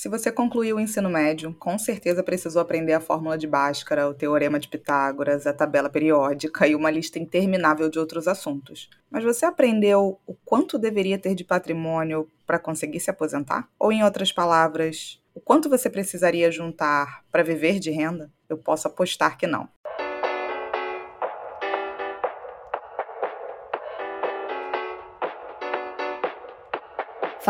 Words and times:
Se 0.00 0.08
você 0.08 0.32
concluiu 0.32 0.76
o 0.76 0.80
ensino 0.80 1.10
médio, 1.10 1.54
com 1.58 1.78
certeza 1.78 2.22
precisou 2.22 2.62
aprender 2.62 2.94
a 2.94 3.00
fórmula 3.00 3.36
de 3.36 3.46
Bhaskara, 3.46 4.08
o 4.08 4.14
teorema 4.14 4.58
de 4.58 4.66
Pitágoras, 4.66 5.46
a 5.46 5.52
tabela 5.52 5.90
periódica 5.90 6.66
e 6.66 6.74
uma 6.74 6.90
lista 6.90 7.18
interminável 7.18 7.90
de 7.90 7.98
outros 7.98 8.26
assuntos. 8.26 8.88
Mas 9.10 9.22
você 9.22 9.44
aprendeu 9.44 10.18
o 10.26 10.34
quanto 10.42 10.78
deveria 10.78 11.18
ter 11.18 11.34
de 11.34 11.44
patrimônio 11.44 12.26
para 12.46 12.58
conseguir 12.58 12.98
se 12.98 13.10
aposentar? 13.10 13.68
Ou, 13.78 13.92
em 13.92 14.02
outras 14.02 14.32
palavras, 14.32 15.20
o 15.34 15.40
quanto 15.40 15.68
você 15.68 15.90
precisaria 15.90 16.50
juntar 16.50 17.22
para 17.30 17.42
viver 17.42 17.78
de 17.78 17.90
renda? 17.90 18.32
Eu 18.48 18.56
posso 18.56 18.88
apostar 18.88 19.36
que 19.36 19.46
não. 19.46 19.68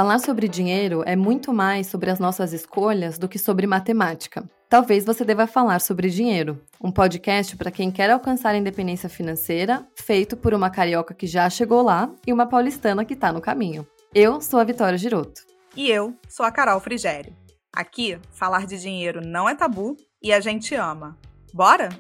Falar 0.01 0.19
sobre 0.19 0.49
dinheiro 0.49 1.03
é 1.05 1.15
muito 1.15 1.53
mais 1.53 1.89
sobre 1.89 2.11
as 2.11 2.19
nossas 2.19 2.55
escolhas 2.55 3.19
do 3.19 3.29
que 3.29 3.39
sobre 3.39 3.67
matemática. 3.67 4.49
Talvez 4.67 5.05
você 5.05 5.27
deva 5.27 5.47
falar 5.47 5.79
sobre 5.79 6.09
dinheiro, 6.09 6.59
um 6.83 6.91
podcast 6.91 7.55
para 7.55 7.71
quem 7.71 7.91
quer 7.91 8.09
alcançar 8.09 8.55
a 8.55 8.57
independência 8.57 9.11
financeira, 9.11 9.87
feito 9.95 10.39
por 10.39 10.55
uma 10.55 10.71
carioca 10.71 11.13
que 11.13 11.27
já 11.27 11.51
chegou 11.51 11.83
lá 11.83 12.11
e 12.27 12.33
uma 12.33 12.47
paulistana 12.47 13.05
que 13.05 13.13
está 13.13 13.31
no 13.31 13.43
caminho. 13.43 13.87
Eu 14.15 14.41
sou 14.41 14.59
a 14.59 14.65
Vitória 14.65 14.97
Giroto. 14.97 15.43
E 15.77 15.91
eu 15.91 16.17
sou 16.27 16.47
a 16.47 16.51
Carol 16.51 16.81
Frigério. 16.81 17.37
Aqui, 17.71 18.19
falar 18.33 18.67
de 18.67 18.81
dinheiro 18.81 19.21
não 19.23 19.47
é 19.47 19.55
tabu 19.55 19.99
e 20.23 20.33
a 20.33 20.41
gente 20.41 20.75
ama. 20.75 21.19
Bora? 21.53 21.91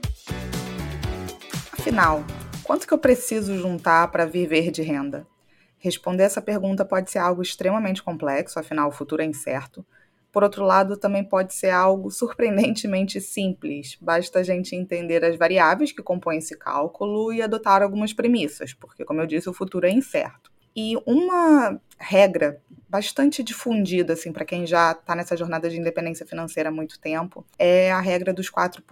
Afinal, 1.70 2.24
quanto 2.64 2.86
que 2.86 2.94
eu 2.94 2.98
preciso 2.98 3.58
juntar 3.58 4.10
para 4.10 4.24
viver 4.24 4.70
de 4.70 4.80
renda? 4.80 5.26
Responder 5.82 6.24
essa 6.24 6.42
pergunta 6.42 6.84
pode 6.84 7.10
ser 7.10 7.18
algo 7.18 7.40
extremamente 7.40 8.02
complexo, 8.02 8.58
afinal 8.58 8.90
o 8.90 8.92
futuro 8.92 9.22
é 9.22 9.24
incerto. 9.24 9.84
Por 10.30 10.44
outro 10.44 10.62
lado, 10.62 10.94
também 10.94 11.24
pode 11.24 11.54
ser 11.54 11.70
algo 11.70 12.10
surpreendentemente 12.10 13.18
simples. 13.18 13.96
Basta 13.98 14.40
a 14.40 14.42
gente 14.42 14.76
entender 14.76 15.24
as 15.24 15.36
variáveis 15.36 15.90
que 15.90 16.02
compõem 16.02 16.36
esse 16.36 16.56
cálculo 16.56 17.32
e 17.32 17.40
adotar 17.40 17.82
algumas 17.82 18.12
premissas, 18.12 18.74
porque, 18.74 19.06
como 19.06 19.22
eu 19.22 19.26
disse, 19.26 19.48
o 19.48 19.54
futuro 19.54 19.86
é 19.86 19.90
incerto. 19.90 20.52
E 20.74 20.96
uma 21.06 21.80
regra 21.98 22.60
bastante 22.88 23.42
difundida, 23.42 24.14
assim, 24.14 24.32
para 24.32 24.44
quem 24.44 24.66
já 24.66 24.90
está 24.90 25.14
nessa 25.14 25.36
jornada 25.36 25.70
de 25.70 25.78
independência 25.78 26.26
financeira 26.26 26.70
há 26.70 26.72
muito 26.72 26.98
tempo, 26.98 27.46
é 27.56 27.92
a 27.92 28.00
regra 28.00 28.32
dos 28.32 28.50
4%. 28.50 28.82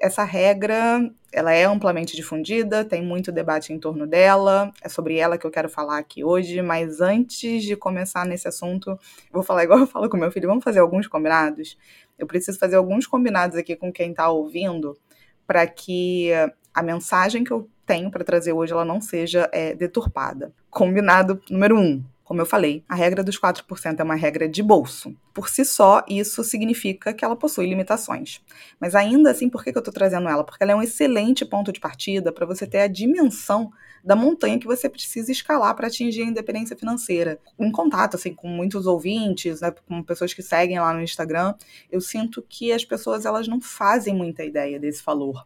Essa 0.00 0.24
regra, 0.24 1.08
ela 1.32 1.52
é 1.52 1.62
amplamente 1.62 2.16
difundida, 2.16 2.84
tem 2.84 3.00
muito 3.00 3.30
debate 3.30 3.72
em 3.72 3.78
torno 3.78 4.04
dela, 4.04 4.72
é 4.82 4.88
sobre 4.88 5.16
ela 5.16 5.38
que 5.38 5.46
eu 5.46 5.50
quero 5.50 5.68
falar 5.68 5.98
aqui 5.98 6.24
hoje, 6.24 6.60
mas 6.60 7.00
antes 7.00 7.62
de 7.62 7.76
começar 7.76 8.26
nesse 8.26 8.48
assunto, 8.48 8.98
vou 9.32 9.44
falar 9.44 9.62
igual 9.62 9.78
eu 9.78 9.86
falo 9.86 10.08
com 10.08 10.16
meu 10.16 10.32
filho, 10.32 10.48
vamos 10.48 10.64
fazer 10.64 10.80
alguns 10.80 11.06
combinados? 11.06 11.78
Eu 12.18 12.26
preciso 12.26 12.58
fazer 12.58 12.76
alguns 12.76 13.06
combinados 13.06 13.56
aqui 13.56 13.76
com 13.76 13.92
quem 13.92 14.10
está 14.10 14.28
ouvindo, 14.28 14.98
para 15.46 15.68
que 15.68 16.30
a 16.74 16.82
mensagem 16.82 17.44
que 17.44 17.52
eu 17.52 17.68
tenho 17.90 18.08
para 18.08 18.22
trazer 18.22 18.52
hoje 18.52 18.72
ela 18.72 18.84
não 18.84 19.00
seja 19.00 19.50
é, 19.52 19.74
deturpada. 19.74 20.52
Combinado 20.70 21.42
número 21.50 21.76
um. 21.76 22.00
Como 22.30 22.40
eu 22.40 22.46
falei, 22.46 22.84
a 22.88 22.94
regra 22.94 23.24
dos 23.24 23.36
4% 23.40 23.98
é 23.98 24.04
uma 24.04 24.14
regra 24.14 24.48
de 24.48 24.62
bolso. 24.62 25.16
Por 25.34 25.48
si 25.48 25.64
só, 25.64 26.04
isso 26.08 26.44
significa 26.44 27.12
que 27.12 27.24
ela 27.24 27.34
possui 27.34 27.66
limitações. 27.66 28.40
Mas 28.78 28.94
ainda 28.94 29.32
assim, 29.32 29.48
por 29.48 29.64
que 29.64 29.70
eu 29.70 29.80
estou 29.80 29.92
trazendo 29.92 30.28
ela? 30.28 30.44
Porque 30.44 30.62
ela 30.62 30.70
é 30.70 30.76
um 30.76 30.80
excelente 30.80 31.44
ponto 31.44 31.72
de 31.72 31.80
partida 31.80 32.30
para 32.30 32.46
você 32.46 32.68
ter 32.68 32.82
a 32.82 32.86
dimensão 32.86 33.72
da 34.04 34.14
montanha 34.14 34.60
que 34.60 34.66
você 34.66 34.88
precisa 34.88 35.32
escalar 35.32 35.74
para 35.74 35.88
atingir 35.88 36.22
a 36.22 36.26
independência 36.26 36.76
financeira. 36.76 37.40
Em 37.58 37.72
contato 37.72 38.14
assim 38.14 38.32
com 38.32 38.46
muitos 38.46 38.86
ouvintes, 38.86 39.60
né, 39.60 39.74
com 39.88 40.00
pessoas 40.00 40.32
que 40.32 40.40
seguem 40.40 40.78
lá 40.78 40.94
no 40.94 41.02
Instagram, 41.02 41.54
eu 41.90 42.00
sinto 42.00 42.44
que 42.48 42.72
as 42.72 42.84
pessoas 42.84 43.26
elas 43.26 43.48
não 43.48 43.60
fazem 43.60 44.14
muita 44.14 44.44
ideia 44.44 44.78
desse 44.78 45.02
valor. 45.02 45.44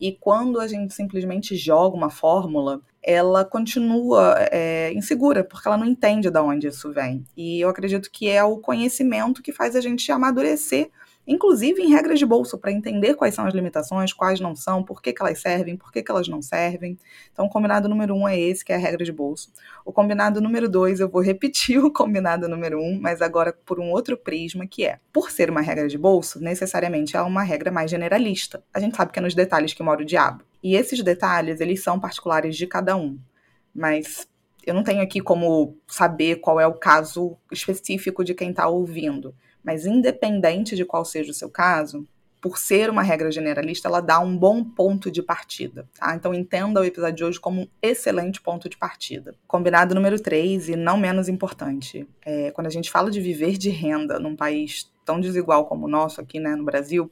E 0.00 0.10
quando 0.10 0.60
a 0.60 0.66
gente 0.66 0.92
simplesmente 0.92 1.54
joga 1.54 1.96
uma 1.96 2.10
fórmula, 2.10 2.82
ela 3.04 3.44
continua 3.44 4.34
é, 4.50 4.92
insegura, 4.94 5.44
porque 5.44 5.68
ela 5.68 5.76
não 5.76 5.86
entende 5.86 6.30
de 6.30 6.38
onde 6.40 6.68
isso 6.68 6.90
vem. 6.90 7.24
E 7.36 7.60
eu 7.60 7.68
acredito 7.68 8.10
que 8.10 8.28
é 8.30 8.42
o 8.42 8.56
conhecimento 8.56 9.42
que 9.42 9.52
faz 9.52 9.76
a 9.76 9.80
gente 9.80 10.10
amadurecer 10.10 10.90
inclusive 11.26 11.82
em 11.82 11.90
regras 11.90 12.18
de 12.18 12.26
bolso, 12.26 12.58
para 12.58 12.72
entender 12.72 13.14
quais 13.14 13.34
são 13.34 13.46
as 13.46 13.54
limitações, 13.54 14.12
quais 14.12 14.40
não 14.40 14.54
são, 14.54 14.82
por 14.82 15.00
que, 15.00 15.12
que 15.12 15.22
elas 15.22 15.40
servem, 15.40 15.76
por 15.76 15.92
que, 15.92 16.02
que 16.02 16.10
elas 16.10 16.28
não 16.28 16.42
servem. 16.42 16.98
Então, 17.32 17.46
o 17.46 17.48
combinado 17.48 17.88
número 17.88 18.14
um 18.14 18.28
é 18.28 18.38
esse, 18.38 18.64
que 18.64 18.72
é 18.72 18.76
a 18.76 18.78
regra 18.78 19.04
de 19.04 19.12
bolso. 19.12 19.52
O 19.84 19.92
combinado 19.92 20.40
número 20.40 20.68
dois, 20.68 21.00
eu 21.00 21.08
vou 21.08 21.22
repetir 21.22 21.78
o 21.84 21.90
combinado 21.90 22.48
número 22.48 22.80
um, 22.80 22.98
mas 23.00 23.22
agora 23.22 23.52
por 23.64 23.80
um 23.80 23.90
outro 23.90 24.16
prisma, 24.16 24.66
que 24.66 24.84
é, 24.84 24.98
por 25.12 25.30
ser 25.30 25.50
uma 25.50 25.60
regra 25.60 25.88
de 25.88 25.98
bolso, 25.98 26.40
necessariamente 26.40 27.16
é 27.16 27.22
uma 27.22 27.42
regra 27.42 27.70
mais 27.70 27.90
generalista. 27.90 28.62
A 28.72 28.80
gente 28.80 28.96
sabe 28.96 29.12
que 29.12 29.18
é 29.18 29.22
nos 29.22 29.34
detalhes 29.34 29.72
que 29.72 29.82
mora 29.82 30.02
o 30.02 30.04
diabo. 30.04 30.44
E 30.62 30.76
esses 30.76 31.02
detalhes, 31.02 31.60
eles 31.60 31.82
são 31.82 32.00
particulares 32.00 32.56
de 32.56 32.66
cada 32.66 32.96
um. 32.96 33.18
Mas 33.74 34.26
eu 34.66 34.72
não 34.72 34.82
tenho 34.82 35.02
aqui 35.02 35.20
como 35.20 35.76
saber 35.86 36.36
qual 36.36 36.58
é 36.58 36.66
o 36.66 36.74
caso 36.74 37.36
específico 37.52 38.24
de 38.24 38.34
quem 38.34 38.50
está 38.50 38.66
ouvindo. 38.66 39.34
Mas 39.64 39.86
independente 39.86 40.76
de 40.76 40.84
qual 40.84 41.04
seja 41.04 41.30
o 41.30 41.34
seu 41.34 41.48
caso, 41.50 42.06
por 42.44 42.58
ser 42.58 42.90
uma 42.90 43.00
regra 43.00 43.32
generalista, 43.32 43.88
ela 43.88 44.02
dá 44.02 44.20
um 44.20 44.36
bom 44.36 44.62
ponto 44.62 45.10
de 45.10 45.22
partida. 45.22 45.88
Tá? 45.98 46.14
Então 46.14 46.34
entenda 46.34 46.78
o 46.78 46.84
episódio 46.84 47.16
de 47.16 47.24
hoje 47.24 47.40
como 47.40 47.62
um 47.62 47.68
excelente 47.80 48.38
ponto 48.38 48.68
de 48.68 48.76
partida. 48.76 49.34
Combinado 49.48 49.94
número 49.94 50.20
3, 50.20 50.68
e 50.68 50.76
não 50.76 50.98
menos 50.98 51.26
importante, 51.26 52.06
é, 52.22 52.50
quando 52.50 52.66
a 52.66 52.70
gente 52.70 52.90
fala 52.90 53.10
de 53.10 53.18
viver 53.18 53.56
de 53.56 53.70
renda 53.70 54.18
num 54.18 54.36
país 54.36 54.92
tão 55.06 55.18
desigual 55.18 55.64
como 55.64 55.86
o 55.86 55.88
nosso 55.88 56.20
aqui 56.20 56.38
né, 56.38 56.54
no 56.54 56.64
Brasil, 56.64 57.10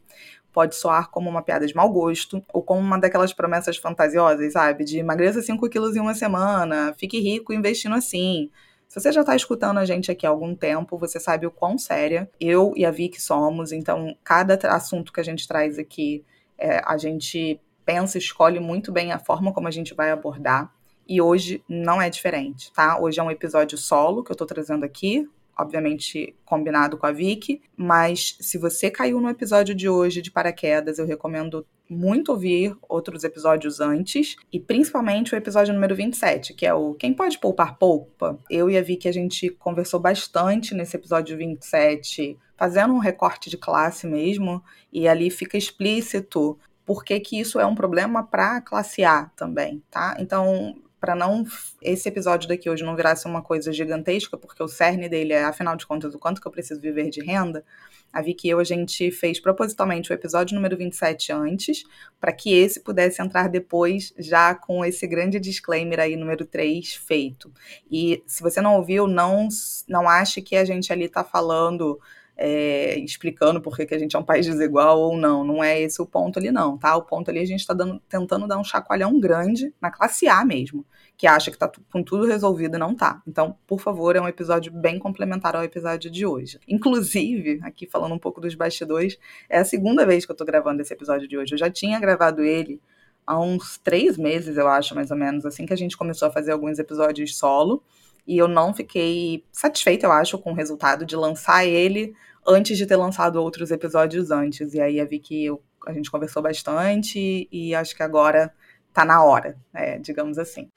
pode 0.53 0.75
soar 0.75 1.11
como 1.11 1.31
uma 1.31 1.41
piada 1.41 1.67
de 1.67 1.75
mau 1.75 1.91
gosto 1.91 2.45
ou 2.53 2.63
como 2.63 2.83
uma 2.83 2.99
daquelas 2.99 3.33
promessas 3.33 3.79
fantasiosas, 3.79 4.53
sabe? 4.53 4.85
De 4.85 4.99
emagreça 4.99 5.41
5 5.41 5.67
quilos 5.71 5.97
em 5.97 6.01
uma 6.01 6.15
semana, 6.15 6.95
fique 6.99 7.19
rico 7.19 7.55
investindo 7.55 7.95
assim. 7.95 8.51
Se 8.93 9.01
você 9.01 9.11
já 9.11 9.23
está 9.23 9.35
escutando 9.35 9.79
a 9.79 9.87
gente 9.87 10.11
aqui 10.11 10.27
há 10.27 10.29
algum 10.29 10.55
tempo, 10.55 10.99
você 10.99 11.19
sabe 11.19 11.47
o 11.47 11.51
quão 11.51 11.79
séria 11.79 12.31
eu 12.39 12.75
e 12.77 12.85
a 12.85 12.91
Vicky 12.91 13.23
somos. 13.23 13.73
Então, 13.73 14.15
cada 14.23 14.55
assunto 14.69 15.15
que 15.15 15.19
a 15.19 15.23
gente 15.23 15.49
traz 15.49 15.79
aqui, 15.79 16.23
é, 16.59 16.79
a 16.85 16.99
gente 16.99 17.59
pensa, 17.87 18.19
escolhe 18.19 18.61
muito 18.61 18.93
bem 18.93 19.11
a 19.11 19.19
forma 19.19 19.51
como 19.51 19.67
a 19.67 19.71
gente 19.71 19.95
vai 19.95 20.11
abordar. 20.11 20.71
E 21.09 21.23
hoje 21.23 21.65
não 21.67 22.03
é 22.03 22.11
diferente, 22.11 22.71
tá? 22.71 23.01
Hoje 23.01 23.19
é 23.19 23.23
um 23.23 23.31
episódio 23.31 23.79
solo 23.79 24.23
que 24.23 24.31
eu 24.31 24.37
tô 24.37 24.45
trazendo 24.45 24.85
aqui, 24.85 25.27
obviamente 25.59 26.37
combinado 26.45 26.99
com 26.99 27.07
a 27.07 27.13
Vicky, 27.13 27.63
mas 27.75 28.37
se 28.43 28.59
você 28.59 28.91
caiu 28.91 29.23
no 29.23 29.31
episódio 29.31 29.75
de 29.75 29.89
hoje 29.89 30.21
de 30.21 30.31
paraquedas, 30.31 30.99
eu 30.99 31.07
recomendo 31.07 31.67
muito 31.93 32.33
ouvir 32.33 32.77
outros 32.89 33.23
episódios 33.23 33.81
antes, 33.81 34.37
e 34.53 34.59
principalmente 34.59 35.35
o 35.35 35.37
episódio 35.37 35.75
número 35.75 35.95
27, 35.95 36.55
que 36.55 36.67
é 36.67 36.75
o 36.75 36.95
Quem 36.95 37.15
Pode 37.15 37.39
Poupar 37.39 37.79
Poupa. 37.79 38.39
Eu 38.51 38.69
e 38.71 38.77
a 38.77 38.83
Vicky, 38.83 39.09
a 39.09 39.13
gente 39.13 39.51
conversou 39.51 40.01
bastante 40.01 40.75
nesse 40.75 40.97
episódio 40.97 41.37
27, 41.37 42.37
fazendo 42.57 42.95
um 42.95 42.99
recorte 42.99 43.51
de 43.51 43.57
classe 43.57 44.07
mesmo, 44.07 44.63
e 44.93 45.07
ali 45.07 45.31
fica 45.31 45.57
explícito 45.57 46.59
por 46.85 47.05
que, 47.05 47.21
que 47.21 47.39
isso 47.39 47.61
é 47.61 47.67
um 47.67 47.75
problema 47.75 48.25
para 48.25 48.61
classe 48.61 49.05
A 49.05 49.27
também, 49.37 49.83
tá? 49.91 50.17
Então, 50.19 50.75
para 51.03 51.17
não 51.17 51.45
esse 51.83 52.09
episódio 52.09 52.49
daqui 52.49 52.71
hoje 52.71 52.85
não 52.85 52.95
virasse 52.95 53.27
uma 53.27 53.43
coisa 53.43 53.73
gigantesca, 53.73 54.39
porque 54.39 54.63
o 54.63 54.69
cerne 54.69 55.09
dele 55.09 55.33
é, 55.33 55.43
afinal 55.43 55.75
de 55.75 55.85
contas, 55.85 56.15
o 56.15 56.19
quanto 56.19 56.41
que 56.41 56.47
eu 56.47 56.53
preciso 56.53 56.81
viver 56.81 57.11
de 57.11 57.21
renda, 57.21 57.65
a 58.13 58.23
Vicky 58.23 58.47
e 58.47 58.51
eu, 58.51 58.61
a 58.61 58.65
gente 58.65 59.11
fez 59.11 59.41
propositalmente 59.41 60.13
o 60.13 60.15
episódio 60.15 60.55
número 60.55 60.77
27 60.77 61.33
antes, 61.33 61.83
para 62.21 62.33
que 62.33 62.55
esse 62.55 62.79
pudesse 62.79 63.21
entrar 63.21 63.49
depois, 63.49 64.15
já 64.17 64.55
com 64.55 64.85
esse 64.85 65.05
grande 65.09 65.41
disclaimer 65.41 65.99
aí, 65.99 66.15
número 66.15 66.47
3, 66.47 66.95
feito. 66.95 67.53
E 67.91 68.23
se 68.25 68.41
você 68.41 68.61
não 68.61 68.77
ouviu, 68.77 69.09
não, 69.09 69.49
não 69.89 70.09
ache 70.09 70.41
que 70.41 70.55
a 70.55 70.65
gente 70.65 70.93
ali 70.93 71.07
está 71.07 71.25
falando 71.25 71.99
é, 72.37 72.99
explicando 72.99 73.61
por 73.61 73.77
que, 73.77 73.95
a 73.95 73.99
gente 73.99 74.17
é 74.17 74.19
um 74.19 74.25
país 74.25 74.47
desigual 74.47 74.99
ou 74.99 75.17
não. 75.17 75.45
Não 75.45 75.63
é 75.63 75.81
esse 75.81 76.01
o 76.01 76.07
ponto 76.07 76.39
ali, 76.39 76.51
não, 76.51 76.79
tá? 76.79 76.97
O 76.97 77.03
ponto 77.03 77.31
ali 77.31 77.41
a 77.41 77.47
gente 77.47 77.61
está 77.61 77.75
tentando 78.09 78.47
dar 78.47 78.59
um 78.59 78.65
chacoalhão 78.65 79.19
grande 79.21 79.73
na 79.81 79.91
classe 79.91 80.27
A 80.29 80.45
mesmo, 80.45 80.85
que 81.17 81.27
acha 81.27 81.51
que 81.51 81.59
tá 81.59 81.71
com 81.93 82.03
tudo 82.03 82.27
resolvido 82.27 82.77
e 82.77 82.79
não 82.79 82.95
tá. 82.95 83.23
Então, 83.27 83.57
por 83.67 83.81
favor, 83.81 84.17
é 84.17 84.21
um 84.21 84.29
episódio 84.29 84.73
bem 84.73 84.99
complementar 84.99 85.55
ao 85.55 85.63
episódio 85.63 86.11
de 86.11 86.27
hoje. 86.27 86.59
Inclusive, 86.67 87.61
aqui 87.63 87.87
falando 87.87 88.15
um 88.15 88.19
pouco 88.19 88.41
dos 88.41 88.55
bastidores, 88.55 89.19
é 89.49 89.59
a 89.59 89.65
segunda 89.65 90.07
vez 90.07 90.25
que 90.25 90.33
eu 90.33 90.37
tô 90.37 90.45
gravando 90.45 90.83
esse 90.83 90.93
episódio 90.93 91.29
de 91.29 91.37
hoje. 91.37 91.55
Eu 91.55 91.59
já 91.59 91.71
tinha 91.71 92.01
gravado 92.01 92.43
ele 92.43 92.81
há 93.27 93.39
uns 93.39 93.79
três 93.79 94.17
meses, 94.17 94.57
eu 94.57 94.67
acho, 94.67 94.95
mais 94.95 95.11
ou 95.11 95.17
menos, 95.17 95.47
assim 95.47 95.65
que 95.67 95.73
a 95.73 95.77
gente 95.77 95.97
começou 95.97 96.29
a 96.29 96.31
fazer 96.31 96.53
alguns 96.53 96.79
episódios 96.79 97.37
solo 97.37 97.83
e 98.27 98.39
eu 98.39 98.49
não 98.49 98.73
fiquei 98.73 99.45
satisfeita, 99.53 100.07
eu 100.07 100.13
acho, 100.13 100.39
com 100.39 100.53
o 100.53 100.55
resultado 100.55 101.05
de 101.05 101.17
lançar 101.17 101.65
ele 101.65 102.15
antes 102.47 102.77
de 102.77 102.87
ter 102.87 102.97
lançado 102.97 103.37
outros 103.37 103.71
episódios 103.71 104.31
antes. 104.31 104.75
E 104.75 104.81
aí 104.81 104.99
eu 104.99 105.09
vi 105.09 105.19
que 105.19 105.45
eu, 105.45 105.63
a 105.87 105.93
gente 105.93 106.11
conversou 106.11 106.43
bastante 106.43 107.49
e 107.51 107.75
acho 107.75 107.95
que 107.97 108.03
agora 108.03 108.53
tá 108.93 109.05
na 109.05 109.25
hora, 109.25 109.57
é, 109.75 109.99
digamos 109.99 110.39
assim. 110.39 110.69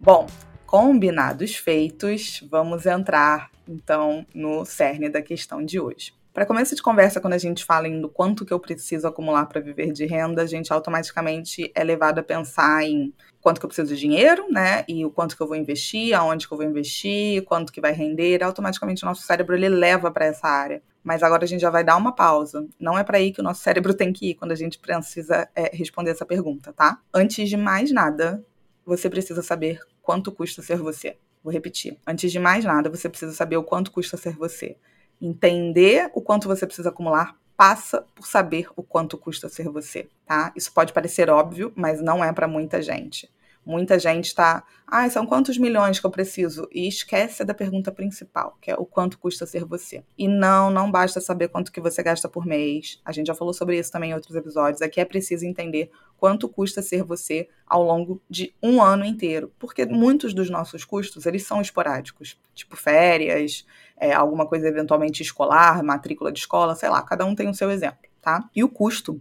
Bom, 0.00 0.26
Combinados 0.68 1.56
feitos, 1.56 2.46
vamos 2.50 2.84
entrar 2.84 3.50
então 3.66 4.26
no 4.34 4.66
cerne 4.66 5.08
da 5.08 5.22
questão 5.22 5.64
de 5.64 5.80
hoje. 5.80 6.12
Para 6.38 6.46
começo 6.46 6.76
de 6.76 6.80
conversa, 6.80 7.20
quando 7.20 7.32
a 7.32 7.38
gente 7.38 7.64
fala 7.64 7.88
em 7.88 8.00
do 8.00 8.08
quanto 8.08 8.46
que 8.46 8.52
eu 8.52 8.60
preciso 8.60 9.08
acumular 9.08 9.46
para 9.46 9.60
viver 9.60 9.90
de 9.90 10.06
renda, 10.06 10.42
a 10.42 10.46
gente 10.46 10.72
automaticamente 10.72 11.68
é 11.74 11.82
levado 11.82 12.20
a 12.20 12.22
pensar 12.22 12.84
em 12.84 13.12
quanto 13.40 13.58
que 13.58 13.66
eu 13.66 13.68
preciso 13.68 13.92
de 13.92 14.00
dinheiro, 14.00 14.46
né? 14.48 14.84
E 14.86 15.04
o 15.04 15.10
quanto 15.10 15.36
que 15.36 15.42
eu 15.42 15.48
vou 15.48 15.56
investir, 15.56 16.16
aonde 16.16 16.46
que 16.46 16.54
eu 16.54 16.56
vou 16.56 16.64
investir, 16.64 17.42
quanto 17.42 17.72
que 17.72 17.80
vai 17.80 17.90
render. 17.90 18.40
Automaticamente 18.44 19.02
o 19.02 19.06
nosso 19.06 19.22
cérebro 19.22 19.56
ele 19.56 19.68
leva 19.68 20.12
para 20.12 20.26
essa 20.26 20.46
área. 20.46 20.80
Mas 21.02 21.24
agora 21.24 21.42
a 21.42 21.48
gente 21.48 21.60
já 21.60 21.70
vai 21.70 21.82
dar 21.82 21.96
uma 21.96 22.14
pausa. 22.14 22.64
Não 22.78 22.96
é 22.96 23.02
para 23.02 23.18
aí 23.18 23.32
que 23.32 23.40
o 23.40 23.44
nosso 23.44 23.60
cérebro 23.60 23.92
tem 23.92 24.12
que 24.12 24.30
ir 24.30 24.34
quando 24.36 24.52
a 24.52 24.54
gente 24.54 24.78
precisa 24.78 25.48
é, 25.56 25.74
responder 25.74 26.12
essa 26.12 26.24
pergunta, 26.24 26.72
tá? 26.72 27.00
Antes 27.12 27.48
de 27.48 27.56
mais 27.56 27.90
nada, 27.90 28.46
você 28.86 29.10
precisa 29.10 29.42
saber 29.42 29.80
quanto 30.00 30.30
custa 30.30 30.62
ser 30.62 30.78
você. 30.78 31.16
Vou 31.42 31.52
repetir. 31.52 31.98
Antes 32.06 32.30
de 32.30 32.38
mais 32.38 32.64
nada, 32.64 32.88
você 32.88 33.08
precisa 33.08 33.32
saber 33.32 33.56
o 33.56 33.64
quanto 33.64 33.90
custa 33.90 34.16
ser 34.16 34.36
você. 34.36 34.76
Entender 35.20 36.10
o 36.14 36.20
quanto 36.20 36.48
você 36.48 36.66
precisa 36.66 36.90
acumular 36.90 37.36
passa 37.56 38.06
por 38.14 38.26
saber 38.26 38.68
o 38.76 38.84
quanto 38.84 39.18
custa 39.18 39.48
ser 39.48 39.68
você, 39.68 40.08
tá? 40.24 40.52
Isso 40.54 40.72
pode 40.72 40.92
parecer 40.92 41.28
óbvio, 41.28 41.72
mas 41.74 42.00
não 42.00 42.24
é 42.24 42.32
para 42.32 42.46
muita 42.46 42.80
gente. 42.80 43.28
Muita 43.68 43.98
gente 43.98 44.28
está, 44.28 44.64
ah, 44.86 45.10
são 45.10 45.26
quantos 45.26 45.58
milhões 45.58 46.00
que 46.00 46.06
eu 46.06 46.10
preciso? 46.10 46.66
E 46.72 46.88
esquece 46.88 47.44
da 47.44 47.52
pergunta 47.52 47.92
principal, 47.92 48.56
que 48.62 48.70
é 48.70 48.74
o 48.74 48.86
quanto 48.86 49.18
custa 49.18 49.44
ser 49.44 49.62
você. 49.66 50.02
E 50.16 50.26
não, 50.26 50.70
não 50.70 50.90
basta 50.90 51.20
saber 51.20 51.48
quanto 51.48 51.70
que 51.70 51.78
você 51.78 52.02
gasta 52.02 52.30
por 52.30 52.46
mês. 52.46 52.98
A 53.04 53.12
gente 53.12 53.26
já 53.26 53.34
falou 53.34 53.52
sobre 53.52 53.78
isso 53.78 53.92
também 53.92 54.12
em 54.12 54.14
outros 54.14 54.34
episódios. 54.34 54.80
Aqui 54.80 55.02
é 55.02 55.04
preciso 55.04 55.44
entender 55.44 55.90
quanto 56.16 56.48
custa 56.48 56.80
ser 56.80 57.02
você 57.02 57.46
ao 57.66 57.82
longo 57.82 58.22
de 58.30 58.54
um 58.62 58.80
ano 58.80 59.04
inteiro. 59.04 59.52
Porque 59.58 59.84
muitos 59.84 60.32
dos 60.32 60.48
nossos 60.48 60.82
custos, 60.82 61.26
eles 61.26 61.42
são 61.42 61.60
esporádicos. 61.60 62.40
Tipo 62.54 62.74
férias, 62.74 63.66
é, 64.00 64.12
alguma 64.12 64.46
coisa 64.46 64.68
eventualmente 64.68 65.22
escolar, 65.22 65.82
matrícula 65.82 66.32
de 66.32 66.38
escola, 66.38 66.74
sei 66.74 66.88
lá. 66.88 67.02
Cada 67.02 67.24
um 67.24 67.34
tem 67.34 67.48
o 67.48 67.54
seu 67.54 67.70
exemplo, 67.70 67.98
tá? 68.20 68.48
E 68.54 68.62
o 68.62 68.68
custo 68.68 69.20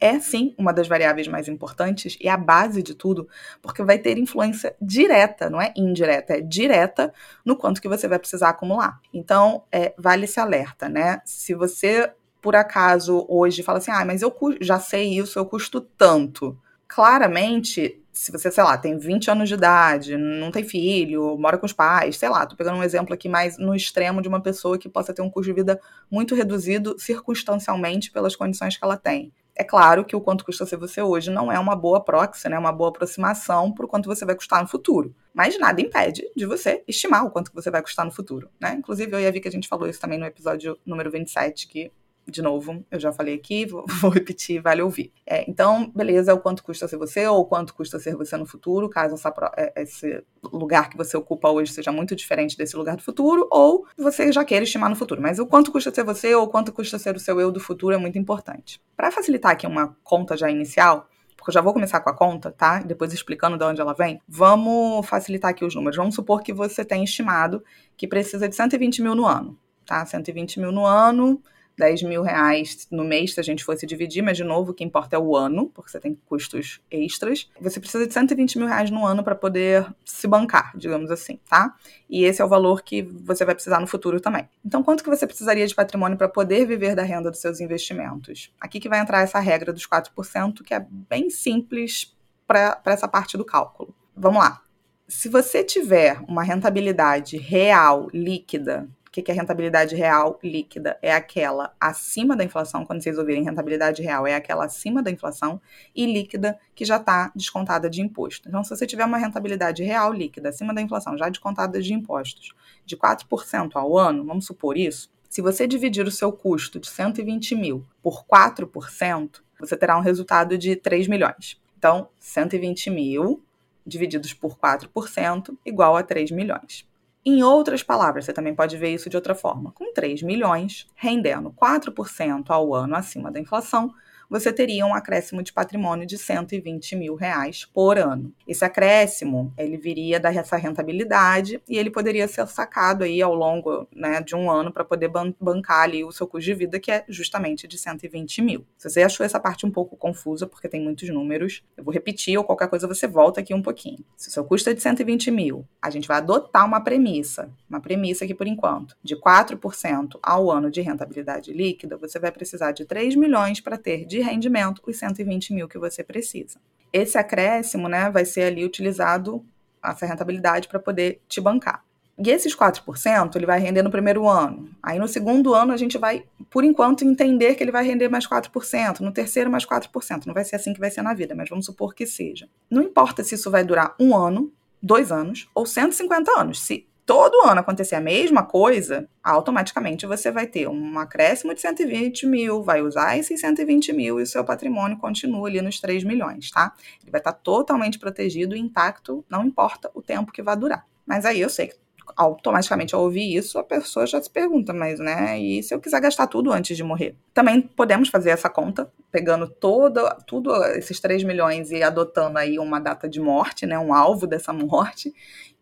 é 0.00 0.18
sim 0.20 0.54
uma 0.58 0.72
das 0.72 0.86
variáveis 0.86 1.28
mais 1.28 1.48
importantes 1.48 2.18
e 2.20 2.28
a 2.28 2.36
base 2.36 2.82
de 2.82 2.94
tudo, 2.94 3.28
porque 3.62 3.82
vai 3.82 3.98
ter 3.98 4.18
influência 4.18 4.76
direta, 4.80 5.48
não 5.48 5.60
é 5.60 5.72
indireta, 5.76 6.34
é 6.34 6.40
direta 6.40 7.12
no 7.44 7.56
quanto 7.56 7.80
que 7.80 7.88
você 7.88 8.06
vai 8.06 8.18
precisar 8.18 8.50
acumular. 8.50 9.00
Então, 9.12 9.64
é, 9.72 9.94
vale 9.96 10.24
esse 10.24 10.38
alerta, 10.38 10.88
né? 10.88 11.22
Se 11.24 11.54
você, 11.54 12.12
por 12.42 12.54
acaso, 12.54 13.24
hoje 13.28 13.62
fala 13.62 13.78
assim, 13.78 13.90
ah, 13.90 14.04
mas 14.04 14.20
eu 14.20 14.34
já 14.60 14.78
sei 14.78 15.18
isso, 15.18 15.38
eu 15.38 15.46
custo 15.46 15.80
tanto. 15.80 16.58
Claramente, 16.86 18.03
se 18.14 18.30
você, 18.30 18.50
sei 18.50 18.62
lá, 18.62 18.78
tem 18.78 18.96
20 18.96 19.30
anos 19.30 19.48
de 19.48 19.54
idade, 19.54 20.16
não 20.16 20.50
tem 20.50 20.62
filho, 20.62 21.36
mora 21.36 21.58
com 21.58 21.66
os 21.66 21.72
pais, 21.72 22.16
sei 22.16 22.28
lá, 22.28 22.46
tô 22.46 22.56
pegando 22.56 22.78
um 22.78 22.82
exemplo 22.82 23.12
aqui 23.12 23.28
mais 23.28 23.58
no 23.58 23.74
extremo 23.74 24.22
de 24.22 24.28
uma 24.28 24.40
pessoa 24.40 24.78
que 24.78 24.88
possa 24.88 25.12
ter 25.12 25.20
um 25.20 25.28
custo 25.28 25.50
de 25.50 25.54
vida 25.54 25.80
muito 26.10 26.34
reduzido 26.34 26.96
circunstancialmente 26.98 28.12
pelas 28.12 28.36
condições 28.36 28.76
que 28.76 28.84
ela 28.84 28.96
tem. 28.96 29.32
É 29.56 29.62
claro 29.62 30.04
que 30.04 30.16
o 30.16 30.20
quanto 30.20 30.44
custa 30.44 30.66
ser 30.66 30.76
você 30.76 31.00
hoje 31.00 31.30
não 31.30 31.50
é 31.50 31.58
uma 31.58 31.76
boa 31.76 32.02
proxy, 32.02 32.48
né? 32.48 32.58
uma 32.58 32.72
boa 32.72 32.90
aproximação 32.90 33.72
para 33.72 33.84
o 33.84 33.88
quanto 33.88 34.06
você 34.06 34.24
vai 34.24 34.34
custar 34.34 34.60
no 34.60 34.68
futuro. 34.68 35.14
Mas 35.32 35.58
nada 35.58 35.80
impede 35.80 36.28
de 36.36 36.44
você 36.44 36.82
estimar 36.88 37.24
o 37.24 37.30
quanto 37.30 37.52
você 37.52 37.70
vai 37.70 37.80
custar 37.80 38.04
no 38.04 38.10
futuro. 38.10 38.48
Né? 38.60 38.74
Inclusive, 38.74 39.12
eu 39.12 39.20
e 39.20 39.26
a 39.26 39.32
que 39.32 39.46
a 39.46 39.50
gente 39.50 39.68
falou 39.68 39.88
isso 39.88 40.00
também 40.00 40.18
no 40.18 40.26
episódio 40.26 40.76
número 40.84 41.08
27, 41.08 41.68
que 41.68 41.92
de 42.26 42.42
novo, 42.42 42.84
eu 42.90 42.98
já 42.98 43.12
falei 43.12 43.34
aqui, 43.34 43.66
vou, 43.66 43.84
repetir, 44.10 44.60
vale 44.60 44.82
ouvir. 44.82 45.12
É, 45.26 45.48
então, 45.48 45.90
beleza, 45.94 46.30
é 46.30 46.34
o 46.34 46.40
quanto 46.40 46.62
custa 46.62 46.88
ser 46.88 46.96
você 46.96 47.26
ou 47.26 47.44
quanto 47.44 47.74
custa 47.74 47.98
ser 47.98 48.16
você 48.16 48.36
no 48.36 48.46
futuro, 48.46 48.88
caso 48.88 49.14
essa, 49.14 49.32
é, 49.56 49.82
esse 49.82 50.22
lugar 50.42 50.88
que 50.88 50.96
você 50.96 51.16
ocupa 51.16 51.50
hoje 51.50 51.72
seja 51.72 51.92
muito 51.92 52.16
diferente 52.16 52.56
desse 52.56 52.76
lugar 52.76 52.96
do 52.96 53.02
futuro, 53.02 53.46
ou 53.50 53.86
você 53.96 54.32
já 54.32 54.44
queira 54.44 54.64
estimar 54.64 54.88
no 54.90 54.96
futuro. 54.96 55.20
Mas 55.20 55.38
o 55.38 55.46
quanto 55.46 55.70
custa 55.70 55.92
ser 55.92 56.04
você 56.04 56.34
ou 56.34 56.48
quanto 56.48 56.72
custa 56.72 56.98
ser 56.98 57.14
o 57.14 57.20
seu 57.20 57.40
eu 57.40 57.52
do 57.52 57.60
futuro 57.60 57.94
é 57.94 57.98
muito 57.98 58.18
importante. 58.18 58.80
Para 58.96 59.10
facilitar 59.10 59.52
aqui 59.52 59.66
uma 59.66 59.96
conta 60.02 60.36
já 60.36 60.50
inicial, 60.50 61.08
porque 61.36 61.50
eu 61.50 61.54
já 61.54 61.60
vou 61.60 61.74
começar 61.74 62.00
com 62.00 62.08
a 62.08 62.16
conta, 62.16 62.50
tá? 62.50 62.78
Depois 62.78 63.12
explicando 63.12 63.58
de 63.58 63.64
onde 63.64 63.80
ela 63.80 63.92
vem. 63.92 64.20
Vamos 64.26 65.06
facilitar 65.06 65.50
aqui 65.50 65.64
os 65.64 65.74
números. 65.74 65.96
Vamos 65.96 66.14
supor 66.14 66.42
que 66.42 66.54
você 66.54 66.84
tem 66.84 67.04
estimado 67.04 67.62
que 67.98 68.08
precisa 68.08 68.48
de 68.48 68.54
120 68.54 69.02
mil 69.02 69.14
no 69.14 69.26
ano, 69.26 69.58
tá? 69.84 70.06
120 70.06 70.58
mil 70.58 70.72
no 70.72 70.86
ano 70.86 71.42
10 71.76 72.02
mil 72.04 72.22
reais 72.22 72.86
no 72.90 73.04
mês 73.04 73.34
se 73.34 73.40
a 73.40 73.42
gente 73.42 73.64
fosse 73.64 73.86
dividir, 73.86 74.22
mas 74.22 74.36
de 74.36 74.44
novo 74.44 74.70
o 74.70 74.74
que 74.74 74.84
importa 74.84 75.16
é 75.16 75.18
o 75.18 75.36
ano, 75.36 75.70
porque 75.74 75.90
você 75.90 76.00
tem 76.00 76.18
custos 76.26 76.80
extras. 76.90 77.50
Você 77.60 77.80
precisa 77.80 78.06
de 78.06 78.12
120 78.12 78.58
mil 78.58 78.66
reais 78.68 78.90
no 78.90 79.04
ano 79.04 79.24
para 79.24 79.34
poder 79.34 79.86
se 80.04 80.26
bancar, 80.26 80.72
digamos 80.76 81.10
assim, 81.10 81.38
tá? 81.48 81.74
E 82.08 82.24
esse 82.24 82.40
é 82.40 82.44
o 82.44 82.48
valor 82.48 82.82
que 82.82 83.02
você 83.02 83.44
vai 83.44 83.54
precisar 83.54 83.80
no 83.80 83.86
futuro 83.86 84.20
também. 84.20 84.48
Então, 84.64 84.82
quanto 84.82 85.02
que 85.02 85.10
você 85.10 85.26
precisaria 85.26 85.66
de 85.66 85.74
patrimônio 85.74 86.16
para 86.16 86.28
poder 86.28 86.66
viver 86.66 86.94
da 86.94 87.02
renda 87.02 87.30
dos 87.30 87.40
seus 87.40 87.60
investimentos? 87.60 88.52
Aqui 88.60 88.78
que 88.78 88.88
vai 88.88 89.00
entrar 89.00 89.22
essa 89.22 89.40
regra 89.40 89.72
dos 89.72 89.86
4%, 89.86 90.62
que 90.62 90.74
é 90.74 90.86
bem 90.88 91.30
simples 91.30 92.14
para 92.46 92.80
essa 92.86 93.08
parte 93.08 93.36
do 93.36 93.44
cálculo. 93.44 93.94
Vamos 94.16 94.38
lá. 94.38 94.60
Se 95.08 95.28
você 95.28 95.62
tiver 95.62 96.18
uma 96.28 96.42
rentabilidade 96.42 97.36
real, 97.36 98.08
líquida, 98.12 98.88
que, 99.14 99.22
que 99.22 99.30
é 99.30 99.34
rentabilidade 99.34 99.94
real 99.94 100.40
líquida? 100.42 100.98
É 101.00 101.14
aquela 101.14 101.72
acima 101.78 102.36
da 102.36 102.42
inflação, 102.42 102.84
quando 102.84 103.00
vocês 103.00 103.16
ouvirem 103.16 103.44
rentabilidade 103.44 104.02
real, 104.02 104.26
é 104.26 104.34
aquela 104.34 104.64
acima 104.64 105.00
da 105.00 105.08
inflação, 105.08 105.60
e 105.94 106.04
líquida 106.04 106.58
que 106.74 106.84
já 106.84 106.96
está 106.96 107.30
descontada 107.32 107.88
de 107.88 108.02
imposto. 108.02 108.48
Então, 108.48 108.64
se 108.64 108.70
você 108.70 108.84
tiver 108.84 109.04
uma 109.04 109.16
rentabilidade 109.16 109.84
real 109.84 110.12
líquida 110.12 110.48
acima 110.48 110.74
da 110.74 110.82
inflação, 110.82 111.16
já 111.16 111.28
descontada 111.28 111.80
de 111.80 111.94
impostos, 111.94 112.54
de 112.84 112.96
4% 112.96 113.70
ao 113.76 113.96
ano, 113.96 114.24
vamos 114.24 114.46
supor 114.46 114.76
isso, 114.76 115.08
se 115.30 115.40
você 115.40 115.64
dividir 115.64 116.04
o 116.04 116.10
seu 116.10 116.32
custo 116.32 116.80
de 116.80 116.88
120 116.88 117.54
mil 117.54 117.86
por 118.02 118.24
4%, 118.24 119.42
você 119.60 119.76
terá 119.76 119.96
um 119.96 120.02
resultado 120.02 120.58
de 120.58 120.74
3 120.74 121.06
milhões. 121.06 121.60
Então, 121.78 122.08
120 122.18 122.90
mil 122.90 123.40
divididos 123.86 124.34
por 124.34 124.58
4% 124.58 125.56
igual 125.64 125.96
a 125.96 126.02
3 126.02 126.32
milhões. 126.32 126.84
Em 127.26 127.42
outras 127.42 127.82
palavras, 127.82 128.26
você 128.26 128.32
também 128.34 128.54
pode 128.54 128.76
ver 128.76 128.92
isso 128.92 129.08
de 129.08 129.16
outra 129.16 129.34
forma. 129.34 129.72
Com 129.72 129.92
3 129.94 130.22
milhões, 130.22 130.86
rendendo 130.94 131.50
4% 131.50 132.50
ao 132.50 132.74
ano 132.74 132.94
acima 132.94 133.30
da 133.30 133.40
inflação, 133.40 133.94
você 134.28 134.52
teria 134.52 134.86
um 134.86 134.94
acréscimo 134.94 135.42
de 135.42 135.52
patrimônio 135.52 136.06
de 136.06 136.18
120 136.18 136.96
mil 136.96 137.14
reais 137.14 137.64
por 137.64 137.98
ano. 137.98 138.32
Esse 138.46 138.64
acréscimo, 138.64 139.52
ele 139.56 139.76
viria 139.76 140.18
dessa 140.18 140.56
rentabilidade 140.56 141.60
e 141.68 141.78
ele 141.78 141.90
poderia 141.90 142.26
ser 142.28 142.46
sacado 142.46 143.04
aí 143.04 143.20
ao 143.20 143.34
longo 143.34 143.86
né, 143.94 144.20
de 144.20 144.34
um 144.34 144.50
ano 144.50 144.72
para 144.72 144.84
poder 144.84 145.10
bancar 145.40 145.82
ali 145.82 146.04
o 146.04 146.12
seu 146.12 146.26
custo 146.26 146.46
de 146.46 146.54
vida, 146.54 146.80
que 146.80 146.90
é 146.90 147.04
justamente 147.08 147.66
de 147.66 147.78
120 147.78 148.42
mil. 148.42 148.66
Se 148.76 148.90
você 148.90 149.02
achou 149.02 149.24
essa 149.24 149.40
parte 149.40 149.66
um 149.66 149.70
pouco 149.70 149.96
confusa, 149.96 150.46
porque 150.46 150.68
tem 150.68 150.80
muitos 150.80 151.08
números, 151.08 151.62
eu 151.76 151.84
vou 151.84 151.92
repetir 151.92 152.36
ou 152.38 152.44
qualquer 152.44 152.68
coisa 152.68 152.86
você 152.86 153.06
volta 153.06 153.40
aqui 153.40 153.54
um 153.54 153.62
pouquinho. 153.62 154.04
Se 154.16 154.28
o 154.28 154.32
seu 154.32 154.44
custo 154.44 154.70
é 154.70 154.74
de 154.74 154.82
120 154.82 155.30
mil, 155.30 155.66
a 155.80 155.90
gente 155.90 156.08
vai 156.08 156.18
adotar 156.18 156.66
uma 156.66 156.80
premissa, 156.80 157.50
uma 157.68 157.80
premissa 157.80 158.24
aqui 158.24 158.34
por 158.34 158.46
enquanto, 158.46 158.96
de 159.02 159.16
4% 159.16 160.18
ao 160.22 160.50
ano 160.50 160.70
de 160.70 160.80
rentabilidade 160.80 161.52
líquida, 161.52 161.96
você 161.96 162.18
vai 162.18 162.30
precisar 162.30 162.72
de 162.72 162.84
3 162.84 163.16
milhões 163.16 163.60
para 163.60 163.76
ter 163.76 164.04
de 164.14 164.20
rendimento 164.20 164.80
os 164.86 164.96
120 164.96 165.52
mil 165.52 165.68
que 165.68 165.78
você 165.78 166.04
precisa. 166.04 166.60
Esse 166.92 167.18
acréscimo 167.18 167.88
né, 167.88 168.08
vai 168.10 168.24
ser 168.24 168.42
ali 168.42 168.64
utilizado, 168.64 169.44
essa 169.82 170.06
rentabilidade, 170.06 170.68
para 170.68 170.78
poder 170.78 171.20
te 171.28 171.40
bancar. 171.40 171.84
E 172.16 172.30
esses 172.30 172.54
4% 172.56 173.34
ele 173.34 173.44
vai 173.44 173.58
render 173.58 173.82
no 173.82 173.90
primeiro 173.90 174.28
ano. 174.28 174.70
Aí 174.80 175.00
no 175.00 175.08
segundo 175.08 175.52
ano 175.52 175.72
a 175.72 175.76
gente 175.76 175.98
vai, 175.98 176.24
por 176.48 176.62
enquanto, 176.62 177.04
entender 177.04 177.56
que 177.56 177.64
ele 177.64 177.72
vai 177.72 177.84
render 177.84 178.08
mais 178.08 178.24
4%, 178.24 179.00
no 179.00 179.10
terceiro 179.10 179.50
mais 179.50 179.66
4%. 179.66 180.26
Não 180.26 180.34
vai 180.34 180.44
ser 180.44 180.54
assim 180.54 180.72
que 180.72 180.78
vai 180.78 180.92
ser 180.92 181.02
na 181.02 181.12
vida, 181.12 181.34
mas 181.34 181.48
vamos 181.48 181.66
supor 181.66 181.92
que 181.92 182.06
seja. 182.06 182.48
Não 182.70 182.82
importa 182.82 183.24
se 183.24 183.34
isso 183.34 183.50
vai 183.50 183.64
durar 183.64 183.96
um 183.98 184.16
ano, 184.16 184.52
dois 184.80 185.10
anos 185.10 185.48
ou 185.52 185.66
150 185.66 186.30
anos. 186.40 186.60
Se 186.60 186.86
todo 187.06 187.46
ano 187.46 187.60
acontecer 187.60 187.94
a 187.94 188.00
mesma 188.00 188.44
coisa, 188.44 189.08
automaticamente 189.22 190.06
você 190.06 190.30
vai 190.30 190.46
ter 190.46 190.68
um 190.68 190.98
acréscimo 190.98 191.54
de 191.54 191.60
120 191.60 192.26
mil, 192.26 192.62
vai 192.62 192.82
usar 192.82 193.18
esses 193.18 193.40
120 193.40 193.92
mil 193.92 194.18
e 194.18 194.22
o 194.22 194.26
seu 194.26 194.44
patrimônio 194.44 194.96
continua 194.98 195.48
ali 195.48 195.60
nos 195.60 195.80
3 195.80 196.04
milhões, 196.04 196.50
tá? 196.50 196.72
Ele 197.02 197.10
vai 197.10 197.20
estar 197.20 197.32
totalmente 197.32 197.98
protegido 197.98 198.56
e 198.56 198.60
intacto, 198.60 199.24
não 199.28 199.44
importa 199.44 199.90
o 199.94 200.02
tempo 200.02 200.32
que 200.32 200.42
vai 200.42 200.56
durar. 200.56 200.86
Mas 201.06 201.24
aí 201.26 201.40
eu 201.40 201.50
sei 201.50 201.68
que 201.68 201.83
automaticamente 202.16 202.94
ao 202.94 203.02
ouvir 203.02 203.34
isso, 203.34 203.58
a 203.58 203.64
pessoa 203.64 204.06
já 204.06 204.20
se 204.20 204.30
pergunta, 204.30 204.72
mas 204.72 204.98
né, 204.98 205.38
e 205.38 205.62
se 205.62 205.74
eu 205.74 205.80
quiser 205.80 206.00
gastar 206.00 206.26
tudo 206.26 206.52
antes 206.52 206.76
de 206.76 206.82
morrer? 206.82 207.16
Também 207.32 207.60
podemos 207.60 208.08
fazer 208.08 208.30
essa 208.30 208.48
conta, 208.48 208.90
pegando 209.10 209.48
todo, 209.48 210.00
tudo 210.26 210.54
esses 210.76 211.00
3 211.00 211.24
milhões 211.24 211.70
e 211.70 211.82
adotando 211.82 212.38
aí 212.38 212.58
uma 212.58 212.78
data 212.80 213.08
de 213.08 213.20
morte, 213.20 213.66
né, 213.66 213.78
um 213.78 213.94
alvo 213.94 214.26
dessa 214.26 214.52
morte, 214.52 215.12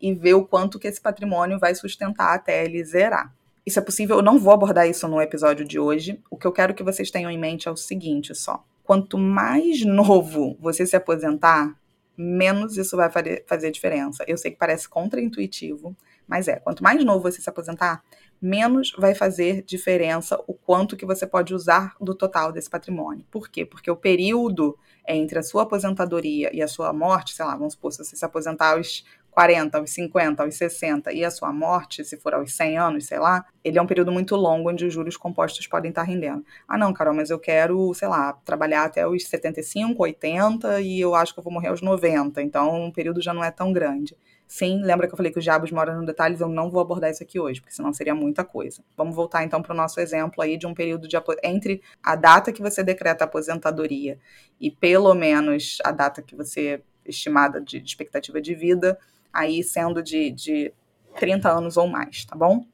e 0.01 0.13
ver 0.15 0.35
o 0.35 0.45
quanto 0.45 0.79
que 0.79 0.89
esse 0.89 1.01
patrimônio 1.01 1.59
vai 1.59 1.75
sustentar 1.75 2.35
até 2.35 2.65
ele 2.65 2.85
zerar. 2.85 3.33
Isso 3.65 3.79
é 3.79 3.83
possível, 3.83 4.17
eu 4.17 4.23
não 4.23 4.39
vou 4.39 4.53
abordar 4.53 4.89
isso 4.89 5.07
no 5.07 5.23
episódio 5.23 5.65
de 5.65 5.79
hoje. 5.79 6.21
O 6.29 6.37
que 6.37 6.47
eu 6.47 6.53
quero 6.53 6.75
que 6.75 6.83
vocês 6.83 7.11
tenham 7.11 7.31
em 7.31 7.39
mente 7.39 7.69
é 7.69 7.71
o 7.71 7.77
seguinte 7.77 8.35
só. 8.35 8.65
Quanto 8.83 9.17
mais 9.17 9.85
novo 9.85 10.57
você 10.61 10.85
se 10.85 10.97
aposentar, 10.97 11.73
menos 12.17 12.77
isso 12.77 12.97
vai 12.97 13.09
fazer 13.47 13.71
diferença. 13.71 14.25
Eu 14.27 14.37
sei 14.37 14.51
que 14.51 14.59
parece 14.59 14.89
contraintuitivo, 14.89 15.97
mas 16.27 16.49
é. 16.49 16.57
Quanto 16.57 16.83
mais 16.83 17.05
novo 17.05 17.23
você 17.23 17.41
se 17.41 17.49
aposentar, 17.49 18.03
menos 18.41 18.93
vai 18.99 19.15
fazer 19.15 19.63
diferença 19.63 20.43
o 20.47 20.55
quanto 20.55 20.97
que 20.97 21.07
você 21.07 21.27
pode 21.27 21.55
usar 21.55 21.95
do 22.01 22.15
total 22.15 22.51
desse 22.51 22.69
patrimônio. 22.69 23.25
Por 23.31 23.49
quê? 23.49 23.65
Porque 23.65 23.91
o 23.91 23.97
período 23.97 24.77
entre 25.07 25.39
a 25.39 25.43
sua 25.43 25.63
aposentadoria 25.63 26.51
e 26.55 26.63
a 26.63 26.69
sua 26.69 26.93
morte, 26.93 27.35
sei 27.35 27.45
lá, 27.45 27.57
vamos 27.57 27.75
supor, 27.75 27.93
se 27.93 28.05
você 28.05 28.17
se 28.17 28.25
aposentar 28.25 28.77
aos 28.77 29.05
40, 29.33 29.79
aos 29.79 29.91
50, 29.91 30.43
aos 30.43 30.55
60 30.55 31.13
e 31.13 31.25
a 31.25 31.31
sua 31.31 31.53
morte, 31.53 32.05
se 32.05 32.17
for 32.19 32.35
aos 32.35 32.55
100 32.55 32.79
anos, 32.79 33.07
sei 33.07 33.19
lá, 33.19 33.45
ele 33.65 33.79
é 33.79 33.83
um 33.83 33.87
período 33.87 34.13
muito 34.13 34.37
longo 34.37 34.71
onde 34.71 34.85
os 34.85 34.93
juros 34.93 35.17
compostos 35.17 35.67
podem 35.67 35.89
estar 35.89 36.03
rendendo. 36.03 36.45
Ah, 36.69 36.77
não, 36.77 36.93
Carol, 36.93 37.15
mas 37.15 37.31
eu 37.31 37.39
quero, 37.39 37.93
sei 37.95 38.09
lá, 38.09 38.35
trabalhar 38.45 38.85
até 38.85 39.07
os 39.07 39.25
75, 39.25 40.01
80 40.03 40.81
e 40.83 41.01
eu 41.01 41.15
acho 41.15 41.33
que 41.33 41.41
eu 41.41 41.45
vou 41.45 41.53
morrer 41.53 41.69
aos 41.69 41.81
90, 41.81 42.43
então 42.43 42.87
o 42.87 42.93
período 42.93 43.23
já 43.23 43.33
não 43.33 43.43
é 43.43 43.51
tão 43.51 43.73
grande. 43.73 44.17
Sim, 44.47 44.83
lembra 44.83 45.07
que 45.09 45.15
eu 45.15 45.17
falei 45.17 45.33
que 45.33 45.39
os 45.39 45.45
diabos 45.45 45.73
moram 45.73 45.97
nos 45.97 46.05
detalhes? 46.05 46.39
Eu 46.39 46.49
não 46.49 46.69
vou 46.69 46.83
abordar 46.83 47.11
isso 47.11 47.23
aqui 47.23 47.41
hoje, 47.41 47.59
porque 47.59 47.75
senão 47.75 47.91
seria 47.91 48.15
muita 48.15 48.45
coisa. 48.45 48.85
Vamos 48.95 49.17
voltar 49.17 49.43
então 49.43 49.63
para 49.63 49.73
o 49.73 49.77
nosso 49.77 49.99
exemplo 49.99 50.43
aí 50.43 50.59
de 50.59 50.67
um 50.67 50.75
período 50.75 51.09
de 51.09 51.17
entre 51.43 51.81
a 52.03 52.15
data 52.15 52.53
que 52.53 52.61
você 52.61 52.85
decreta 52.85 53.25
a 53.25 53.27
aposentadoria 53.27 54.19
e 54.61 54.71
pelo 54.71 55.15
menos 55.15 55.79
a 55.83 55.91
data 55.91 56.21
que 56.21 56.37
você 56.37 56.83
estimada 57.07 57.63
de, 57.63 57.81
de 57.81 57.89
expectativa 57.89 58.43
de 58.43 58.55
vida, 58.55 58.99
aí 59.33 59.63
sendo 59.63 60.03
de, 60.03 60.31
de 60.31 60.73
30 61.19 61.51
anos 61.51 61.77
ou 61.77 61.87
mais, 61.87 62.25
tá 62.25 62.37
bom? 62.37 62.65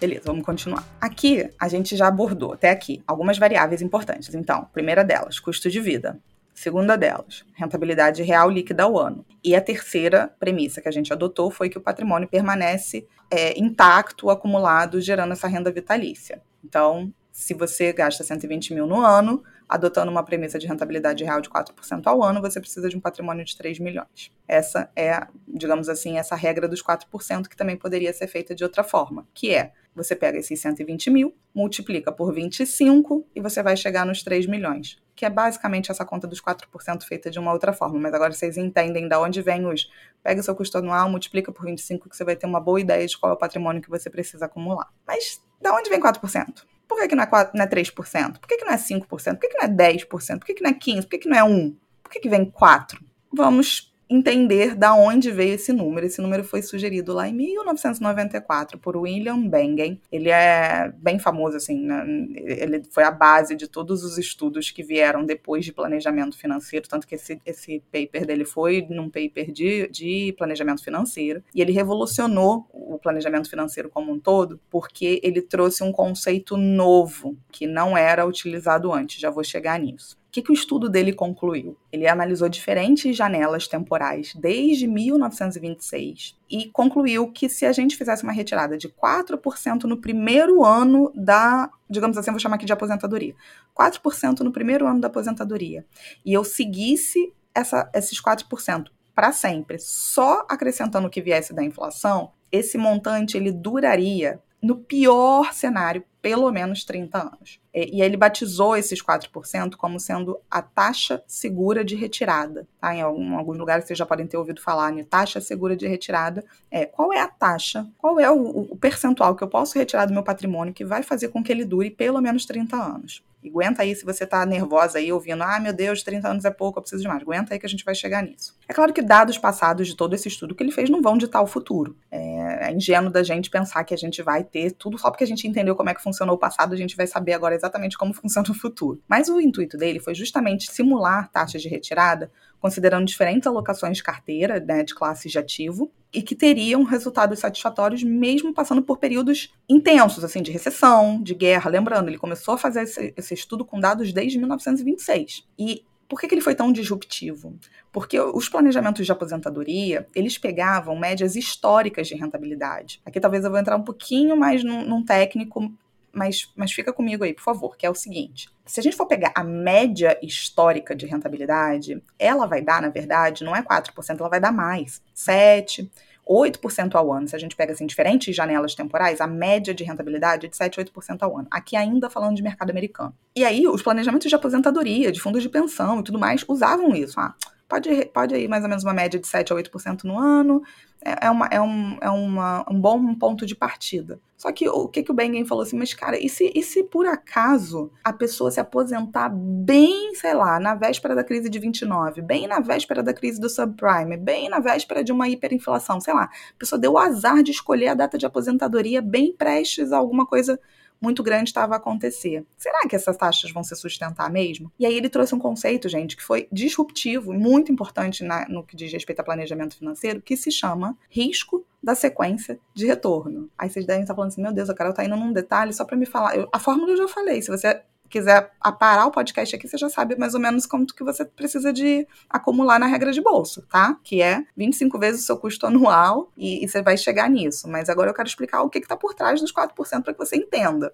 Beleza, 0.00 0.22
vamos 0.26 0.44
continuar. 0.44 0.86
Aqui 1.00 1.50
a 1.58 1.66
gente 1.66 1.96
já 1.96 2.06
abordou 2.06 2.52
até 2.52 2.70
aqui 2.70 3.02
algumas 3.04 3.36
variáveis 3.36 3.82
importantes. 3.82 4.32
Então, 4.32 4.68
primeira 4.72 5.02
delas, 5.02 5.40
custo 5.40 5.68
de 5.68 5.80
vida. 5.80 6.20
Segunda 6.54 6.96
delas, 6.96 7.44
rentabilidade 7.54 8.22
real 8.22 8.50
líquida 8.50 8.84
ao 8.84 8.98
ano. 8.98 9.24
E 9.44 9.54
a 9.54 9.60
terceira 9.60 10.32
premissa 10.40 10.80
que 10.80 10.88
a 10.88 10.92
gente 10.92 11.12
adotou 11.12 11.50
foi 11.50 11.68
que 11.68 11.78
o 11.78 11.80
patrimônio 11.80 12.28
permanece 12.28 13.06
é, 13.30 13.58
intacto, 13.58 14.30
acumulado, 14.30 15.00
gerando 15.00 15.32
essa 15.32 15.46
renda 15.46 15.70
vitalícia. 15.70 16.42
Então, 16.64 17.12
se 17.32 17.54
você 17.54 17.92
gasta 17.92 18.24
120 18.24 18.74
mil 18.74 18.86
no 18.86 19.00
ano, 19.00 19.42
adotando 19.68 20.10
uma 20.10 20.24
premissa 20.24 20.58
de 20.58 20.66
rentabilidade 20.66 21.22
real 21.22 21.40
de 21.40 21.50
4% 21.50 22.06
ao 22.06 22.22
ano, 22.22 22.40
você 22.40 22.60
precisa 22.60 22.88
de 22.88 22.96
um 22.96 23.00
patrimônio 23.00 23.44
de 23.44 23.56
3 23.56 23.78
milhões. 23.78 24.32
Essa 24.46 24.90
é, 24.96 25.26
digamos 25.46 25.88
assim, 25.88 26.18
essa 26.18 26.34
regra 26.34 26.66
dos 26.66 26.82
4% 26.82 27.48
que 27.48 27.56
também 27.56 27.76
poderia 27.76 28.12
ser 28.12 28.26
feita 28.26 28.54
de 28.54 28.64
outra 28.64 28.82
forma, 28.82 29.26
que 29.34 29.54
é 29.54 29.72
você 29.94 30.14
pega 30.14 30.38
esses 30.38 30.60
120 30.60 31.10
mil, 31.10 31.34
multiplica 31.52 32.12
por 32.12 32.32
25 32.32 33.26
e 33.34 33.40
você 33.40 33.62
vai 33.62 33.76
chegar 33.76 34.06
nos 34.06 34.22
3 34.22 34.46
milhões, 34.46 34.96
que 35.14 35.24
é 35.24 35.30
basicamente 35.30 35.90
essa 35.90 36.04
conta 36.04 36.26
dos 36.26 36.40
4% 36.40 37.02
feita 37.02 37.30
de 37.30 37.38
uma 37.38 37.52
outra 37.52 37.72
forma. 37.72 37.98
Mas 37.98 38.14
agora 38.14 38.32
vocês 38.32 38.56
entendem 38.56 39.08
de 39.08 39.16
onde 39.16 39.42
vem 39.42 39.66
os. 39.66 39.90
Pega 40.22 40.40
o 40.40 40.44
seu 40.44 40.54
custo 40.54 40.78
anual, 40.78 41.10
multiplica 41.10 41.50
por 41.50 41.66
25, 41.66 42.08
que 42.08 42.16
você 42.16 42.24
vai 42.24 42.36
ter 42.36 42.46
uma 42.46 42.60
boa 42.60 42.80
ideia 42.80 43.04
de 43.04 43.18
qual 43.18 43.32
é 43.32 43.34
o 43.34 43.38
patrimônio 43.38 43.82
que 43.82 43.90
você 43.90 44.08
precisa 44.08 44.44
acumular. 44.44 44.88
Mas 45.04 45.42
da 45.60 45.74
onde 45.74 45.90
vem 45.90 46.00
4%? 46.00 46.64
Por 46.88 46.98
que, 46.98 47.08
que 47.08 47.14
não, 47.14 47.22
é 47.22 47.26
4, 47.26 47.56
não 47.56 47.64
é 47.64 47.68
3%? 47.68 48.38
Por 48.38 48.48
que, 48.48 48.56
que 48.56 48.64
não 48.64 48.72
é 48.72 48.76
5%? 48.76 49.06
Por 49.06 49.40
que, 49.40 49.48
que 49.48 49.58
não 49.58 49.64
é 49.64 49.68
10%? 49.68 50.38
Por 50.38 50.46
que, 50.46 50.54
que 50.54 50.62
não 50.62 50.70
é 50.70 50.74
15%? 50.74 51.02
Por 51.02 51.10
que, 51.10 51.18
que 51.18 51.28
não 51.28 51.36
é 51.36 51.42
1%? 51.42 51.76
Por 52.02 52.12
que, 52.12 52.20
que 52.20 52.28
vem 52.28 52.50
4%? 52.50 52.98
Vamos 53.30 53.94
entender 54.08 54.74
da 54.74 54.94
onde 54.94 55.30
veio 55.30 55.54
esse 55.54 55.72
número. 55.72 56.06
Esse 56.06 56.20
número 56.20 56.42
foi 56.44 56.62
sugerido 56.62 57.12
lá 57.12 57.28
em 57.28 57.34
1994 57.34 58.78
por 58.78 58.96
William 58.96 59.46
Bengen. 59.46 60.00
Ele 60.10 60.30
é 60.30 60.92
bem 60.96 61.18
famoso, 61.18 61.56
assim, 61.56 61.80
né? 61.84 62.04
ele 62.36 62.82
foi 62.90 63.04
a 63.04 63.10
base 63.10 63.54
de 63.54 63.68
todos 63.68 64.02
os 64.04 64.18
estudos 64.18 64.70
que 64.70 64.82
vieram 64.82 65.24
depois 65.24 65.64
de 65.64 65.72
planejamento 65.72 66.38
financeiro, 66.38 66.88
tanto 66.88 67.06
que 67.06 67.14
esse, 67.14 67.40
esse 67.44 67.82
paper 67.92 68.26
dele 68.26 68.44
foi 68.44 68.86
num 68.88 69.10
paper 69.10 69.52
de, 69.52 69.88
de 69.88 70.34
planejamento 70.38 70.82
financeiro, 70.82 71.42
e 71.54 71.60
ele 71.60 71.72
revolucionou 71.72 72.66
o 72.72 72.98
planejamento 72.98 73.50
financeiro 73.50 73.88
como 73.88 74.12
um 74.12 74.18
todo, 74.18 74.60
porque 74.70 75.20
ele 75.22 75.42
trouxe 75.42 75.82
um 75.82 75.92
conceito 75.92 76.56
novo 76.56 77.36
que 77.50 77.66
não 77.66 77.96
era 77.96 78.26
utilizado 78.26 78.92
antes, 78.92 79.20
já 79.20 79.30
vou 79.30 79.44
chegar 79.44 79.78
nisso. 79.78 80.16
O 80.28 80.30
que, 80.30 80.42
que 80.42 80.50
o 80.50 80.54
estudo 80.54 80.90
dele 80.90 81.14
concluiu? 81.14 81.74
Ele 81.90 82.06
analisou 82.06 82.50
diferentes 82.50 83.16
janelas 83.16 83.66
temporais 83.66 84.34
desde 84.34 84.86
1926 84.86 86.38
e 86.50 86.66
concluiu 86.70 87.32
que 87.32 87.48
se 87.48 87.64
a 87.64 87.72
gente 87.72 87.96
fizesse 87.96 88.24
uma 88.24 88.32
retirada 88.32 88.76
de 88.76 88.90
4% 88.90 89.84
no 89.84 89.96
primeiro 89.96 90.62
ano 90.62 91.10
da, 91.14 91.70
digamos 91.88 92.18
assim, 92.18 92.30
vou 92.30 92.38
chamar 92.38 92.56
aqui 92.56 92.66
de 92.66 92.72
aposentadoria, 92.74 93.34
4% 93.74 94.40
no 94.40 94.52
primeiro 94.52 94.86
ano 94.86 95.00
da 95.00 95.08
aposentadoria, 95.08 95.86
e 96.24 96.34
eu 96.34 96.44
seguisse 96.44 97.32
essa, 97.54 97.90
esses 97.94 98.22
4% 98.22 98.88
para 99.14 99.32
sempre, 99.32 99.78
só 99.78 100.46
acrescentando 100.46 101.06
o 101.06 101.10
que 101.10 101.22
viesse 101.22 101.54
da 101.54 101.64
inflação, 101.64 102.32
esse 102.52 102.76
montante 102.76 103.36
ele 103.36 103.50
duraria 103.50 104.40
no 104.62 104.76
pior 104.76 105.52
cenário, 105.54 106.04
pelo 106.20 106.50
menos 106.50 106.84
30 106.84 107.18
anos. 107.18 107.60
E, 107.72 108.02
ele 108.02 108.16
batizou 108.16 108.76
esses 108.76 109.02
4% 109.02 109.76
como 109.76 110.00
sendo 110.00 110.38
a 110.50 110.60
taxa 110.60 111.22
segura 111.26 111.84
de 111.84 111.94
retirada. 111.94 112.66
Tá? 112.80 112.94
Em 112.94 113.00
algum, 113.00 113.36
alguns 113.36 113.58
lugares 113.58 113.84
vocês 113.84 113.98
já 113.98 114.06
podem 114.06 114.26
ter 114.26 114.36
ouvido 114.36 114.60
falar 114.60 114.92
em 114.92 115.04
taxa 115.04 115.40
segura 115.40 115.76
de 115.76 115.86
retirada. 115.86 116.44
É, 116.70 116.86
qual 116.86 117.12
é 117.12 117.20
a 117.20 117.28
taxa, 117.28 117.86
qual 117.98 118.18
é 118.18 118.30
o, 118.30 118.72
o 118.72 118.76
percentual 118.76 119.34
que 119.36 119.42
eu 119.42 119.48
posso 119.48 119.78
retirar 119.78 120.06
do 120.06 120.12
meu 120.12 120.22
patrimônio 120.22 120.74
que 120.74 120.84
vai 120.84 121.02
fazer 121.02 121.28
com 121.28 121.42
que 121.42 121.52
ele 121.52 121.64
dure 121.64 121.90
pelo 121.90 122.20
menos 122.20 122.44
30 122.46 122.76
anos? 122.76 123.22
E 123.42 123.48
aguenta 123.48 123.82
aí 123.82 123.94
se 123.94 124.04
você 124.04 124.26
tá 124.26 124.44
nervosa 124.44 124.98
aí 124.98 125.12
ouvindo, 125.12 125.42
ah, 125.42 125.60
meu 125.60 125.72
Deus, 125.72 126.02
30 126.02 126.28
anos 126.28 126.44
é 126.44 126.50
pouco, 126.50 126.78
eu 126.78 126.82
preciso 126.82 127.02
de 127.02 127.08
mais. 127.08 127.22
Aguenta 127.22 127.54
aí 127.54 127.60
que 127.60 127.66
a 127.66 127.68
gente 127.68 127.84
vai 127.84 127.94
chegar 127.94 128.22
nisso. 128.22 128.56
É 128.68 128.72
claro 128.72 128.92
que 128.92 129.00
dados 129.00 129.38
passados 129.38 129.86
de 129.86 129.96
todo 129.96 130.14
esse 130.14 130.28
estudo 130.28 130.54
que 130.54 130.62
ele 130.62 130.72
fez 130.72 130.90
não 130.90 131.00
vão 131.00 131.16
ditar 131.16 131.42
o 131.42 131.46
futuro. 131.46 131.96
É, 132.10 132.68
é 132.68 132.72
ingênuo 132.72 133.10
da 133.10 133.22
gente 133.22 133.50
pensar 133.50 133.84
que 133.84 133.94
a 133.94 133.96
gente 133.96 134.22
vai 134.22 134.42
ter 134.42 134.72
tudo 134.72 134.98
só 134.98 135.10
porque 135.10 135.24
a 135.24 135.26
gente 135.26 135.46
entendeu 135.46 135.76
como 135.76 135.90
é 135.90 135.94
que 135.94 136.02
funcionou 136.02 136.36
o 136.36 136.38
passado, 136.38 136.72
a 136.74 136.76
gente 136.76 136.96
vai 136.96 137.06
saber 137.06 137.32
agora 137.32 137.54
exatamente 137.54 137.96
como 137.96 138.12
funciona 138.14 138.50
o 138.50 138.54
futuro. 138.54 139.00
Mas 139.08 139.28
o 139.28 139.40
intuito 139.40 139.76
dele 139.76 140.00
foi 140.00 140.14
justamente 140.14 140.70
simular 140.72 141.30
taxas 141.30 141.62
de 141.62 141.68
retirada, 141.68 142.30
considerando 142.60 143.06
diferentes 143.06 143.46
alocações 143.46 143.98
de 143.98 144.02
carteira, 144.02 144.60
né, 144.60 144.82
de 144.82 144.94
classes 144.94 145.30
de 145.30 145.38
ativo, 145.38 145.90
e 146.12 146.22
que 146.22 146.34
teriam 146.34 146.82
resultados 146.82 147.38
satisfatórios 147.38 148.02
mesmo 148.02 148.52
passando 148.52 148.82
por 148.82 148.98
períodos 148.98 149.52
intensos, 149.68 150.24
assim, 150.24 150.42
de 150.42 150.50
recessão, 150.50 151.22
de 151.22 151.34
guerra. 151.34 151.70
Lembrando, 151.70 152.08
ele 152.08 152.18
começou 152.18 152.54
a 152.54 152.58
fazer 152.58 152.82
esse, 152.82 153.12
esse 153.16 153.34
estudo 153.34 153.64
com 153.64 153.78
dados 153.78 154.12
desde 154.12 154.38
1926. 154.38 155.46
E 155.58 155.84
por 156.08 156.18
que, 156.18 156.26
que, 156.26 156.34
ele 156.34 156.40
foi 156.40 156.54
tão 156.54 156.72
disruptivo? 156.72 157.54
Porque 157.92 158.18
os 158.18 158.48
planejamentos 158.48 159.04
de 159.04 159.12
aposentadoria, 159.12 160.06
eles 160.14 160.38
pegavam 160.38 160.98
médias 160.98 161.36
históricas 161.36 162.08
de 162.08 162.14
rentabilidade. 162.14 163.02
Aqui 163.04 163.20
talvez 163.20 163.44
eu 163.44 163.50
vou 163.50 163.60
entrar 163.60 163.76
um 163.76 163.82
pouquinho 163.82 164.34
mais 164.34 164.64
num, 164.64 164.86
num 164.86 165.04
técnico 165.04 165.70
mas, 166.18 166.52
mas 166.56 166.72
fica 166.72 166.92
comigo 166.92 167.24
aí, 167.24 167.32
por 167.32 167.42
favor, 167.42 167.76
que 167.76 167.86
é 167.86 167.90
o 167.90 167.94
seguinte: 167.94 168.50
se 168.66 168.80
a 168.80 168.82
gente 168.82 168.96
for 168.96 169.06
pegar 169.06 169.32
a 169.34 169.44
média 169.44 170.18
histórica 170.22 170.94
de 170.94 171.06
rentabilidade, 171.06 172.02
ela 172.18 172.46
vai 172.46 172.60
dar, 172.60 172.82
na 172.82 172.88
verdade, 172.88 173.44
não 173.44 173.56
é 173.56 173.62
4%, 173.62 174.18
ela 174.18 174.28
vai 174.28 174.40
dar 174.40 174.52
mais. 174.52 175.00
7%. 175.16 175.88
8% 176.28 176.94
ao 176.94 177.10
ano. 177.10 177.26
Se 177.26 177.34
a 177.34 177.38
gente 177.38 177.56
pega 177.56 177.72
assim, 177.72 177.86
diferentes 177.86 178.36
janelas 178.36 178.74
temporais, 178.74 179.18
a 179.20 179.26
média 179.26 179.72
de 179.72 179.82
rentabilidade 179.82 180.44
é 180.44 180.48
de 180.50 180.56
7, 180.56 180.78
8% 180.78 181.22
ao 181.22 181.38
ano. 181.38 181.48
Aqui 181.50 181.74
ainda 181.74 182.10
falando 182.10 182.36
de 182.36 182.42
mercado 182.42 182.68
americano. 182.68 183.14
E 183.34 183.44
aí, 183.44 183.66
os 183.66 183.80
planejamentos 183.80 184.28
de 184.28 184.34
aposentadoria, 184.34 185.10
de 185.10 185.20
fundos 185.20 185.42
de 185.42 185.48
pensão 185.48 186.00
e 186.00 186.04
tudo 186.04 186.18
mais, 186.18 186.44
usavam 186.46 186.94
isso. 186.94 187.18
Ah, 187.18 187.34
pode, 187.68 188.06
pode 188.06 188.34
ir 188.34 188.48
mais 188.48 188.62
ou 188.62 188.68
menos 188.68 188.82
uma 188.82 188.94
média 188.94 189.20
de 189.20 189.26
7 189.26 189.52
a 189.52 189.56
8% 189.56 190.04
no 190.04 190.18
ano, 190.18 190.62
é, 191.04 191.26
é, 191.26 191.30
uma, 191.30 191.46
é, 191.46 191.60
um, 191.60 191.98
é 192.00 192.10
uma, 192.10 192.64
um 192.70 192.80
bom 192.80 193.14
ponto 193.14 193.46
de 193.46 193.54
partida. 193.54 194.18
Só 194.36 194.52
que 194.52 194.68
o 194.68 194.88
que, 194.88 195.02
que 195.02 195.10
o 195.10 195.14
Bengen 195.14 195.44
falou 195.44 195.62
assim, 195.62 195.76
mas 195.76 195.92
cara, 195.92 196.16
e 196.18 196.28
se, 196.28 196.52
e 196.54 196.62
se 196.62 196.84
por 196.84 197.06
acaso 197.06 197.90
a 198.04 198.12
pessoa 198.12 198.50
se 198.50 198.60
aposentar 198.60 199.28
bem, 199.28 200.14
sei 200.14 200.32
lá, 200.32 200.58
na 200.60 200.74
véspera 200.74 201.14
da 201.14 201.24
crise 201.24 201.50
de 201.50 201.58
29, 201.58 202.22
bem 202.22 202.46
na 202.46 202.60
véspera 202.60 203.02
da 203.02 203.12
crise 203.12 203.40
do 203.40 203.50
subprime, 203.50 204.16
bem 204.16 204.48
na 204.48 204.60
véspera 204.60 205.02
de 205.02 205.12
uma 205.12 205.28
hiperinflação, 205.28 206.00
sei 206.00 206.14
lá, 206.14 206.24
a 206.24 206.58
pessoa 206.58 206.78
deu 206.78 206.92
o 206.92 206.98
azar 206.98 207.42
de 207.42 207.50
escolher 207.50 207.88
a 207.88 207.94
data 207.94 208.16
de 208.16 208.26
aposentadoria 208.26 209.02
bem 209.02 209.32
prestes 209.32 209.92
a 209.92 209.98
alguma 209.98 210.24
coisa 210.24 210.58
muito 211.00 211.22
grande 211.22 211.50
estava 211.50 211.74
a 211.74 211.76
acontecer. 211.76 212.44
Será 212.56 212.86
que 212.88 212.96
essas 212.96 213.16
taxas 213.16 213.50
vão 213.50 213.62
se 213.62 213.74
sustentar 213.76 214.30
mesmo? 214.30 214.72
E 214.78 214.86
aí 214.86 214.94
ele 214.94 215.08
trouxe 215.08 215.34
um 215.34 215.38
conceito, 215.38 215.88
gente, 215.88 216.16
que 216.16 216.22
foi 216.22 216.48
disruptivo 216.50 217.32
e 217.32 217.38
muito 217.38 217.70
importante 217.72 218.24
na, 218.24 218.48
no 218.48 218.64
que 218.64 218.76
diz 218.76 218.92
respeito 218.92 219.20
a 219.20 219.24
planejamento 219.24 219.76
financeiro, 219.76 220.20
que 220.22 220.36
se 220.36 220.50
chama 220.50 220.96
risco 221.08 221.64
da 221.82 221.94
sequência 221.94 222.58
de 222.74 222.86
retorno. 222.86 223.48
Aí 223.56 223.70
vocês 223.70 223.86
devem 223.86 224.02
estar 224.02 224.14
falando 224.14 224.30
assim, 224.30 224.42
meu 224.42 224.52
Deus, 224.52 224.68
a 224.68 224.74
Carol 224.74 224.92
tá 224.92 225.04
indo 225.04 225.16
num 225.16 225.32
detalhe 225.32 225.72
só 225.72 225.84
para 225.84 225.96
me 225.96 226.06
falar. 226.06 226.36
Eu, 226.36 226.48
a 226.52 226.58
fórmula 226.58 226.90
eu 226.92 226.96
já 226.96 227.08
falei, 227.08 227.40
se 227.40 227.50
você 227.50 227.82
quiser 228.08 228.50
parar 228.78 229.06
o 229.06 229.10
podcast 229.10 229.54
aqui, 229.54 229.68
você 229.68 229.78
já 229.78 229.88
sabe 229.88 230.16
mais 230.16 230.34
ou 230.34 230.40
menos 230.40 230.66
quanto 230.66 230.94
que 230.94 231.04
você 231.04 231.24
precisa 231.24 231.72
de 231.72 232.06
acumular 232.28 232.78
na 232.78 232.86
regra 232.86 233.12
de 233.12 233.20
bolso, 233.20 233.62
tá? 233.62 233.96
Que 234.02 234.22
é 234.22 234.44
25 234.56 234.98
vezes 234.98 235.22
o 235.22 235.26
seu 235.26 235.36
custo 235.36 235.66
anual 235.66 236.32
e, 236.36 236.64
e 236.64 236.68
você 236.68 236.82
vai 236.82 236.96
chegar 236.96 237.28
nisso. 237.28 237.68
Mas 237.68 237.88
agora 237.88 238.10
eu 238.10 238.14
quero 238.14 238.28
explicar 238.28 238.62
o 238.62 238.70
que 238.70 238.78
está 238.78 238.96
por 238.96 239.14
trás 239.14 239.40
dos 239.40 239.52
4% 239.52 240.02
para 240.02 240.12
que 240.12 240.18
você 240.18 240.36
entenda. 240.36 240.92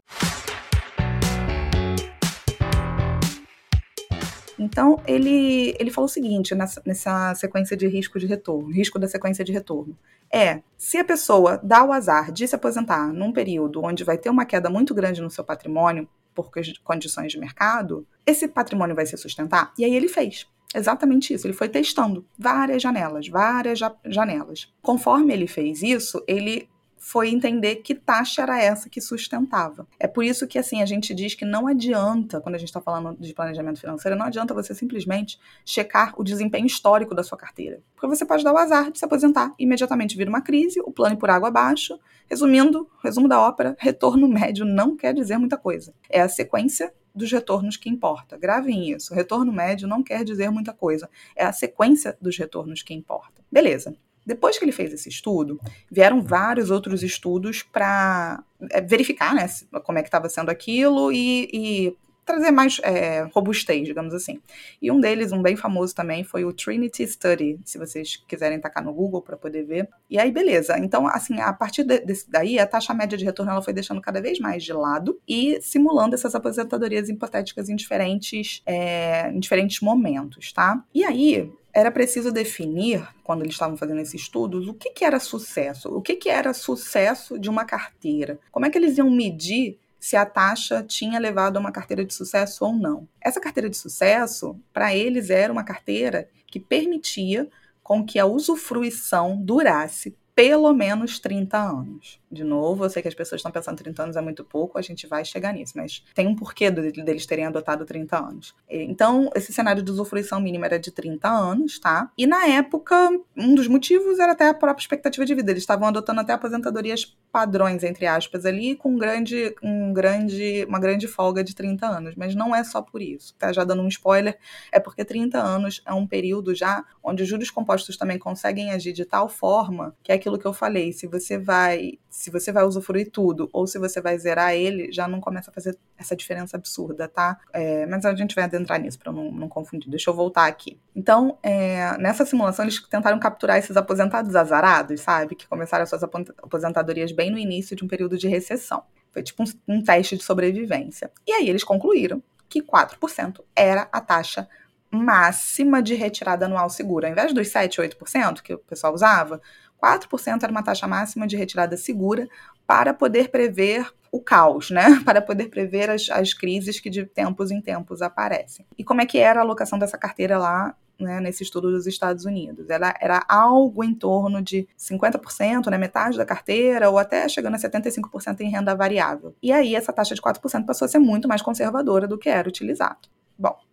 Então, 4.59 5.01
ele, 5.07 5.75
ele 5.79 5.91
falou 5.91 6.07
o 6.07 6.13
seguinte 6.13 6.55
nessa, 6.55 6.81
nessa 6.87 7.35
sequência 7.35 7.77
de 7.77 7.87
risco 7.87 8.19
de 8.19 8.27
retorno, 8.27 8.71
risco 8.71 8.99
da 8.99 9.09
sequência 9.09 9.45
de 9.45 9.53
retorno. 9.53 9.97
É, 10.33 10.63
se 10.77 10.97
a 10.97 11.05
pessoa 11.05 11.61
dá 11.63 11.85
o 11.85 11.93
azar 11.93 12.33
de 12.33 12.47
se 12.47 12.55
aposentar 12.55 13.13
num 13.13 13.33
período 13.33 13.85
onde 13.85 14.05
vai 14.05 14.17
ter 14.17 14.31
uma 14.31 14.45
queda 14.45 14.71
muito 14.71 14.95
grande 14.95 15.21
no 15.21 15.31
seu 15.31 15.45
patrimônio, 15.45 16.09
por 16.35 16.51
condições 16.83 17.33
de 17.33 17.39
mercado, 17.39 18.07
esse 18.27 18.49
patrimônio 18.49 18.97
vai 18.97 19.07
se 19.07 19.17
sustentar? 19.17 19.73
E 19.79 19.85
aí 19.85 19.95
ele 19.95 20.09
fez. 20.09 20.47
Exatamente 20.75 21.33
isso. 21.33 21.47
Ele 21.47 21.55
foi 21.55 21.69
testando 21.69 22.27
várias 22.37 22.83
janelas, 22.83 23.29
várias 23.29 23.79
ja 23.79 23.95
janelas. 24.07 24.73
Conforme 24.83 25.33
ele 25.33 25.47
fez 25.47 25.83
isso, 25.83 26.23
ele 26.27 26.69
foi 27.05 27.29
entender 27.29 27.77
que 27.77 27.95
taxa 27.95 28.41
era 28.41 28.59
essa 28.59 28.89
que 28.89 28.99
sustentava. 28.99 29.87
É 30.01 30.07
por 30.07 30.25
isso 30.25 30.47
que 30.49 30.59
assim 30.59 30.81
a 30.81 30.87
gente 30.87 31.15
diz 31.15 31.35
que 31.35 31.45
não 31.45 31.67
adianta, 31.67 32.41
quando 32.41 32.55
a 32.55 32.59
gente 32.59 32.71
está 32.71 32.81
falando 32.81 33.15
de 33.21 33.35
planejamento 33.35 33.79
financeiro, 33.79 34.17
não 34.17 34.25
adianta 34.25 34.55
você 34.55 34.75
simplesmente 34.75 35.39
checar 35.67 36.15
o 36.17 36.25
desempenho 36.25 36.65
histórico 36.65 37.15
da 37.15 37.23
sua 37.23 37.37
carteira. 37.37 37.83
Porque 37.95 38.07
você 38.07 38.25
pode 38.25 38.43
dar 38.43 38.55
o 38.55 38.57
azar 38.57 38.91
de 38.91 38.99
se 38.99 39.05
aposentar 39.05 39.53
imediatamente 39.59 40.17
vir 40.17 40.27
uma 40.27 40.41
crise, 40.41 40.81
o 40.81 40.91
plano 40.91 41.19
por 41.19 41.29
água 41.29 41.49
abaixo. 41.49 42.01
Resumindo, 42.27 42.89
resumo 43.03 43.29
da 43.29 43.39
ópera, 43.39 43.77
retorno 43.79 44.27
médio 44.27 44.65
não 44.65 44.97
quer 44.97 45.13
dizer 45.13 45.37
muita 45.37 45.59
coisa. 45.59 45.93
É 46.09 46.23
a 46.23 46.29
sequência 46.29 46.91
dos 47.15 47.31
retornos 47.31 47.77
que 47.77 47.91
importa. 47.91 48.39
Gravem 48.39 48.91
isso. 48.91 49.13
Retorno 49.13 49.53
médio 49.53 49.87
não 49.87 50.03
quer 50.03 50.25
dizer 50.25 50.51
muita 50.51 50.73
coisa. 50.73 51.11
É 51.37 51.45
a 51.45 51.53
sequência 51.53 52.17
dos 52.19 52.39
retornos 52.39 52.83
que 52.83 52.95
importa. 52.95 53.45
Beleza. 53.53 53.95
Depois 54.27 54.59
que 54.59 54.65
ele 54.65 54.73
fez 54.73 54.93
esse 54.93 55.09
estudo, 55.09 55.61
vieram 55.91 56.23
vários 56.23 56.71
outros 56.71 57.03
estudos 57.03 57.63
para 57.63 58.43
é, 58.71 58.81
verificar 58.81 59.35
né, 59.35 59.47
como 59.85 59.99
é 59.99 60.03
que 60.03 60.09
estava 60.09 60.29
sendo 60.29 60.51
aquilo 60.51 61.13
e, 61.13 61.49
e 61.53 61.97
trazer 62.25 62.51
mais 62.51 62.81
é, 62.83 63.29
robustez, 63.33 63.87
digamos 63.87 64.15
assim. 64.15 64.41
E 64.81 64.91
um 64.91 65.01
deles, 65.01 65.33
um 65.33 65.43
bem 65.43 65.57
famoso 65.57 65.95
também, 65.95 66.25
foi 66.25 66.45
o 66.45 66.53
Trinity 66.53 67.07
Study, 67.07 67.61
se 67.65 67.79
vocês 67.79 68.17
quiserem 68.27 68.61
tacar 68.61 68.83
no 68.83 68.93
Google 68.93 69.23
para 69.23 69.37
poder 69.37 69.65
ver. 69.65 69.89
E 70.09 70.19
aí, 70.19 70.33
beleza. 70.33 70.79
Então, 70.79 71.07
assim, 71.07 71.41
a 71.41 71.53
partir 71.53 71.85
de, 71.85 72.01
desse 72.01 72.31
daí, 72.31 72.59
a 72.59 72.67
taxa 72.67 72.95
média 72.95 73.17
de 73.17 73.25
retorno 73.25 73.53
ela 73.53 73.63
foi 73.63 73.73
deixando 73.73 74.01
cada 74.01 74.21
vez 74.21 74.39
mais 74.39 74.65
de 74.65 74.73
lado 74.73 75.21
e 75.29 75.61
simulando 75.61 76.15
essas 76.15 76.35
aposentadorias 76.35 77.09
hipotéticas 77.09 77.69
em 77.69 77.77
diferentes, 77.77 78.63
é, 78.65 79.31
em 79.31 79.39
diferentes 79.39 79.81
momentos, 79.81 80.53
tá? 80.53 80.83
E 80.95 81.05
aí, 81.05 81.53
era 81.75 81.91
preciso 81.91 82.31
definir, 82.31 83.07
quando 83.25 83.43
eles 83.43 83.55
estavam 83.55 83.77
fazendo 83.77 84.01
esses 84.01 84.15
estudos, 84.15 84.69
o 84.69 84.75
que, 84.75 84.91
que 84.91 85.05
era 85.05 85.19
sucesso. 85.19 85.89
O 85.89 86.01
que, 86.01 86.15
que 86.15 86.31
era 86.31 86.55
sucesso 86.55 87.37
de 87.39 87.51
uma 87.51 87.65
carteira? 87.65 88.39
Como 88.53 88.65
é 88.65 88.71
que 88.71 88.79
eles 88.79 88.97
iam 88.97 89.11
medir 89.11 89.79
se 89.99 90.17
a 90.17 90.25
taxa 90.25 90.85
tinha 90.87 91.19
levado 91.19 91.57
a 91.57 91.61
uma 91.61 91.73
carteira 91.73 92.05
de 92.05 92.15
sucesso 92.15 92.65
ou 92.65 92.73
não? 92.73 93.09
Essa 93.21 93.41
carteira 93.41 93.69
de 93.69 93.77
sucesso, 93.77 94.57
para 94.73 94.95
eles, 94.95 95.31
era 95.31 95.53
uma 95.53 95.65
carteira 95.65 96.29
que 96.47 96.61
permitia 96.61 97.49
com 97.83 98.05
que 98.05 98.19
a 98.21 98.25
usufruição 98.25 99.37
durasse 99.37 100.17
pelo 100.35 100.73
menos 100.73 101.19
30 101.19 101.57
anos. 101.57 102.21
De 102.31 102.43
novo, 102.43 102.85
eu 102.85 102.91
sei 102.91 103.01
que 103.01 103.09
as 103.09 103.15
pessoas 103.15 103.39
estão 103.39 103.53
pensando 103.53 103.77
30 103.77 104.03
anos 104.03 104.17
é 104.17 104.21
muito 104.21 104.45
pouco, 104.45 104.77
a 104.77 104.83
gente 104.83 105.07
vai 105.07 105.25
chegar 105.25 105.53
nisso, 105.53 105.75
mas 105.77 106.05
tem 106.13 106.27
um 106.27 106.35
porquê 106.35 106.71
deles 106.71 107.25
terem 107.27 107.47
adotado 107.47 107.85
30 107.85 108.19
anos. 108.19 108.55
Então, 108.69 109.31
esse 109.37 109.53
cenário 109.53 109.83
de 109.83 109.91
usufruição 109.93 110.41
mínima 110.41 110.67
era 110.67 110.79
de 110.79 110.91
30 110.91 111.29
anos, 111.29 111.79
tá? 111.79 112.11
E 112.19 112.27
na 112.27 112.47
época, 112.47 113.11
um 113.37 113.55
dos 113.55 113.69
motivos 113.69 114.19
era 114.19 114.33
até 114.33 114.49
a 114.49 114.55
própria 114.55 114.83
expectativa 114.83 115.25
de 115.25 115.35
vida. 115.35 115.53
Eles 115.53 115.63
estavam 115.63 115.87
adotando 115.87 116.21
até 116.21 116.33
aposentadorias 116.33 117.17
padrões, 117.31 117.85
entre 117.85 118.07
aspas, 118.07 118.45
ali, 118.45 118.75
com 118.75 118.91
um 118.91 118.99
grande, 118.99 119.55
um 119.63 119.93
grande, 119.93 120.65
uma 120.69 120.81
grande 120.81 121.07
folga 121.07 121.45
de 121.45 121.55
30 121.55 121.87
anos. 121.87 122.15
Mas 122.17 122.35
não 122.35 122.55
é 122.55 122.65
só 122.65 122.83
por 122.83 123.01
isso, 123.01 123.37
tá? 123.39 123.53
Já 123.53 123.63
dando 123.63 123.83
um 123.83 123.89
spoiler, 123.89 124.37
é 124.73 124.81
porque 124.81 125.05
30 125.05 125.39
anos 125.39 125.81
é 125.87 125.93
um 125.93 126.07
período 126.07 126.55
já 126.55 126.85
onde 127.03 127.23
os 127.23 127.29
juros 127.29 127.51
compostos 127.51 127.97
também 127.97 128.19
conseguem 128.19 128.73
agir 128.73 128.93
de 128.93 129.05
tal 129.05 129.29
forma 129.29 129.95
que 130.03 130.11
é 130.11 130.19
aquilo 130.25 130.39
que 130.39 130.47
eu 130.47 130.55
falei, 130.55 130.91
se 130.93 131.07
você 131.07 131.37
vai 131.37 131.99
se 132.09 132.31
você 132.31 132.51
vai 132.51 132.65
usufruir 132.65 133.11
tudo 133.11 133.51
ou 133.53 133.67
se 133.67 133.79
você 133.79 134.01
vai 134.01 134.17
zerar 134.19 134.55
ele, 134.55 134.91
já 134.91 135.07
não 135.07 135.21
começa 135.21 135.51
a 135.51 135.53
fazer 135.55 135.77
essa 135.99 136.17
diferença 136.17 136.57
absurda, 136.57 137.07
tá? 137.07 137.39
É, 137.53 137.85
mas 137.87 138.07
a 138.07 138.15
gente 138.15 138.35
vai 138.35 138.45
adentrar 138.45 138.81
nisso 138.81 138.99
para 138.99 139.13
não, 139.13 139.31
não 139.31 139.49
confundir. 139.49 139.91
Deixa 139.91 140.09
eu 140.09 140.15
voltar 140.15 140.47
aqui. 140.47 140.81
Então, 140.97 141.39
é, 141.43 141.99
nessa 141.99 142.25
simulação, 142.25 142.65
eles 142.65 142.81
tentaram 142.89 143.19
capturar 143.19 143.59
esses 143.59 143.77
aposentados 143.77 144.35
azarados, 144.35 145.01
sabe? 145.01 145.35
Que 145.35 145.47
começaram 145.47 145.83
as 145.83 145.91
suas 145.91 146.03
aposentadorias 146.03 147.13
bem 147.13 147.31
no 147.31 147.39
início 147.39 147.77
de 147.77 147.85
um 147.85 147.89
período 147.89 148.17
de 148.17 148.29
recessão. 148.29 148.85
Foi 149.13 149.23
tipo 149.23 149.43
um, 149.43 149.77
um 149.77 149.83
teste 149.83 150.17
de 150.17 150.23
sobrevivência. 150.23 151.11
E 151.27 151.33
aí 151.33 151.49
eles 151.49 151.65
concluíram 151.65 152.23
que 152.49 152.63
4% 152.63 153.41
era 153.55 153.89
a 153.93 154.01
taxa 154.01 154.49
máxima 154.95 155.83
de 155.83 155.95
retirada 155.95 156.47
anual 156.47 156.71
segura. 156.71 157.09
Ao 157.09 157.13
invés 157.13 157.35
dos 157.35 157.49
7, 157.49 157.81
8% 157.81 158.41
que 158.41 158.55
o 158.55 158.59
pessoal 158.59 158.95
usava, 158.95 159.41
4% 159.83 160.43
era 160.43 160.53
uma 160.53 160.63
taxa 160.63 160.87
máxima 160.87 161.27
de 161.27 161.37
retirada 161.37 161.77
segura 161.77 162.29
para 162.67 162.95
poder 162.95 163.29
prever 163.31 163.87
o 164.11 164.21
caos, 164.21 164.71
né? 164.71 165.01
Para 165.05 165.21
poder 165.21 165.49
prever 165.49 165.91
as, 165.91 166.09
as 166.09 166.33
crises 166.33 166.79
que 166.79 166.89
de 166.89 167.05
tempos 167.05 167.51
em 167.51 167.61
tempos 167.61 168.01
aparecem. 168.01 168.65
E 168.79 168.85
como 168.85 169.01
é 169.01 169.07
que 169.07 169.19
era 169.19 169.41
a 169.41 169.43
alocação 169.43 169.77
dessa 169.77 169.99
carteira 169.99 170.39
lá 170.39 170.77
né, 170.99 171.21
nesse 171.21 171.43
estudo 171.43 171.71
dos 171.71 171.87
Estados 171.87 172.25
Unidos. 172.25 172.71
Ela 172.71 172.95
era 173.01 173.25
algo 173.29 173.83
em 173.83 173.95
torno 173.95 174.41
de 174.41 174.69
50%, 174.79 175.71
né, 175.71 175.79
metade 175.79 176.17
da 176.17 176.25
carteira, 176.25 176.89
ou 176.91 176.99
até 176.99 177.29
chegando 177.29 177.55
a 177.55 177.59
75% 177.59 178.41
em 178.41 178.51
renda 178.51 178.75
variável. 178.75 179.35
E 179.43 179.53
aí 179.53 179.75
essa 179.75 179.93
taxa 179.93 180.15
de 180.15 180.23
4% 180.23 180.65
passou 180.65 180.87
a 180.87 180.89
ser 180.89 180.99
muito 180.99 181.29
mais 181.29 181.43
conservadora 181.43 182.07
do 182.07 182.19
que 182.19 182.29
era 182.29 182.49
utilizado. 182.49 183.09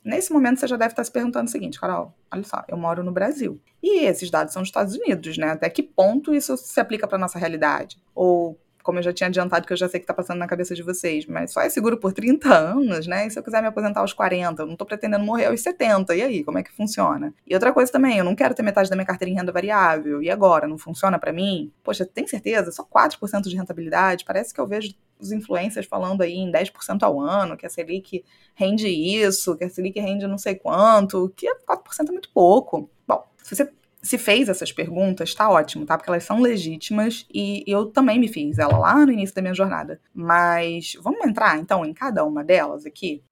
Nesse 0.04 0.34
momento 0.34 0.60
você 0.60 0.68
já 0.68 0.78
deve 0.78 0.94
estar 0.94 1.04
se 1.04 1.12
perguntando 1.12 1.48
o 1.48 1.52
seguinte, 1.52 1.80
Carol, 1.80 2.14
olha 2.32 2.44
só, 2.44 2.64
eu 2.68 2.76
moro 2.76 3.04
no 3.04 3.12
Brasil. 3.12 3.62
E 3.84 4.06
esses 4.06 4.32
dados 4.32 4.54
são 4.54 4.62
dos 4.62 4.70
Estados 4.70 4.96
Unidos, 4.96 5.38
né? 5.38 5.52
Até 5.52 5.70
que 5.70 5.84
ponto 5.84 6.34
isso 6.34 6.58
se 6.58 6.80
aplica 6.80 7.08
para 7.08 7.18
nossa 7.18 7.38
realidade? 7.38 8.02
Ou 8.16 8.60
como 8.84 9.00
eu 9.00 9.04
já 9.04 9.14
tinha 9.14 9.28
adiantado, 9.28 9.66
que 9.66 9.74
eu 9.74 9.78
já 9.78 9.88
sei 9.88 10.00
que 10.00 10.04
está 10.04 10.14
passando 10.14 10.40
na 10.40 10.48
cabeça 10.48 10.76
de 10.76 10.84
vocês, 10.84 11.26
mas 11.26 11.52
só 11.52 11.62
é 11.62 11.70
seguro 11.70 11.98
por 11.98 12.14
30 12.14 12.54
anos, 12.54 13.08
né? 13.08 13.28
E 13.28 13.32
se 13.32 13.38
eu 13.40 13.44
quiser 13.44 13.62
me 13.62 13.68
aposentar 13.68 14.02
aos 14.02 14.14
40, 14.14 14.62
eu 14.62 14.66
não 14.66 14.74
estou 14.74 14.88
pretendendo 14.88 15.24
morrer 15.24 15.46
aos 15.46 15.62
70, 15.62 16.16
e 16.16 16.22
aí, 16.22 16.44
como 16.44 16.58
é 16.58 16.64
que 16.64 16.72
funciona? 16.72 17.34
E 17.48 17.54
outra 17.54 17.72
coisa 17.72 17.92
também, 17.92 18.18
eu 18.18 18.24
não 18.24 18.36
quero 18.36 18.54
ter 18.54 18.64
metade 18.64 18.90
da 18.90 18.96
minha 18.96 19.06
carteira 19.06 19.32
em 19.32 19.36
renda 19.36 19.52
variável, 19.52 20.22
e 20.22 20.30
agora, 20.30 20.68
não 20.68 20.78
funciona 20.78 21.18
para 21.20 21.32
mim? 21.32 21.72
Poxa, 21.84 22.06
tem 22.06 22.28
certeza? 22.28 22.72
Só 22.72 22.84
4% 22.84 23.44
de 23.44 23.56
rentabilidade? 23.56 24.26
Parece 24.26 24.54
que 24.54 24.60
eu 24.60 24.68
vejo 24.68 24.94
os 25.20 25.32
influencers 25.32 25.86
falando 25.86 26.22
aí 26.22 26.34
em 26.34 26.52
10% 26.52 27.04
ao 27.04 27.20
ano, 27.20 27.56
que 27.56 27.66
a 27.66 27.70
Selic 27.70 28.24
rende 28.56 28.88
isso, 28.88 29.56
que 29.56 29.64
a 29.64 29.70
Selic 29.70 30.00
rende 30.00 30.28
não 30.28 30.38
sei 30.38 30.56
quanto, 30.56 31.32
que 31.36 31.48
4% 31.48 32.10
é 32.10 32.12
muito 32.12 32.32
pouco. 32.34 32.90
Bom, 33.08 33.24
se 33.38 33.56
você 33.56 33.72
se 34.02 34.18
fez 34.18 34.50
essas 34.50 34.72
perguntas, 34.72 35.34
tá 35.34 35.50
ótimo, 35.50 35.86
tá? 35.86 35.98
Porque 35.98 36.10
elas 36.10 36.24
são 36.24 36.40
legítimas 36.40 37.26
e 37.34 37.64
eu 37.68 37.86
também 37.86 38.20
me 38.20 38.28
fiz 38.28 38.58
ela 38.58 38.78
lá 38.78 39.06
no 39.06 39.12
início 39.12 39.36
da 39.36 39.42
minha 39.42 39.54
jornada. 39.54 40.00
Mas 40.14 40.94
vamos 41.02 41.26
entrar 41.26 41.58
então 41.60 41.86
em 41.86 41.94
cada 41.94 42.24
uma 42.26 42.44
delas 42.44 42.86
aqui? 42.86 43.24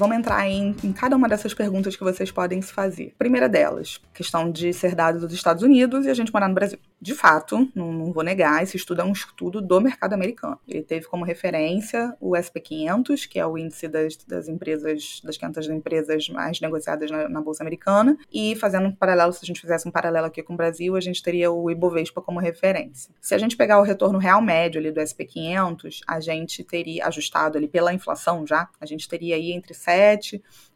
Vamos 0.00 0.16
entrar 0.16 0.48
em, 0.48 0.74
em, 0.82 0.94
cada 0.94 1.14
uma 1.14 1.28
dessas 1.28 1.52
perguntas 1.52 1.94
que 1.94 2.02
vocês 2.02 2.30
podem 2.30 2.62
se 2.62 2.72
fazer. 2.72 3.14
Primeira 3.18 3.50
delas, 3.50 4.00
questão 4.14 4.50
de 4.50 4.72
ser 4.72 4.94
dado 4.94 5.20
dos 5.20 5.34
Estados 5.34 5.62
Unidos 5.62 6.06
e 6.06 6.08
a 6.08 6.14
gente 6.14 6.32
morar 6.32 6.48
no 6.48 6.54
Brasil. 6.54 6.78
De 6.98 7.14
fato, 7.14 7.70
não, 7.74 7.92
não, 7.92 8.10
vou 8.10 8.22
negar, 8.22 8.62
esse 8.62 8.78
estudo 8.78 9.02
é 9.02 9.04
um 9.04 9.12
estudo 9.12 9.60
do 9.60 9.78
mercado 9.78 10.14
americano. 10.14 10.58
Ele 10.66 10.82
teve 10.82 11.06
como 11.06 11.22
referência 11.22 12.16
o 12.18 12.30
SP500, 12.30 13.28
que 13.28 13.38
é 13.38 13.46
o 13.46 13.58
índice 13.58 13.88
das, 13.88 14.16
das 14.16 14.48
empresas, 14.48 15.20
das 15.22 15.36
500 15.36 15.68
empresas 15.68 16.28
mais 16.30 16.58
negociadas 16.62 17.10
na, 17.10 17.28
na, 17.28 17.40
Bolsa 17.42 17.62
Americana, 17.62 18.16
e 18.32 18.56
fazendo 18.56 18.86
um 18.86 18.92
paralelo, 18.92 19.34
se 19.34 19.40
a 19.42 19.46
gente 19.46 19.60
fizesse 19.60 19.86
um 19.86 19.90
paralelo 19.90 20.26
aqui 20.26 20.42
com 20.42 20.54
o 20.54 20.56
Brasil, 20.56 20.96
a 20.96 21.00
gente 21.00 21.22
teria 21.22 21.50
o 21.50 21.70
Ibovespa 21.70 22.22
como 22.22 22.40
referência. 22.40 23.14
Se 23.20 23.34
a 23.34 23.38
gente 23.38 23.54
pegar 23.54 23.78
o 23.78 23.82
retorno 23.82 24.18
real 24.18 24.40
médio 24.40 24.80
ali 24.80 24.90
do 24.90 25.00
SP500, 25.00 26.00
a 26.06 26.20
gente 26.20 26.64
teria, 26.64 27.06
ajustado 27.06 27.58
ali 27.58 27.68
pela 27.68 27.92
inflação 27.92 28.46
já, 28.46 28.66
a 28.80 28.86
gente 28.86 29.06
teria 29.06 29.36
aí 29.36 29.52
entre 29.52 29.74
7 29.74 29.89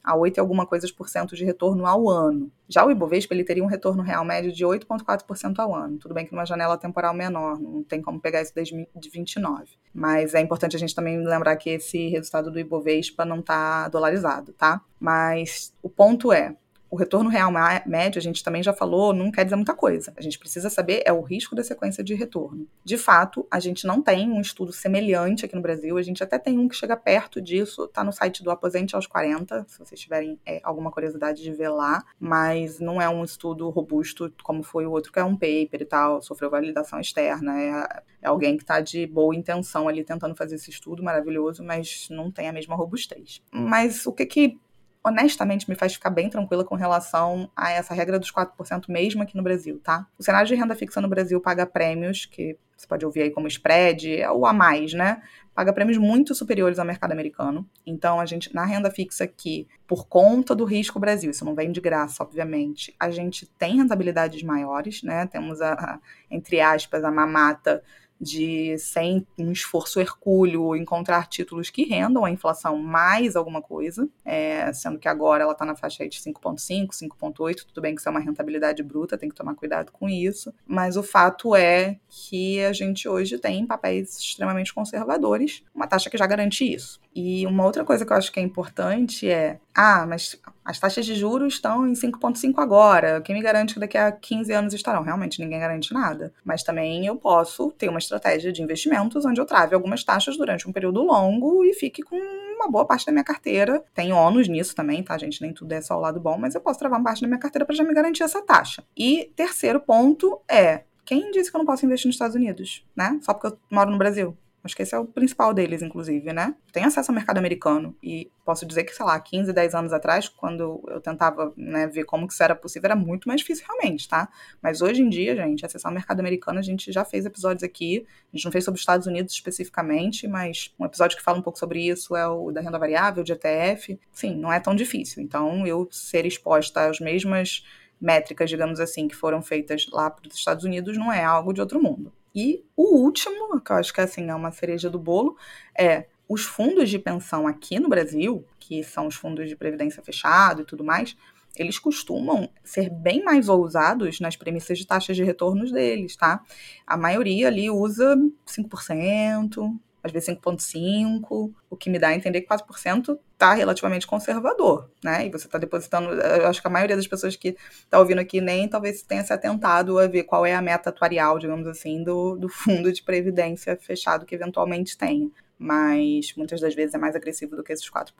a 0.05 0.14
8 0.14 0.37
e 0.37 0.40
alguma 0.40 0.66
coisa 0.66 0.87
por 0.94 1.09
cento 1.09 1.35
de 1.35 1.44
retorno 1.44 1.87
ao 1.87 2.11
ano. 2.11 2.53
Já 2.68 2.85
o 2.85 2.90
Ibovespa 2.90 3.33
ele 3.33 3.42
teria 3.42 3.64
um 3.64 3.66
retorno 3.66 4.03
real 4.03 4.22
médio 4.22 4.53
de 4.53 4.64
8,4% 4.64 5.59
ao 5.59 5.74
ano. 5.74 5.98
Tudo 5.98 6.12
bem 6.12 6.27
que 6.27 6.33
numa 6.33 6.44
janela 6.44 6.77
temporal 6.77 7.14
menor, 7.14 7.59
não 7.59 7.83
tem 7.83 8.03
como 8.03 8.20
pegar 8.20 8.42
isso 8.42 8.55
desde 8.55 8.87
29. 9.12 9.64
Mas 9.94 10.35
é 10.35 10.40
importante 10.40 10.77
a 10.77 10.79
gente 10.79 10.94
também 10.94 11.18
lembrar 11.24 11.57
que 11.57 11.70
esse 11.70 12.09
resultado 12.09 12.50
do 12.50 12.59
Ibovespa 12.61 13.24
não 13.24 13.40
está 13.40 13.88
dolarizado, 13.88 14.53
tá? 14.53 14.83
Mas 15.00 15.72
o 15.83 15.88
ponto 15.88 16.33
é, 16.33 16.55
o 16.94 16.96
retorno 16.96 17.28
real 17.28 17.50
médio, 17.85 18.20
a 18.20 18.22
gente 18.22 18.44
também 18.44 18.62
já 18.62 18.72
falou, 18.72 19.12
não 19.12 19.33
quer 19.33 19.42
dizer 19.42 19.57
muita 19.57 19.74
coisa. 19.74 20.12
A 20.16 20.22
gente 20.22 20.38
precisa 20.38 20.70
saber 20.70 21.02
é 21.04 21.12
o 21.12 21.22
risco 21.22 21.57
da 21.57 21.64
sequência 21.64 22.04
de 22.04 22.14
retorno. 22.14 22.68
De 22.85 22.96
fato, 22.96 23.44
a 23.50 23.59
gente 23.59 23.85
não 23.85 24.00
tem 24.00 24.30
um 24.30 24.40
estudo 24.40 24.72
semelhante 24.72 25.44
aqui 25.44 25.57
no 25.57 25.61
Brasil, 25.61 25.98
a 25.98 26.02
gente 26.02 26.22
até 26.22 26.38
tem 26.38 26.57
um 26.57 26.68
que 26.68 26.76
chega 26.76 26.96
perto 26.96 27.40
disso, 27.40 27.88
tá 27.88 28.04
no 28.04 28.12
site 28.12 28.44
do 28.44 28.50
Aposente 28.50 28.94
aos 28.94 29.09
40, 29.09 29.66
se 29.66 29.76
vocês 29.76 30.00
tiverem 30.00 30.38
é, 30.46 30.61
alguma 30.62 30.92
curiosidade 30.92 31.42
de 31.42 31.50
ver 31.50 31.68
lá, 31.68 32.04
mas 32.20 32.78
não 32.78 33.02
é 33.02 33.09
um 33.09 33.24
estudo 33.24 33.68
robusto 33.70 34.33
como 34.44 34.62
foi 34.62 34.87
o 34.87 34.92
outro, 34.92 35.11
que 35.11 35.18
é 35.18 35.24
um 35.24 35.35
paper 35.35 35.83
e 35.83 35.85
tal, 35.85 36.22
sofreu 36.22 36.48
validação 36.48 37.00
externa, 37.00 37.61
é, 37.61 38.02
é 38.22 38.28
alguém 38.28 38.57
que 38.57 38.62
está 38.62 38.80
de 38.80 39.04
boa 39.04 39.35
intenção 39.35 39.88
ali 39.88 40.04
tentando 40.04 40.37
fazer 40.37 40.54
esse 40.54 40.70
estudo 40.70 41.02
maravilhoso, 41.02 41.64
mas 41.64 42.07
não 42.09 42.30
tem 42.30 42.48
a 42.48 42.52
mesma 42.52 42.76
robustez. 42.76 43.42
Mas 43.50 44.07
o 44.07 44.12
que 44.12 44.26
que 44.26 44.59
honestamente 45.05 45.69
me 45.69 45.77
faz 45.77 45.93
ficar 45.93 46.09
bem 46.09 46.31
tranquila 46.31 46.64
com 46.64 46.75
relação 46.75 47.51
a 47.55 47.71
essa 47.71 47.93
regra 47.93 48.19
dos 48.19 48.33
4% 48.33 48.85
mesmo 48.88 49.23
aqui 49.23 49.37
no 49.37 49.43
Brasil, 49.43 49.79
tá? 49.85 50.07
O 50.19 50.23
cenário 50.23 50.49
de 50.49 50.55
renda 50.55 50.75
fixa 50.75 51.01
no 51.01 51.09
Brasil 51.09 51.38
paga 51.40 51.67
prêmios, 51.67 52.25
que 52.25 52.57
você 52.75 52.87
pode 52.87 53.05
ouvir 53.05 53.23
aí 53.23 53.31
como 53.31 53.47
spread, 53.47 54.25
ou 54.33 54.47
a 54.47 54.53
mais, 54.53 54.95
né? 54.95 55.23
Paga 55.55 55.73
prêmios 55.73 55.99
muito 55.99 56.35
superiores 56.35 56.79
ao 56.79 56.87
mercado 56.87 57.12
americano. 57.12 57.69
Então, 57.87 58.19
a 58.19 58.27
gente, 58.27 58.53
na 58.53 58.64
renda 58.64 58.90
fixa 58.90 59.25
aqui, 59.25 59.69
por 59.87 60.09
conta 60.09 60.55
do 60.55 60.64
risco 60.64 60.99
Brasil, 60.99 61.31
isso 61.31 61.45
não 61.45 61.55
vem 61.55 61.71
de 61.71 61.81
graça, 61.81 62.23
obviamente, 62.23 62.95
a 62.99 63.11
gente 63.11 63.47
tem 63.47 63.77
rentabilidades 63.77 64.43
maiores, 64.43 65.03
né? 65.03 65.27
Temos 65.27 65.61
a, 65.61 65.75
a 65.75 65.99
entre 66.31 66.61
aspas, 66.61 67.05
a 67.05 67.11
mamata 67.11 67.83
de 68.20 68.77
sem 68.79 69.27
um 69.38 69.53
esforço 69.53 70.00
hercúleo 70.00 70.77
encontrar 70.77 71.27
títulos 71.29 71.70
que 71.70 71.85
rendam 71.85 72.24
a 72.24 72.31
inflação 72.31 72.79
mais 72.79 73.37
alguma 73.37 73.61
coisa, 73.61 74.09
é, 74.24 74.72
sendo 74.72 74.98
que 74.98 75.09
agora 75.09 75.42
ela 75.42 75.53
está 75.53 75.64
na 75.64 75.77
faixa 75.77 76.09
de 76.09 76.18
5,5, 76.20 76.88
5,8, 76.90 77.64
tudo 77.66 77.81
bem 77.81 77.94
que 77.94 78.00
isso 78.00 78.09
é 78.09 78.12
uma 78.12 78.20
rentabilidade 78.20 78.83
bruta, 78.83 79.18
tem 79.18 79.29
que 79.29 79.35
tomar 79.35 79.55
cuidado 79.55 79.92
com 79.92 80.09
isso, 80.09 80.53
mas 80.66 80.96
o 80.96 81.03
fato 81.03 81.55
é 81.55 81.98
que 82.16 82.64
a 82.64 82.72
gente 82.72 83.09
hoje 83.09 83.38
tem 83.38 83.66
papéis 83.66 84.16
extremamente 84.18 84.72
conservadores, 84.72 85.64
uma 85.74 85.87
taxa 85.87 86.09
que 86.09 86.16
já 86.16 86.27
garante 86.27 86.64
isso. 86.64 87.00
E 87.12 87.44
uma 87.44 87.64
outra 87.64 87.85
coisa 87.85 88.07
que 88.07 88.12
eu 88.12 88.16
acho 88.16 88.31
que 88.31 88.38
é 88.38 88.42
importante 88.42 89.29
é: 89.29 89.59
ah, 89.74 90.07
mas 90.07 90.40
as 90.64 90.79
taxas 90.79 91.05
de 91.05 91.16
juros 91.16 91.55
estão 91.55 91.88
em 91.88 91.92
5,5 91.92 92.55
agora. 92.59 93.20
Quem 93.20 93.35
me 93.35 93.42
garante 93.42 93.74
que 93.74 93.81
daqui 93.81 93.98
a 93.98 94.12
15 94.12 94.53
anos 94.53 94.74
estarão? 94.74 95.03
Realmente 95.03 95.40
ninguém 95.40 95.59
garante 95.59 95.92
nada. 95.92 96.33
Mas 96.44 96.62
também 96.62 97.05
eu 97.05 97.16
posso 97.16 97.72
ter 97.72 97.88
uma 97.88 97.98
estratégia 97.98 98.53
de 98.53 98.62
investimentos 98.62 99.24
onde 99.24 99.40
eu 99.40 99.46
trave 99.46 99.74
algumas 99.74 100.05
taxas 100.05 100.37
durante 100.37 100.68
um 100.68 100.72
período 100.72 101.03
longo 101.03 101.64
e 101.64 101.74
fique 101.74 102.03
com 102.03 102.16
uma 102.16 102.70
boa 102.70 102.87
parte 102.87 103.07
da 103.07 103.12
minha 103.12 103.24
carteira. 103.24 103.83
Tem 103.92 104.12
ônus 104.12 104.46
nisso 104.46 104.74
também, 104.74 105.03
tá, 105.03 105.18
gente? 105.18 105.42
Nem 105.42 105.53
tudo 105.53 105.72
é 105.72 105.81
só 105.81 105.96
o 105.96 106.00
lado 106.00 106.20
bom, 106.20 106.38
mas 106.38 106.55
eu 106.55 106.61
posso 106.61 106.79
travar 106.79 106.98
uma 107.00 107.05
parte 107.05 107.22
da 107.22 107.27
minha 107.27 107.40
carteira 107.40 107.66
para 107.66 107.74
já 107.74 107.83
me 107.83 107.92
garantir 107.92 108.22
essa 108.22 108.40
taxa. 108.40 108.85
E 108.96 109.33
terceiro 109.35 109.81
ponto 109.81 110.40
é 110.48 110.85
quem 111.05 111.31
disse 111.31 111.51
que 111.51 111.57
eu 111.57 111.59
não 111.59 111.67
posso 111.67 111.85
investir 111.85 112.07
nos 112.07 112.14
Estados 112.14 112.37
Unidos, 112.37 112.87
né? 112.97 113.19
Só 113.23 113.35
porque 113.35 113.49
eu 113.49 113.59
moro 113.71 113.90
no 113.90 113.99
Brasil. 113.99 114.37
Acho 114.64 114.75
que 114.75 114.83
esse 114.83 114.95
é 114.95 114.99
o 114.99 115.05
principal 115.05 115.53
deles, 115.53 115.83
inclusive, 115.83 116.33
né? 116.33 116.55
Tem 116.73 116.85
acesso 116.85 117.11
ao 117.11 117.14
mercado 117.14 117.37
americano. 117.37 117.95
E 118.03 118.31
posso 118.47 118.64
dizer 118.64 118.85
que, 118.85 118.95
sei 118.95 119.05
lá, 119.05 119.21
15, 119.21 119.53
10 119.53 119.75
anos 119.75 119.93
atrás, 119.93 120.27
quando 120.27 120.83
eu 120.88 121.03
tentava 121.03 121.53
né, 121.55 121.87
ver 121.87 122.05
como 122.05 122.27
que 122.27 122.33
isso 122.33 122.43
era 122.43 122.57
possível, 122.57 122.87
era 122.87 122.97
muito 122.97 123.29
mais 123.29 123.43
difícil 123.43 123.67
realmente, 123.69 124.09
tá? 124.09 124.27
Mas 124.62 124.81
hoje 124.81 125.03
em 125.03 125.09
dia, 125.11 125.37
gente, 125.37 125.67
acessar 125.67 125.93
o 125.93 125.95
mercado 125.95 126.21
americano, 126.21 126.59
a 126.59 126.62
gente 126.62 126.90
já 126.90 127.05
fez 127.05 127.27
episódios 127.27 127.62
aqui. 127.62 128.07
A 128.33 128.37
gente 128.37 128.47
não 128.47 128.53
fez 128.53 128.64
sobre 128.64 128.77
os 128.77 128.81
Estados 128.81 129.07
Unidos 129.07 129.35
especificamente, 129.35 130.27
mas 130.27 130.75
um 130.81 130.87
episódio 130.87 131.19
que 131.19 131.23
fala 131.23 131.37
um 131.37 131.43
pouco 131.43 131.59
sobre 131.59 131.87
isso 131.87 132.17
é 132.17 132.27
o 132.27 132.51
da 132.51 132.62
renda 132.62 132.79
variável, 132.79 133.23
de 133.23 133.35
ETF. 133.35 134.01
Sim, 134.12 134.35
não 134.37 134.51
é 134.51 134.59
tão 134.59 134.75
difícil. 134.75 135.23
Então, 135.23 135.67
eu 135.67 135.87
ser 135.90 136.25
exposta 136.25 136.88
às 136.88 137.01
mesmas 137.01 137.62
métricas, 138.05 138.51
digamos 138.51 138.79
assim, 138.79 139.09
que 139.09 139.17
foram 139.17 139.43
feitas 139.43 139.87
lá 139.90 140.11
para 140.11 140.29
os 140.29 140.37
Estados 140.37 140.64
Unidos 140.64 140.97
não 140.97 141.12
é 141.12 141.25
algo 141.25 141.53
de 141.53 141.61
outro 141.61 141.83
mundo. 141.83 142.12
E 142.35 142.64
o 142.77 142.97
último, 142.97 143.61
que 143.61 143.73
eu 143.73 143.77
acho 143.77 143.93
que 143.93 144.01
assim 144.01 144.29
é 144.29 144.35
uma 144.35 144.51
cereja 144.51 144.90
do 144.90 144.99
bolo, 144.99 145.37
é 145.77 146.07
os 146.29 146.45
fundos 146.45 146.90
de 146.90 146.99
pensão 146.99 147.47
aqui 147.47 147.79
no 147.79 147.88
Brasil, 147.88 148.45
que 148.59 148.83
são 148.83 149.07
os 149.07 149.14
fundos 149.14 149.49
de 149.49 149.57
previdência 149.57 150.03
fechado 150.03 150.62
e 150.62 150.64
tudo 150.64 150.85
mais, 150.85 151.17
eles 151.57 151.79
costumam 151.79 152.49
ser 152.64 152.90
bem 152.90 153.23
mais 153.23 153.49
ousados 153.49 154.19
nas 154.21 154.37
premissas 154.37 154.79
de 154.79 154.87
taxas 154.87 155.17
de 155.17 155.23
retornos 155.23 155.71
deles, 155.71 156.17
tá? 156.17 156.40
A 156.87 156.97
maioria 156.97 157.49
ali 157.49 157.71
usa 157.71 158.17
5%, 158.47 159.79
às 160.05 160.12
vezes 160.12 160.29
5,5%, 160.29 161.51
o 161.71 161.77
que 161.77 161.88
me 161.88 161.99
dá 161.99 162.09
a 162.09 162.14
entender 162.14 162.43
que 162.43 162.49
4% 162.49 163.19
está 163.33 163.55
relativamente 163.55 164.07
conservador, 164.07 164.90
né? 165.03 165.27
E 165.27 165.31
você 165.31 165.47
está 165.47 165.57
depositando. 165.57 166.11
Eu 166.11 166.47
acho 166.47 166.61
que 166.61 166.69
a 166.69 166.71
maioria 166.71 166.95
das 166.95 167.07
pessoas 167.09 167.35
que 167.35 167.57
está 167.73 167.99
ouvindo 167.99 168.19
aqui 168.19 168.38
nem 168.38 168.69
talvez 168.69 169.01
tenha 169.01 169.25
se 169.25 169.33
atentado 169.33 169.99
a 169.99 170.07
ver 170.07 170.25
qual 170.25 170.45
é 170.45 170.55
a 170.55 170.61
meta 170.61 170.90
atuarial, 170.90 171.38
digamos 171.38 171.67
assim, 171.67 172.05
do, 172.05 172.37
do 172.37 172.51
fundo 172.51 172.93
de 172.93 173.03
previdência 173.03 173.79
fechado 173.81 174.27
que 174.27 174.35
eventualmente 174.35 174.97
tenha. 174.99 175.31
Mas 175.59 176.35
muitas 176.37 176.61
das 176.61 176.75
vezes 176.75 176.95
é 176.95 176.99
mais 176.99 177.17
agressivo 177.17 177.57
do 177.57 177.64
que 177.64 177.73
esses 177.73 177.90
4%. 177.90 178.12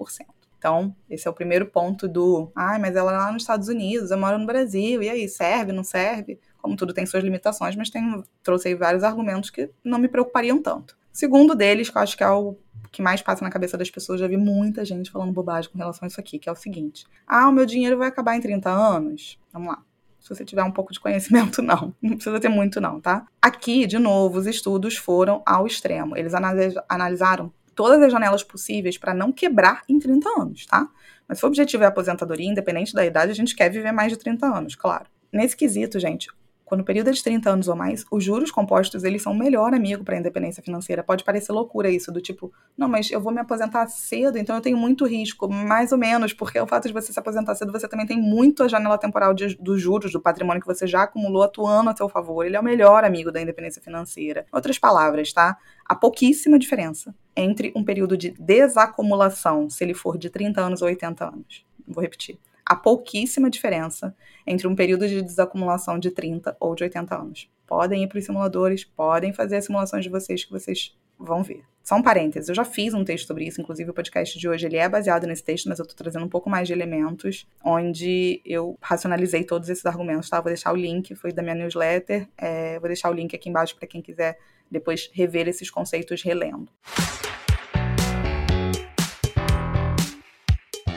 Então, 0.57 0.97
esse 1.11 1.29
é 1.29 1.31
o 1.31 1.35
primeiro 1.35 1.67
ponto 1.67 2.09
do. 2.09 2.51
Ai, 2.57 2.77
ah, 2.77 2.79
mas 2.79 2.97
ela 2.97 3.13
é 3.13 3.17
lá 3.19 3.31
nos 3.31 3.43
Estados 3.43 3.69
Unidos, 3.69 4.11
eu 4.11 4.17
moro 4.17 4.39
no 4.39 4.47
Brasil, 4.47 5.03
e 5.03 5.11
aí, 5.11 5.29
serve, 5.29 5.73
não 5.73 5.85
serve? 5.85 6.41
Como 6.57 6.75
tudo 6.77 6.95
tem 6.95 7.05
suas 7.05 7.23
limitações, 7.23 7.77
mas 7.77 7.91
tem, 7.91 8.25
trouxe 8.43 8.69
aí 8.69 8.75
vários 8.75 9.05
argumentos 9.05 9.51
que 9.51 9.69
não 9.85 9.99
me 9.99 10.09
preocupariam 10.09 10.63
tanto. 10.63 10.97
Segundo 11.15 11.55
deles, 11.55 11.89
que 11.89 11.97
eu 11.97 12.03
acho 12.03 12.17
que 12.17 12.25
é 12.25 12.29
o 12.29 12.57
que 12.91 13.01
mais 13.01 13.23
passa 13.23 13.45
na 13.45 13.51
cabeça 13.51 13.79
das 13.79 13.89
pessoas, 13.89 14.19
já 14.19 14.27
vi 14.27 14.37
muita 14.37 14.85
gente 14.85 15.13
falando 15.13 15.33
bobagem 15.33 15.71
com 15.71 15.79
relação 15.79 16.05
a 16.05 16.09
isso 16.09 16.19
aqui, 16.19 16.41
que 16.41 16.49
é 16.49 16.53
o 16.53 16.57
seguinte: 16.57 17.07
ah, 17.25 17.49
o 17.49 17.53
meu 17.53 17.65
dinheiro 17.65 17.97
vai 17.97 18.09
acabar 18.09 18.37
em 18.37 18.41
30 18.41 18.69
anos. 18.69 19.39
Vamos 19.53 19.69
lá. 19.69 19.83
Se 20.19 20.29
você 20.29 20.45
tiver 20.45 20.65
um 20.65 20.73
pouco 20.73 20.93
de 20.93 20.99
conhecimento, 20.99 21.63
não. 21.63 21.95
Não 22.03 22.17
precisa 22.17 22.41
ter 22.41 22.49
muito, 22.49 22.81
não, 22.81 23.01
tá? 23.01 23.27
Aqui, 23.41 23.87
de 23.87 23.97
novo, 23.97 24.41
os 24.41 24.47
estudos 24.49 24.97
foram 24.97 25.41
ao 25.47 25.69
extremo. 25.69 26.17
Eles 26.17 26.35
analisaram 26.35 27.53
todas 27.77 28.03
as 28.03 28.11
janelas 28.11 28.43
possíveis 28.43 28.99
para 28.99 29.15
não 29.15 29.31
quebrar 29.31 29.83
em 29.89 30.01
30 30.01 30.29
anos, 30.41 30.67
tá? 30.67 30.89
Mas 31.29 31.39
se 31.39 31.45
o 31.45 31.49
objetivo 31.49 31.85
é 31.85 31.87
aposentadoria, 31.87 32.51
independente 32.51 32.93
da 32.93 33.07
idade, 33.07 33.31
a 33.31 33.37
gente 33.37 33.55
quer 33.55 33.71
viver 33.71 33.93
mais 33.93 34.11
de 34.11 34.19
30 34.19 34.47
anos, 34.47 34.75
claro. 34.75 35.07
Nesse 35.33 35.57
quesito, 35.57 36.01
gente, 36.01 36.29
quando 36.75 36.81
o 36.81 36.85
período 36.85 37.11
é 37.11 37.13
de 37.13 37.23
30 37.23 37.51
anos 37.51 37.69
ou 37.69 37.77
mais, 37.77 38.05
os 38.11 38.25
juros 38.25 38.51
compostos, 38.51 39.05
eles 39.05 39.23
são 39.23 39.33
o 39.33 39.39
melhor 39.39 39.73
amigo 39.73 40.03
para 40.03 40.17
a 40.17 40.19
independência 40.19 40.61
financeira. 40.61 41.05
Pode 41.05 41.23
parecer 41.23 41.53
loucura 41.53 41.89
isso, 41.89 42.11
do 42.11 42.21
tipo, 42.21 42.53
não, 42.77 42.89
mas 42.89 43.13
eu 43.13 43.21
vou 43.21 43.33
me 43.33 43.39
aposentar 43.41 43.87
cedo, 43.87 44.37
então 44.39 44.57
eu 44.57 44.61
tenho 44.61 44.77
muito 44.77 45.07
risco, 45.07 45.49
mais 45.49 45.93
ou 45.93 45.99
menos, 45.99 46.33
porque 46.33 46.59
o 46.59 46.67
fato 46.67 46.89
de 46.89 46.93
você 46.93 47.13
se 47.13 47.19
aposentar 47.19 47.55
cedo, 47.55 47.71
você 47.71 47.87
também 47.87 48.07
tem 48.07 48.21
muito 48.21 48.65
a 48.65 48.69
janela 48.69 48.99
temporal 48.99 49.33
de, 49.33 49.57
dos 49.57 49.81
juros, 49.81 50.11
do 50.11 50.21
patrimônio 50.21 50.61
que 50.61 50.67
você 50.67 50.85
já 50.85 51.05
acumulou 51.05 51.45
atuando 51.45 51.91
a 51.91 51.97
seu 51.97 52.09
favor. 52.09 52.45
Ele 52.45 52.57
é 52.57 52.61
o 52.61 52.65
melhor 52.65 53.05
amigo 53.05 53.31
da 53.31 53.41
independência 53.41 53.81
financeira. 53.81 54.45
Outras 54.53 54.77
palavras, 54.77 55.33
tá? 55.33 55.57
Há 55.87 55.95
pouquíssima 55.95 56.59
diferença 56.59 57.15
entre 57.37 57.73
um 57.77 57.85
período 57.85 58.17
de 58.17 58.33
desacumulação, 58.33 59.71
se 59.71 59.85
ele 59.85 59.95
for 59.95 60.19
de 60.19 60.29
30 60.29 60.61
anos 60.61 60.83
ou 60.83 60.89
80 60.89 61.25
anos. 61.25 61.65
Vou 61.87 62.03
repetir 62.03 62.37
há 62.65 62.75
pouquíssima 62.75 63.51
diferença 63.51 64.15
entre 64.47 64.67
um 64.67 64.75
período 64.75 65.09
de 65.09 65.23
desacumulação 65.23 65.99
de 65.99 66.11
30 66.11 66.57
ou 66.59 66.75
de 66.75 66.85
80 66.85 67.15
anos. 67.15 67.51
Podem 67.67 68.03
ir 68.03 68.09
para 68.09 68.19
os 68.19 68.25
simuladores, 68.25 68.85
podem 68.85 69.33
fazer 69.33 69.57
as 69.57 69.65
simulações 69.65 70.05
de 70.05 70.11
vocês 70.11 70.45
que 70.45 70.51
vocês 70.51 70.97
vão 71.19 71.43
ver. 71.43 71.63
Só 71.83 71.97
um 71.97 72.03
parênteses, 72.03 72.49
eu 72.49 72.55
já 72.55 72.65
fiz 72.65 72.95
um 72.95 73.05
texto 73.05 73.27
sobre 73.27 73.45
isso, 73.45 73.61
inclusive 73.61 73.91
o 73.91 73.95
podcast 73.95 74.39
de 74.39 74.49
hoje 74.49 74.65
ele 74.67 74.77
é 74.77 74.89
baseado 74.89 75.27
nesse 75.27 75.45
texto, 75.45 75.69
mas 75.69 75.79
eu 75.79 75.83
estou 75.83 75.97
trazendo 75.97 76.25
um 76.25 76.29
pouco 76.29 76.49
mais 76.49 76.67
de 76.67 76.73
elementos, 76.73 77.47
onde 77.63 78.41
eu 78.45 78.79
racionalizei 78.81 79.45
todos 79.45 79.69
esses 79.69 79.85
argumentos, 79.85 80.31
tá? 80.31 80.41
Vou 80.41 80.51
deixar 80.51 80.73
o 80.73 80.77
link, 80.77 81.15
foi 81.15 81.31
da 81.31 81.43
minha 81.43 81.55
newsletter, 81.55 82.27
é, 82.39 82.79
vou 82.79 82.89
deixar 82.89 83.11
o 83.11 83.13
link 83.13 83.37
aqui 83.37 83.51
embaixo 83.51 83.77
para 83.77 83.87
quem 83.87 84.01
quiser 84.01 84.39
depois 84.71 85.11
rever 85.13 85.47
esses 85.47 85.71
conceitos 85.71 86.23
relendo. 86.23 86.71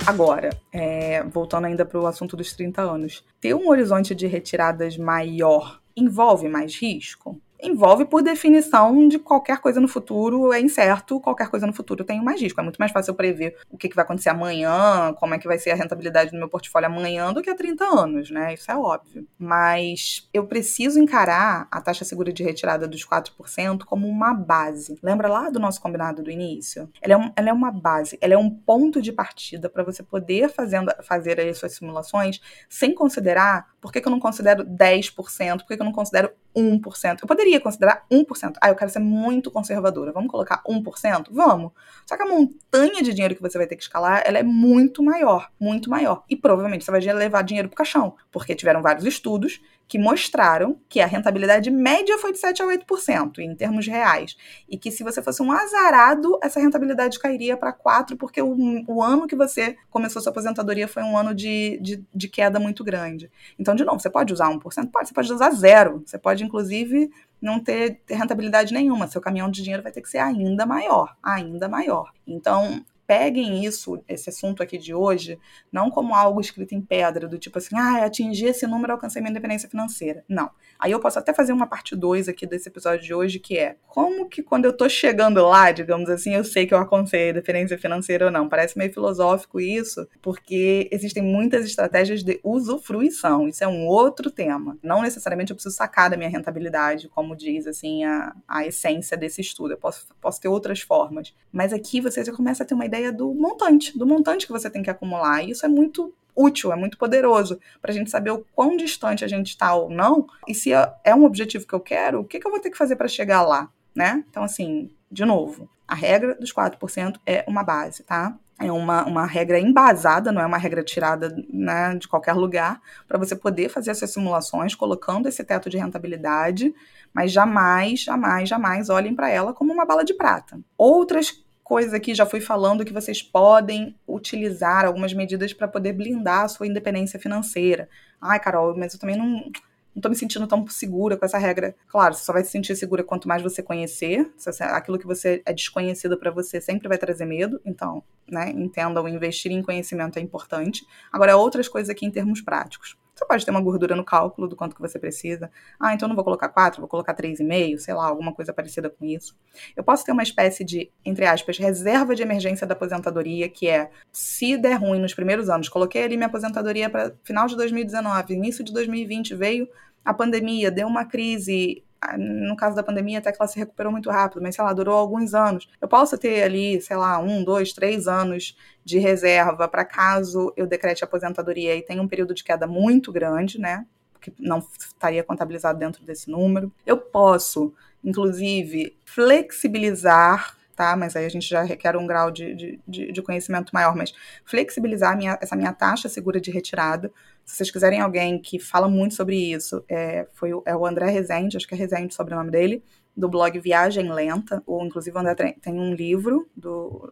Agora, 0.08 0.52
é, 0.72 1.22
voltando 1.24 1.65
ainda 1.65 1.84
para 1.86 2.00
o 2.00 2.08
assunto 2.08 2.38
dos 2.38 2.54
30 2.54 2.82
anos, 2.82 3.26
ter 3.41 3.54
um 3.54 3.67
horizonte 3.67 4.15
de 4.15 4.26
retiradas 4.26 4.98
maior 4.98 5.82
envolve 5.98 6.48
mais 6.48 6.82
risco? 6.82 7.41
Envolve, 7.62 8.06
por 8.06 8.22
definição, 8.22 9.08
de 9.08 9.20
qualquer 9.20 9.60
coisa 9.60 9.80
no 9.80 9.88
futuro 9.88 10.54
é 10.54 10.60
incerto, 10.60 11.20
qualquer 11.20 11.50
coisa 11.50 11.65
no 11.65 11.74
futuro 11.74 12.04
tem 12.04 12.24
mais 12.24 12.41
risco. 12.41 12.60
É 12.60 12.63
muito 12.63 12.78
mais 12.78 12.91
fácil 12.91 13.12
eu 13.12 13.15
prever 13.15 13.58
o 13.70 13.78
que, 13.78 13.89
que 13.89 13.96
vai 13.96 14.06
acontecer 14.06 14.30
amanhã, 14.30 15.13
como 15.20 15.34
é 15.34 15.39
que 15.39 15.48
vai 15.48 15.58
ser 15.58 15.72
a 15.72 15.76
rentabilidade 15.76 16.32
do 16.32 16.38
meu 16.38 16.50
portfólio 16.50 16.88
amanhã 16.88 17.34
do 17.34 17.41
que 17.41 17.50
há 17.50 17.56
30 17.56 17.84
anos, 17.84 18.30
né? 18.30 18.54
Isso 18.54 18.72
é 18.72 18.78
óbvio. 18.78 19.28
Mas 19.38 20.28
eu 20.34 20.46
preciso 20.46 21.00
encarar 21.00 21.67
a 21.72 21.82
taxa 21.82 22.06
segura 22.06 22.32
de 22.32 22.43
retirada 22.43 22.88
dos 22.88 23.06
4% 23.06 23.84
como 23.86 24.08
uma 24.08 24.34
base. 24.34 24.98
Lembra 25.02 25.28
lá 25.28 25.50
do 25.50 25.60
nosso 25.60 25.82
combinado 25.82 26.24
do 26.24 26.32
início? 26.32 26.89
Ela 27.02 27.13
é, 27.13 27.17
um, 27.17 27.32
ela 27.36 27.50
é 27.50 27.54
uma 27.54 27.72
base, 27.72 28.17
ela 28.22 28.34
é 28.34 28.38
um 28.38 28.50
ponto 28.50 29.02
de 29.02 29.12
partida 29.12 29.70
para 29.70 29.84
você 29.84 30.04
poder 30.04 30.50
fazendo, 30.50 30.91
fazer 31.04 31.39
as 31.39 31.58
suas 31.58 31.74
simulações 31.74 32.39
sem 32.70 32.93
considerar 32.93 33.67
Por 33.88 33.93
que, 33.93 34.02
que 34.02 34.08
eu 34.10 34.12
não 34.12 34.19
considero 34.19 34.65
10%? 34.65 35.60
Por 35.60 35.67
que, 35.67 35.78
que 35.78 35.82
eu 35.82 35.86
não 35.86 35.93
considero 35.93 36.30
1%? 36.54 37.19
Eu 37.21 37.28
poderia 37.28 37.58
considerar 37.62 38.06
1%. 38.12 38.56
Ah, 38.60 38.67
eu 38.67 38.76
quero 38.76 38.91
ser 38.91 39.00
muito 39.00 39.50
conservadora. 39.50 40.12
Vamos 40.12 40.30
colocar 40.30 40.62
1%? 40.67 41.28
Vamos. 41.32 41.71
Só 42.06 42.17
que 42.17 42.23
a 42.23 42.26
montanha 42.26 43.02
de 43.02 43.13
dinheiro 43.13 43.34
que 43.34 43.41
você 43.41 43.58
vai 43.58 43.65
ter 43.65 43.78
que 43.78 43.84
escalar, 43.84 44.23
ela 44.26 44.39
é 44.39 44.43
muito 44.43 45.02
maior, 45.02 45.50
muito 45.58 45.89
maior. 45.89 46.26
E 46.30 46.36
provavelmente 46.36 46.84
você 46.84 46.91
vai 46.91 47.00
levar 47.00 47.43
dinheiro 47.43 47.69
pro 47.69 47.78
caixão, 47.78 48.13
porque 48.30 48.54
tiveram 48.54 48.82
vários 48.82 49.06
estudos 49.06 49.62
que 49.88 49.97
mostraram 49.97 50.80
que 50.89 51.00
a 51.00 51.06
rentabilidade 51.06 51.71
média 51.71 52.17
foi 52.17 52.34
de 52.34 52.39
7 52.39 52.62
a 52.62 52.65
8% 52.65 53.39
em 53.39 53.56
termos 53.56 53.88
reais. 53.88 54.36
E 54.67 54.78
que 54.78 54.91
se 54.91 55.04
você 55.04 55.21
fosse 55.21 55.41
um 55.41 55.52
azarado, 55.52 56.38
essa 56.43 56.60
rentabilidade 56.60 57.17
cairia 57.19 57.56
para 57.56 57.71
4%, 57.71 58.17
porque 58.17 58.41
o, 58.41 58.56
o, 58.86 59.02
ano 59.02 59.28
que 59.28 59.36
você 59.36 59.78
começou 59.89 60.21
sua 60.21 60.32
aposentadoria 60.32 60.88
foi 60.88 61.04
um 61.04 61.17
ano 61.17 61.34
de, 61.34 61.80
de, 61.82 62.04
de, 62.13 62.28
queda 62.28 62.60
muito 62.60 62.84
grande. 62.84 63.32
Então, 63.58 63.76
de 63.76 63.86
novo, 63.86 64.00
você 64.00 64.10
pode 64.10 64.34
usar 64.34 64.50
1%? 64.50 64.91
Pode, 64.91 65.08
você 65.08 65.13
pode 65.13 65.32
usar 65.32 65.52
zero. 65.52 66.04
Você 66.06 66.17
pode, 66.17 66.43
inclusive, 66.43 67.10
não 67.41 67.60
ter, 67.60 68.02
ter 68.06 68.15
rentabilidade 68.15 68.73
nenhuma. 68.73 69.08
Seu 69.08 69.21
caminhão 69.21 69.50
de 69.50 69.62
dinheiro 69.62 69.84
vai 69.84 69.91
ter 69.91 70.02
que 70.02 70.10
ser 70.10 70.17
ainda 70.17 70.65
maior, 70.65 71.15
ainda 71.23 71.69
maior. 71.69 72.12
Então, 72.26 72.84
peguem 73.08 73.63
isso, 73.63 74.04
esse 74.08 74.30
assunto 74.30 74.62
aqui 74.62 74.78
de 74.78 74.93
hoje, 74.93 75.39
não 75.72 75.89
como 75.89 76.13
algo 76.13 76.41
escrito 76.41 76.76
em 76.76 76.82
pedra, 76.82 77.26
do 77.26 77.39
tipo 77.39 77.58
assim, 77.58 77.78
ah, 77.78 78.04
atingir 78.04 78.48
esse 78.48 78.67
número, 78.67 78.91
alcancei 78.91 79.22
minha 79.22 79.32
independência 79.32 79.70
financeira. 79.70 80.26
Não. 80.28 80.52
Aí 80.78 80.91
eu 80.91 81.00
posso 81.00 81.17
até 81.17 81.34
fazer 81.34 81.54
uma 81.54 81.65
parte 81.65 81.96
2 81.96 82.28
aqui 82.28 82.46
desse 82.46 82.67
episódio 82.67 83.04
de 83.04 83.13
hoje, 83.13 83.39
que 83.39 83.58
é 83.58 83.78
como 83.88 84.28
que 84.28 84.43
quando 84.43 84.65
eu 84.65 84.74
tô 84.74 84.89
chegando 84.89 85.41
lá, 85.48 85.72
digamos 85.72 86.10
assim, 86.10 86.36
eu 86.36 86.43
sei 86.43 86.67
que 86.67 86.74
eu 86.74 86.78
alcancei 86.78 87.28
a 87.28 87.32
independência 87.32 87.78
financeira 87.78 88.26
ou 88.26 88.32
não. 88.32 88.50
Parece 88.50 88.78
meio 88.78 88.91
filosófico 88.93 89.60
isso, 89.60 90.08
porque 90.22 90.89
existem 90.91 91.24
muitas 91.24 91.65
estratégias 91.65 92.24
de 92.24 92.39
usufruição. 92.43 93.48
Isso 93.48 93.63
é 93.63 93.67
um 93.67 93.88
outro 93.88 94.30
tema. 94.30 94.78
Não 94.84 95.02
necessariamente 95.02 95.52
eu 95.52 95.56
preciso 95.56 95.76
sacar 95.76 96.10
da 96.10 96.17
minha 96.17 96.30
rentabilidade, 96.30 97.08
como 97.08 97.36
diz 97.36 97.65
assim 97.65 98.04
a, 98.04 98.36
a 98.48 98.65
essência 98.65 99.15
desse 99.15 99.39
estudo. 99.39 99.74
Eu 99.74 99.78
posso, 99.78 100.08
posso 100.20 100.41
ter 100.41 100.48
outras 100.48 100.82
formas. 100.82 101.34
Mas 101.52 101.72
aqui 101.74 102.02
você 102.02 102.24
já 102.24 102.34
começa 102.34 102.63
a 102.63 102.65
ter 102.65 102.74
uma 102.74 102.86
ideia 102.86 102.96
do 103.12 103.33
montante, 103.33 103.97
do 103.97 104.05
montante 104.05 104.45
que 104.45 104.51
você 104.51 104.69
tem 104.69 104.83
que 104.83 104.89
acumular. 104.89 105.43
E 105.43 105.51
isso 105.51 105.65
é 105.65 105.69
muito 105.69 106.13
útil, 106.38 106.71
é 106.71 106.75
muito 106.75 106.97
poderoso 106.97 107.60
para 107.81 107.91
a 107.91 107.93
gente 107.93 108.12
saber 108.12 108.29
o 108.29 108.45
quão 108.53 108.77
distante 108.77 109.25
a 109.25 109.27
gente 109.27 109.47
está 109.47 109.73
ou 109.73 109.89
não, 109.89 110.27
e 110.47 110.53
se 110.53 110.71
é, 110.71 110.93
é 111.03 111.15
um 111.15 111.25
objetivo 111.25 111.65
que 111.65 111.73
eu 111.73 111.79
quero, 111.79 112.19
o 112.19 112.23
que, 112.23 112.39
que 112.39 112.45
eu 112.45 112.51
vou 112.51 112.60
ter 112.60 112.69
que 112.69 112.77
fazer 112.77 112.95
para 112.95 113.07
chegar 113.07 113.41
lá, 113.41 113.69
né? 113.95 114.23
Então, 114.29 114.43
assim, 114.43 114.91
de 115.12 115.25
novo, 115.25 115.67
a 115.88 115.95
regra 115.95 116.36
dos 116.36 116.53
4% 116.53 117.19
é 117.25 117.43
uma 117.47 117.63
base, 117.63 118.03
tá? 118.03 118.38
É 118.60 118.71
uma, 118.71 119.05
uma 119.05 119.25
regra 119.25 119.60
embasada, 119.60 120.31
não 120.31 120.41
é 120.41 120.45
uma 120.45 120.57
regra 120.57 120.83
tirada 120.83 121.36
né, 121.47 121.95
de 121.95 122.07
qualquer 122.07 122.33
lugar, 122.33 122.81
para 123.07 123.17
você 123.17 123.36
poder 123.36 123.69
fazer 123.69 123.91
essas 123.91 124.12
simulações 124.12 124.73
colocando 124.73 125.27
esse 125.27 125.43
teto 125.43 125.69
de 125.69 125.77
rentabilidade, 125.77 126.73
mas 127.13 127.31
jamais, 127.31 128.01
jamais, 128.01 128.49
jamais 128.49 128.89
olhem 128.89 129.15
para 129.15 129.29
ela 129.29 129.53
como 129.53 129.71
uma 129.71 129.86
bala 129.86 130.03
de 130.03 130.15
prata. 130.15 130.60
Outras 130.75 131.43
coisas 131.67 131.93
aqui 131.93 132.15
já 132.15 132.25
fui 132.25 132.39
falando 132.39 132.86
que 132.86 132.93
vocês 132.93 133.21
podem 133.21 133.93
utilizar 134.08 134.86
algumas 134.86 135.13
medidas 135.13 135.51
para 135.51 135.67
poder 135.67 135.91
blindar 135.91 136.45
a 136.45 136.47
sua 136.47 136.65
independência 136.65 137.19
financeira. 137.19 137.89
Ai, 138.21 138.39
Carol, 138.39 138.73
mas 138.77 138.93
eu 138.93 138.99
também 138.99 139.17
não 139.17 139.51
não 139.93 140.12
me 140.12 140.15
sentindo 140.15 140.45
tão 140.45 140.65
segura 140.67 141.17
com 141.17 141.25
essa 141.25 141.39
regra. 141.39 141.75
Claro, 141.88 142.13
você 142.13 142.23
só 142.23 142.32
vai 142.32 142.43
se 142.43 142.51
sentir 142.51 142.75
segura 142.75 143.03
quanto 143.03 143.27
mais 143.27 143.41
você 143.41 143.63
conhecer. 143.63 144.32
Aquilo 144.62 144.99
que 144.99 145.08
você 145.08 145.41
é 145.43 145.51
desconhecido 145.51 146.17
para 146.17 146.30
você 146.30 146.62
sempre 146.62 146.88
vai 146.88 146.99
trazer 146.99 147.25
medo. 147.25 147.60
Então, 147.65 148.03
né, 148.30 148.51
entendam, 148.51 149.08
investir 149.10 149.51
em 149.51 149.63
conhecimento 149.63 150.19
é 150.19 150.21
importante. 150.21 150.86
Agora, 151.12 151.36
outras 151.36 151.67
coisas 151.67 151.89
aqui 151.89 152.06
em 152.06 152.12
termos 152.12 152.41
práticos. 152.41 152.95
Você 153.17 153.25
pode 153.25 153.43
ter 153.43 153.49
uma 153.49 153.62
gordura 153.62 153.95
no 153.95 154.03
cálculo 154.03 154.47
do 154.47 154.56
quanto 154.56 154.75
que 154.75 154.82
você 154.82 154.99
precisa. 154.99 155.49
Ah, 155.80 155.93
então 155.93 156.08
não 156.08 156.15
vou 156.15 156.23
colocar 156.23 156.49
4, 156.49 156.80
vou 156.80 156.88
colocar 156.88 157.15
3,5, 157.15 157.80
sei 157.80 157.93
lá, 157.95 158.06
alguma 158.06 158.32
coisa 158.32 158.53
parecida 158.53 158.91
com 158.91 159.03
isso. 159.03 159.36
Eu 159.75 159.84
posso 159.84 160.06
ter 160.06 160.12
uma 160.12 160.21
espécie 160.21 160.63
de, 160.63 160.91
entre 161.03 161.25
aspas, 161.25 161.58
reserva 161.58 162.13
de 162.13 162.21
emergência 162.21 162.67
da 162.67 162.73
aposentadoria, 162.73 163.49
que 163.49 163.67
é, 163.67 163.89
se 164.12 164.56
der 164.56 164.75
ruim 164.75 164.99
nos 164.99 165.15
primeiros 165.15 165.49
anos, 165.49 165.67
coloquei 165.67 166.03
ali 166.03 166.15
minha 166.15 166.27
aposentadoria 166.27 166.89
para 166.91 167.15
final 167.23 167.47
de 167.47 167.56
2019, 167.56 168.36
início 168.36 168.63
de 168.63 168.71
2020 168.71 169.34
veio 169.34 169.67
a 170.06 170.13
pandemia, 170.13 170.69
deu 170.69 170.88
uma 170.88 171.03
crise 171.03 171.84
no 172.17 172.55
caso 172.55 172.75
da 172.75 172.83
pandemia, 172.83 173.19
até 173.19 173.31
que 173.31 173.38
ela 173.39 173.47
se 173.47 173.57
recuperou 173.57 173.91
muito 173.91 174.10
rápido, 174.10 174.41
mas 174.41 174.55
sei 174.55 174.63
lá, 174.63 174.73
durou 174.73 174.95
alguns 174.95 175.33
anos. 175.33 175.67
Eu 175.81 175.88
posso 175.88 176.17
ter 176.17 176.43
ali, 176.43 176.79
sei 176.81 176.95
lá, 176.95 177.19
um, 177.19 177.43
dois, 177.43 177.73
três 177.73 178.07
anos 178.07 178.55
de 178.83 178.99
reserva 178.99 179.67
para 179.67 179.83
caso 179.83 180.53
eu 180.55 180.67
decrete 180.67 181.03
aposentadoria 181.03 181.75
e 181.75 181.81
tenha 181.81 182.01
um 182.01 182.07
período 182.07 182.33
de 182.33 182.43
queda 182.43 182.67
muito 182.67 183.12
grande, 183.12 183.60
né? 183.60 183.86
Que 184.21 184.33
não 184.39 184.60
estaria 184.79 185.23
contabilizado 185.23 185.79
dentro 185.79 186.03
desse 186.03 186.29
número. 186.29 186.71
Eu 186.86 186.97
posso, 186.97 187.73
inclusive, 188.03 188.95
flexibilizar 189.03 190.55
tá? 190.77 190.95
Mas 190.95 191.15
aí 191.15 191.25
a 191.25 191.29
gente 191.29 191.49
já 191.49 191.63
requer 191.63 191.97
um 191.97 192.05
grau 192.05 192.29
de, 192.29 192.79
de, 192.87 193.11
de 193.11 193.21
conhecimento 193.23 193.71
maior, 193.73 193.95
mas 193.95 194.13
flexibilizar 194.45 195.17
minha, 195.17 195.37
essa 195.41 195.55
minha 195.55 195.73
taxa 195.73 196.07
segura 196.07 196.39
de 196.39 196.51
retirada. 196.51 197.11
Se 197.43 197.57
vocês 197.57 197.71
quiserem 197.71 197.99
alguém 197.99 198.39
que 198.39 198.59
fala 198.59 198.87
muito 198.87 199.15
sobre 199.15 199.35
isso, 199.35 199.83
é, 199.89 200.27
foi, 200.33 200.51
é 200.65 200.75
o 200.75 200.85
André 200.85 201.09
Rezende, 201.09 201.57
acho 201.57 201.67
que 201.67 201.73
é 201.73 201.77
Rezende 201.77 202.13
sobre 202.13 202.35
o 202.35 202.37
nome 202.37 202.51
dele, 202.51 202.83
do 203.15 203.27
blog 203.27 203.59
Viagem 203.59 204.13
Lenta, 204.13 204.61
ou 204.67 204.85
inclusive 204.85 205.17
o 205.17 205.19
André 205.19 205.55
tem 205.59 205.73
um 205.73 205.93
livro 205.95 206.47
do 206.55 207.11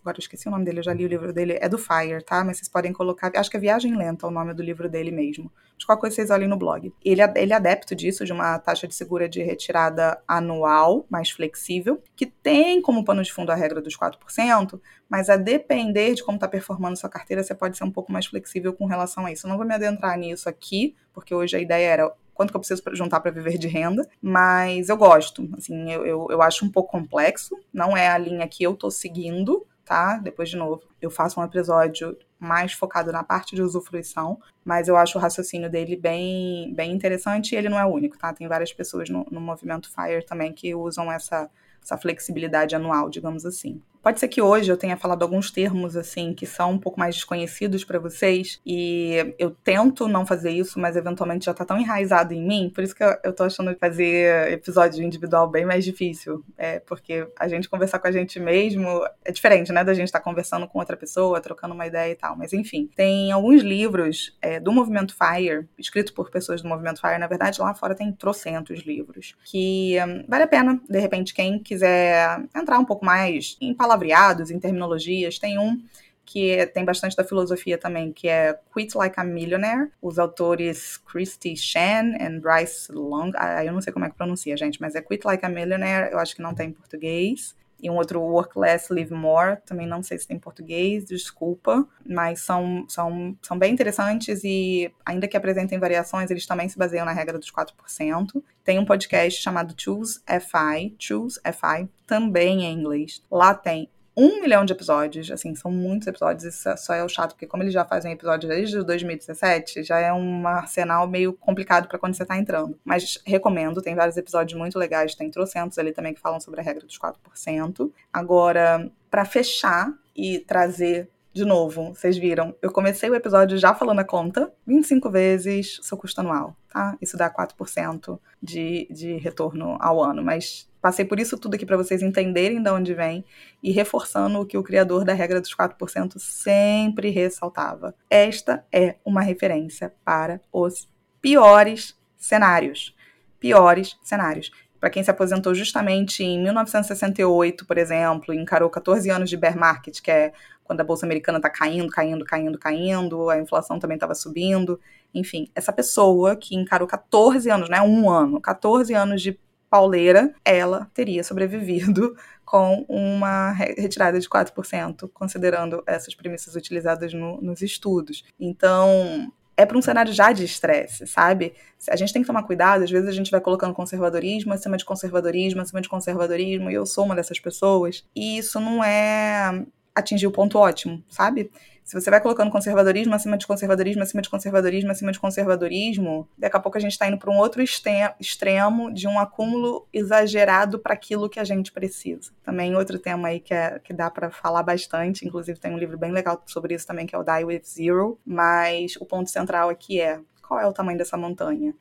agora 0.00 0.16
eu 0.16 0.20
esqueci 0.20 0.48
o 0.48 0.50
nome 0.50 0.64
dele, 0.64 0.80
eu 0.80 0.82
já 0.82 0.92
li 0.92 1.04
o 1.04 1.08
livro 1.08 1.32
dele, 1.32 1.58
é 1.60 1.68
do 1.68 1.78
Fire, 1.78 2.22
tá? 2.24 2.42
Mas 2.44 2.58
vocês 2.58 2.68
podem 2.68 2.92
colocar, 2.92 3.30
acho 3.34 3.50
que 3.50 3.56
é 3.56 3.60
Viagem 3.60 3.96
Lenta 3.96 4.26
o 4.26 4.30
nome 4.30 4.54
do 4.54 4.62
livro 4.62 4.88
dele 4.88 5.10
mesmo. 5.10 5.50
De 5.76 5.86
qualquer 5.86 6.00
coisa 6.00 6.16
vocês 6.16 6.30
olhem 6.30 6.48
no 6.48 6.56
blog. 6.56 6.92
Ele, 7.04 7.22
é, 7.22 7.32
ele 7.36 7.52
é 7.52 7.56
adepto 7.56 7.94
disso, 7.94 8.24
de 8.24 8.32
uma 8.32 8.58
taxa 8.58 8.86
de 8.86 8.94
segura 8.94 9.28
de 9.28 9.42
retirada 9.42 10.20
anual, 10.26 11.06
mais 11.08 11.30
flexível, 11.30 12.02
que 12.16 12.26
tem 12.26 12.80
como 12.82 13.04
pano 13.04 13.22
de 13.22 13.32
fundo 13.32 13.50
a 13.50 13.54
regra 13.54 13.80
dos 13.80 13.96
4%, 13.96 14.80
mas 15.08 15.28
a 15.28 15.36
depender 15.36 16.14
de 16.14 16.24
como 16.24 16.36
está 16.36 16.48
performando 16.48 16.96
sua 16.98 17.10
carteira, 17.10 17.42
você 17.42 17.54
pode 17.54 17.76
ser 17.76 17.84
um 17.84 17.90
pouco 17.90 18.12
mais 18.12 18.26
flexível 18.26 18.72
com 18.72 18.86
relação 18.86 19.26
a 19.26 19.32
isso. 19.32 19.46
Eu 19.46 19.50
não 19.50 19.56
vou 19.56 19.66
me 19.66 19.74
adentrar 19.74 20.18
nisso 20.18 20.48
aqui, 20.48 20.94
porque 21.12 21.34
hoje 21.34 21.56
a 21.56 21.60
ideia 21.60 21.88
era 21.88 22.12
quanto 22.40 22.52
que 22.52 22.56
eu 22.56 22.60
preciso 22.60 22.82
juntar 22.94 23.20
para 23.20 23.30
viver 23.30 23.58
de 23.58 23.68
renda, 23.68 24.08
mas 24.22 24.88
eu 24.88 24.96
gosto, 24.96 25.46
assim, 25.58 25.92
eu, 25.92 26.06
eu, 26.06 26.26
eu, 26.30 26.40
acho 26.40 26.64
um 26.64 26.70
pouco 26.70 26.90
complexo, 26.90 27.54
não 27.70 27.94
é 27.94 28.08
a 28.08 28.16
linha 28.16 28.48
que 28.48 28.64
eu 28.64 28.74
tô 28.74 28.90
seguindo, 28.90 29.66
tá? 29.90 30.18
Depois, 30.18 30.48
de 30.48 30.56
novo, 30.56 30.80
eu 31.02 31.10
faço 31.10 31.40
um 31.40 31.42
episódio 31.42 32.16
mais 32.38 32.72
focado 32.72 33.10
na 33.10 33.24
parte 33.24 33.56
de 33.56 33.60
usufruição, 33.60 34.38
mas 34.64 34.86
eu 34.86 34.96
acho 34.96 35.18
o 35.18 35.20
raciocínio 35.20 35.68
dele 35.68 35.96
bem, 35.96 36.72
bem 36.72 36.92
interessante 36.92 37.52
e 37.52 37.58
ele 37.58 37.68
não 37.68 37.76
é 37.76 37.84
único, 37.84 38.16
tá? 38.16 38.32
Tem 38.32 38.46
várias 38.46 38.72
pessoas 38.72 39.10
no, 39.10 39.26
no 39.32 39.40
movimento 39.40 39.90
FIRE 39.92 40.24
também 40.24 40.52
que 40.52 40.76
usam 40.76 41.10
essa, 41.10 41.50
essa 41.82 41.98
flexibilidade 41.98 42.76
anual, 42.76 43.10
digamos 43.10 43.44
assim. 43.44 43.82
Pode 44.02 44.18
ser 44.18 44.28
que 44.28 44.40
hoje 44.40 44.72
eu 44.72 44.78
tenha 44.78 44.96
falado 44.96 45.22
alguns 45.22 45.50
termos 45.50 45.94
assim 45.94 46.32
que 46.32 46.46
são 46.46 46.72
um 46.72 46.78
pouco 46.78 46.98
mais 46.98 47.14
desconhecidos 47.16 47.84
para 47.84 47.98
vocês 47.98 48.58
e 48.64 49.34
eu 49.38 49.50
tento 49.50 50.08
não 50.08 50.24
fazer 50.24 50.50
isso, 50.50 50.80
mas 50.80 50.96
eventualmente 50.96 51.44
já 51.44 51.52
tá 51.52 51.66
tão 51.66 51.78
enraizado 51.78 52.32
em 52.32 52.42
mim, 52.42 52.70
por 52.74 52.82
isso 52.82 52.94
que 52.94 53.04
eu, 53.04 53.32
tô 53.32 53.44
achando 53.44 53.76
fazer 53.78 54.52
episódio 54.52 55.04
individual 55.04 55.48
bem 55.48 55.66
mais 55.66 55.84
difícil, 55.84 56.42
é 56.56 56.80
porque 56.80 57.28
a 57.38 57.46
gente 57.46 57.68
conversar 57.68 57.98
com 57.98 58.08
a 58.08 58.12
gente 58.12 58.40
mesmo 58.40 58.88
é 59.22 59.30
diferente, 59.30 59.70
né, 59.70 59.84
da 59.84 59.92
gente 59.92 60.06
estar 60.06 60.20
tá 60.20 60.24
conversando 60.24 60.66
com 60.66 60.78
outra 60.78 60.96
pessoa, 60.96 61.40
trocando 61.40 61.74
uma 61.74 61.86
ideia 61.86 62.12
e 62.12 62.16
tal, 62.16 62.34
mas 62.36 62.54
enfim, 62.54 62.88
tem 62.96 63.30
alguns 63.32 63.60
livros 63.60 64.34
é, 64.40 64.58
do 64.58 64.72
movimento 64.72 65.14
FIRE, 65.14 65.68
escritos 65.78 66.12
por 66.12 66.30
pessoas 66.30 66.62
do 66.62 66.68
movimento 66.68 67.02
FIRE, 67.02 67.18
na 67.18 67.26
verdade 67.26 67.60
lá 67.60 67.74
fora 67.74 67.94
tem 67.94 68.10
trocentos 68.12 68.80
livros, 68.80 69.36
que 69.44 69.96
hum, 70.02 70.24
vale 70.26 70.44
a 70.44 70.48
pena, 70.48 70.80
de 70.88 70.98
repente, 70.98 71.34
quem 71.34 71.58
quiser 71.58 72.40
entrar 72.56 72.78
um 72.78 72.84
pouco 72.84 73.04
mais 73.04 73.58
em 73.60 73.74
palavras 73.74 73.89
palavreados, 73.90 74.50
em 74.50 74.60
terminologias. 74.60 75.38
Tem 75.38 75.58
um 75.58 75.82
que 76.24 76.64
tem 76.68 76.84
bastante 76.84 77.16
da 77.16 77.24
filosofia 77.24 77.76
também, 77.76 78.12
que 78.12 78.28
é 78.28 78.56
Quit 78.72 78.96
Like 78.96 79.18
a 79.18 79.24
Millionaire, 79.24 79.90
os 80.00 80.16
autores 80.16 80.96
Christy 80.98 81.56
Shan 81.56 82.14
e 82.20 82.38
Bryce 82.38 82.92
Long, 82.92 83.32
ah, 83.34 83.64
eu 83.64 83.72
não 83.72 83.80
sei 83.80 83.92
como 83.92 84.04
é 84.04 84.10
que 84.10 84.16
pronuncia, 84.16 84.56
gente, 84.56 84.80
mas 84.80 84.94
é 84.94 85.02
Quit 85.02 85.26
Like 85.26 85.44
a 85.44 85.48
Millionaire, 85.48 86.12
eu 86.12 86.20
acho 86.20 86.36
que 86.36 86.42
não 86.42 86.54
tem 86.54 86.68
em 86.68 86.72
português. 86.72 87.56
E 87.82 87.90
um 87.90 87.96
outro 87.96 88.20
Work 88.20 88.58
Less, 88.58 88.92
Live 88.92 89.12
More, 89.12 89.58
também 89.64 89.86
não 89.86 90.02
sei 90.02 90.18
se 90.18 90.26
tem 90.26 90.36
em 90.36 90.40
português, 90.40 91.04
desculpa, 91.04 91.86
mas 92.06 92.40
são, 92.40 92.84
são, 92.88 93.36
são 93.42 93.58
bem 93.58 93.72
interessantes 93.72 94.42
e, 94.44 94.92
ainda 95.04 95.28
que 95.28 95.36
apresentem 95.36 95.78
variações, 95.78 96.30
eles 96.30 96.46
também 96.46 96.68
se 96.68 96.78
baseiam 96.78 97.04
na 97.04 97.12
regra 97.12 97.38
dos 97.38 97.50
4%. 97.50 98.42
Tem 98.64 98.78
um 98.78 98.84
podcast 98.84 99.42
chamado 99.42 99.74
Choose 99.76 100.20
FI, 100.26 100.94
Choose 100.98 101.40
FI, 101.44 101.88
também 102.06 102.64
em 102.64 102.78
inglês. 102.78 103.22
Lá 103.30 103.54
tem 103.54 103.88
um 104.20 104.42
milhão 104.42 104.66
de 104.66 104.72
episódios, 104.74 105.30
assim, 105.30 105.54
são 105.54 105.70
muitos 105.70 106.06
episódios, 106.06 106.44
isso 106.44 106.68
é 106.68 106.76
só 106.76 106.92
é 106.92 107.02
o 107.02 107.08
chato, 107.08 107.30
porque 107.30 107.46
como 107.46 107.62
eles 107.62 107.72
já 107.72 107.86
fazem 107.86 108.12
episódios 108.12 108.52
desde 108.52 108.84
2017, 108.84 109.82
já 109.82 109.98
é 109.98 110.12
um 110.12 110.46
arsenal 110.46 111.08
meio 111.08 111.32
complicado 111.32 111.88
para 111.88 111.98
quando 111.98 112.14
você 112.14 112.26
tá 112.26 112.36
entrando. 112.36 112.78
Mas 112.84 113.18
recomendo, 113.24 113.80
tem 113.80 113.94
vários 113.94 114.18
episódios 114.18 114.58
muito 114.58 114.78
legais, 114.78 115.14
tem 115.14 115.30
trocentos 115.30 115.78
ali 115.78 115.92
também 115.92 116.12
que 116.12 116.20
falam 116.20 116.38
sobre 116.38 116.60
a 116.60 116.62
regra 116.62 116.84
dos 116.84 116.98
4%. 116.98 117.90
Agora, 118.12 118.90
para 119.10 119.24
fechar 119.24 119.90
e 120.14 120.38
trazer 120.40 121.08
de 121.32 121.44
novo, 121.44 121.94
vocês 121.94 122.18
viram, 122.18 122.54
eu 122.60 122.72
comecei 122.72 123.08
o 123.08 123.14
episódio 123.14 123.56
já 123.56 123.72
falando 123.72 124.00
a 124.00 124.04
conta, 124.04 124.52
25 124.66 125.08
vezes 125.10 125.78
seu 125.80 125.96
custo 125.96 126.20
anual, 126.20 126.56
tá? 126.68 126.96
Isso 127.00 127.16
dá 127.16 127.30
4% 127.30 128.18
de, 128.42 128.88
de 128.90 129.16
retorno 129.16 129.76
ao 129.80 130.02
ano, 130.02 130.24
mas 130.24 130.68
passei 130.80 131.04
por 131.04 131.20
isso 131.20 131.38
tudo 131.38 131.54
aqui 131.54 131.66
para 131.66 131.76
vocês 131.76 132.02
entenderem 132.02 132.62
de 132.62 132.70
onde 132.70 132.94
vem 132.94 133.24
e 133.62 133.70
reforçando 133.70 134.40
o 134.40 134.46
que 134.46 134.56
o 134.56 134.62
criador 134.62 135.04
da 135.04 135.12
regra 135.12 135.40
dos 135.40 135.54
4% 135.54 136.18
sempre 136.18 137.10
ressaltava. 137.10 137.94
Esta 138.08 138.64
é 138.72 138.96
uma 139.04 139.20
referência 139.20 139.92
para 140.04 140.40
os 140.52 140.88
piores 141.20 141.96
cenários. 142.16 142.94
Piores 143.38 143.96
cenários 144.02 144.50
para 144.80 144.88
quem 144.88 145.04
se 145.04 145.10
aposentou 145.10 145.54
justamente 145.54 146.24
em 146.24 146.42
1968, 146.42 147.66
por 147.66 147.76
exemplo, 147.76 148.32
encarou 148.32 148.70
14 148.70 149.10
anos 149.10 149.28
de 149.28 149.36
bear 149.36 149.56
market, 149.56 150.00
que 150.00 150.10
é 150.10 150.32
quando 150.64 150.80
a 150.80 150.84
bolsa 150.84 151.04
americana 151.04 151.36
está 151.36 151.50
caindo, 151.50 151.90
caindo, 151.90 152.24
caindo, 152.24 152.58
caindo, 152.58 153.28
a 153.28 153.38
inflação 153.38 153.78
também 153.78 153.96
estava 153.96 154.14
subindo. 154.14 154.80
Enfim, 155.12 155.50
essa 155.54 155.72
pessoa 155.72 156.34
que 156.34 156.56
encarou 156.56 156.88
14 156.88 157.50
anos, 157.50 157.68
né, 157.68 157.82
um 157.82 158.08
ano, 158.08 158.40
14 158.40 158.94
anos 158.94 159.20
de 159.20 159.38
pauleira, 159.70 160.34
ela 160.44 160.90
teria 160.92 161.22
sobrevivido 161.22 162.16
com 162.44 162.84
uma 162.88 163.52
retirada 163.52 164.18
de 164.18 164.28
4%, 164.28 165.08
considerando 165.14 165.82
essas 165.86 166.14
premissas 166.14 166.56
utilizadas 166.56 167.14
no, 167.14 167.40
nos 167.40 167.62
estudos. 167.62 168.24
Então, 168.38 169.32
é 169.56 169.64
para 169.64 169.78
um 169.78 169.82
cenário 169.82 170.12
já 170.12 170.32
de 170.32 170.44
estresse, 170.44 171.06
sabe? 171.06 171.54
A 171.88 171.94
gente 171.94 172.12
tem 172.12 172.22
que 172.22 172.26
tomar 172.26 172.42
cuidado, 172.42 172.82
às 172.82 172.90
vezes 172.90 173.08
a 173.08 173.12
gente 173.12 173.30
vai 173.30 173.40
colocando 173.40 173.72
conservadorismo 173.72 174.52
acima 174.52 174.76
de 174.76 174.84
conservadorismo, 174.84 175.60
acima 175.60 175.80
de 175.80 175.88
conservadorismo, 175.88 176.70
e 176.70 176.74
eu 176.74 176.84
sou 176.84 177.04
uma 177.04 177.14
dessas 177.14 177.38
pessoas, 177.38 178.04
e 178.16 178.38
isso 178.38 178.58
não 178.58 178.82
é 178.82 179.64
atingir 179.94 180.26
o 180.26 180.32
ponto 180.32 180.58
ótimo, 180.58 181.04
sabe? 181.08 181.50
Se 181.90 182.00
você 182.00 182.08
vai 182.08 182.20
colocando 182.20 182.52
conservadorismo 182.52 183.16
acima 183.16 183.36
de 183.36 183.44
conservadorismo, 183.44 184.04
acima 184.04 184.22
de 184.22 184.30
conservadorismo, 184.30 184.92
acima 184.92 185.10
de 185.10 185.18
conservadorismo, 185.18 186.28
daqui 186.38 186.56
a 186.56 186.60
pouco 186.60 186.78
a 186.78 186.80
gente 186.80 186.92
está 186.92 187.08
indo 187.08 187.18
para 187.18 187.32
um 187.32 187.36
outro 187.36 187.60
extremo 187.60 188.94
de 188.94 189.08
um 189.08 189.18
acúmulo 189.18 189.88
exagerado 189.92 190.78
para 190.78 190.94
aquilo 190.94 191.28
que 191.28 191.40
a 191.40 191.44
gente 191.44 191.72
precisa. 191.72 192.30
Também 192.44 192.76
outro 192.76 192.96
tema 192.96 193.26
aí 193.26 193.40
que, 193.40 193.52
é, 193.52 193.80
que 193.80 193.92
dá 193.92 194.08
para 194.08 194.30
falar 194.30 194.62
bastante, 194.62 195.26
inclusive 195.26 195.58
tem 195.58 195.72
um 195.72 195.78
livro 195.78 195.98
bem 195.98 196.12
legal 196.12 196.40
sobre 196.46 196.76
isso 196.76 196.86
também, 196.86 197.06
que 197.08 197.14
é 197.16 197.18
o 197.18 197.24
Die 197.24 197.44
With 197.44 197.62
Zero, 197.64 198.20
mas 198.24 198.94
o 198.94 199.04
ponto 199.04 199.28
central 199.28 199.68
aqui 199.68 200.00
é 200.00 200.20
qual 200.46 200.60
é 200.60 200.66
o 200.68 200.72
tamanho 200.72 200.96
dessa 200.96 201.16
montanha? 201.16 201.74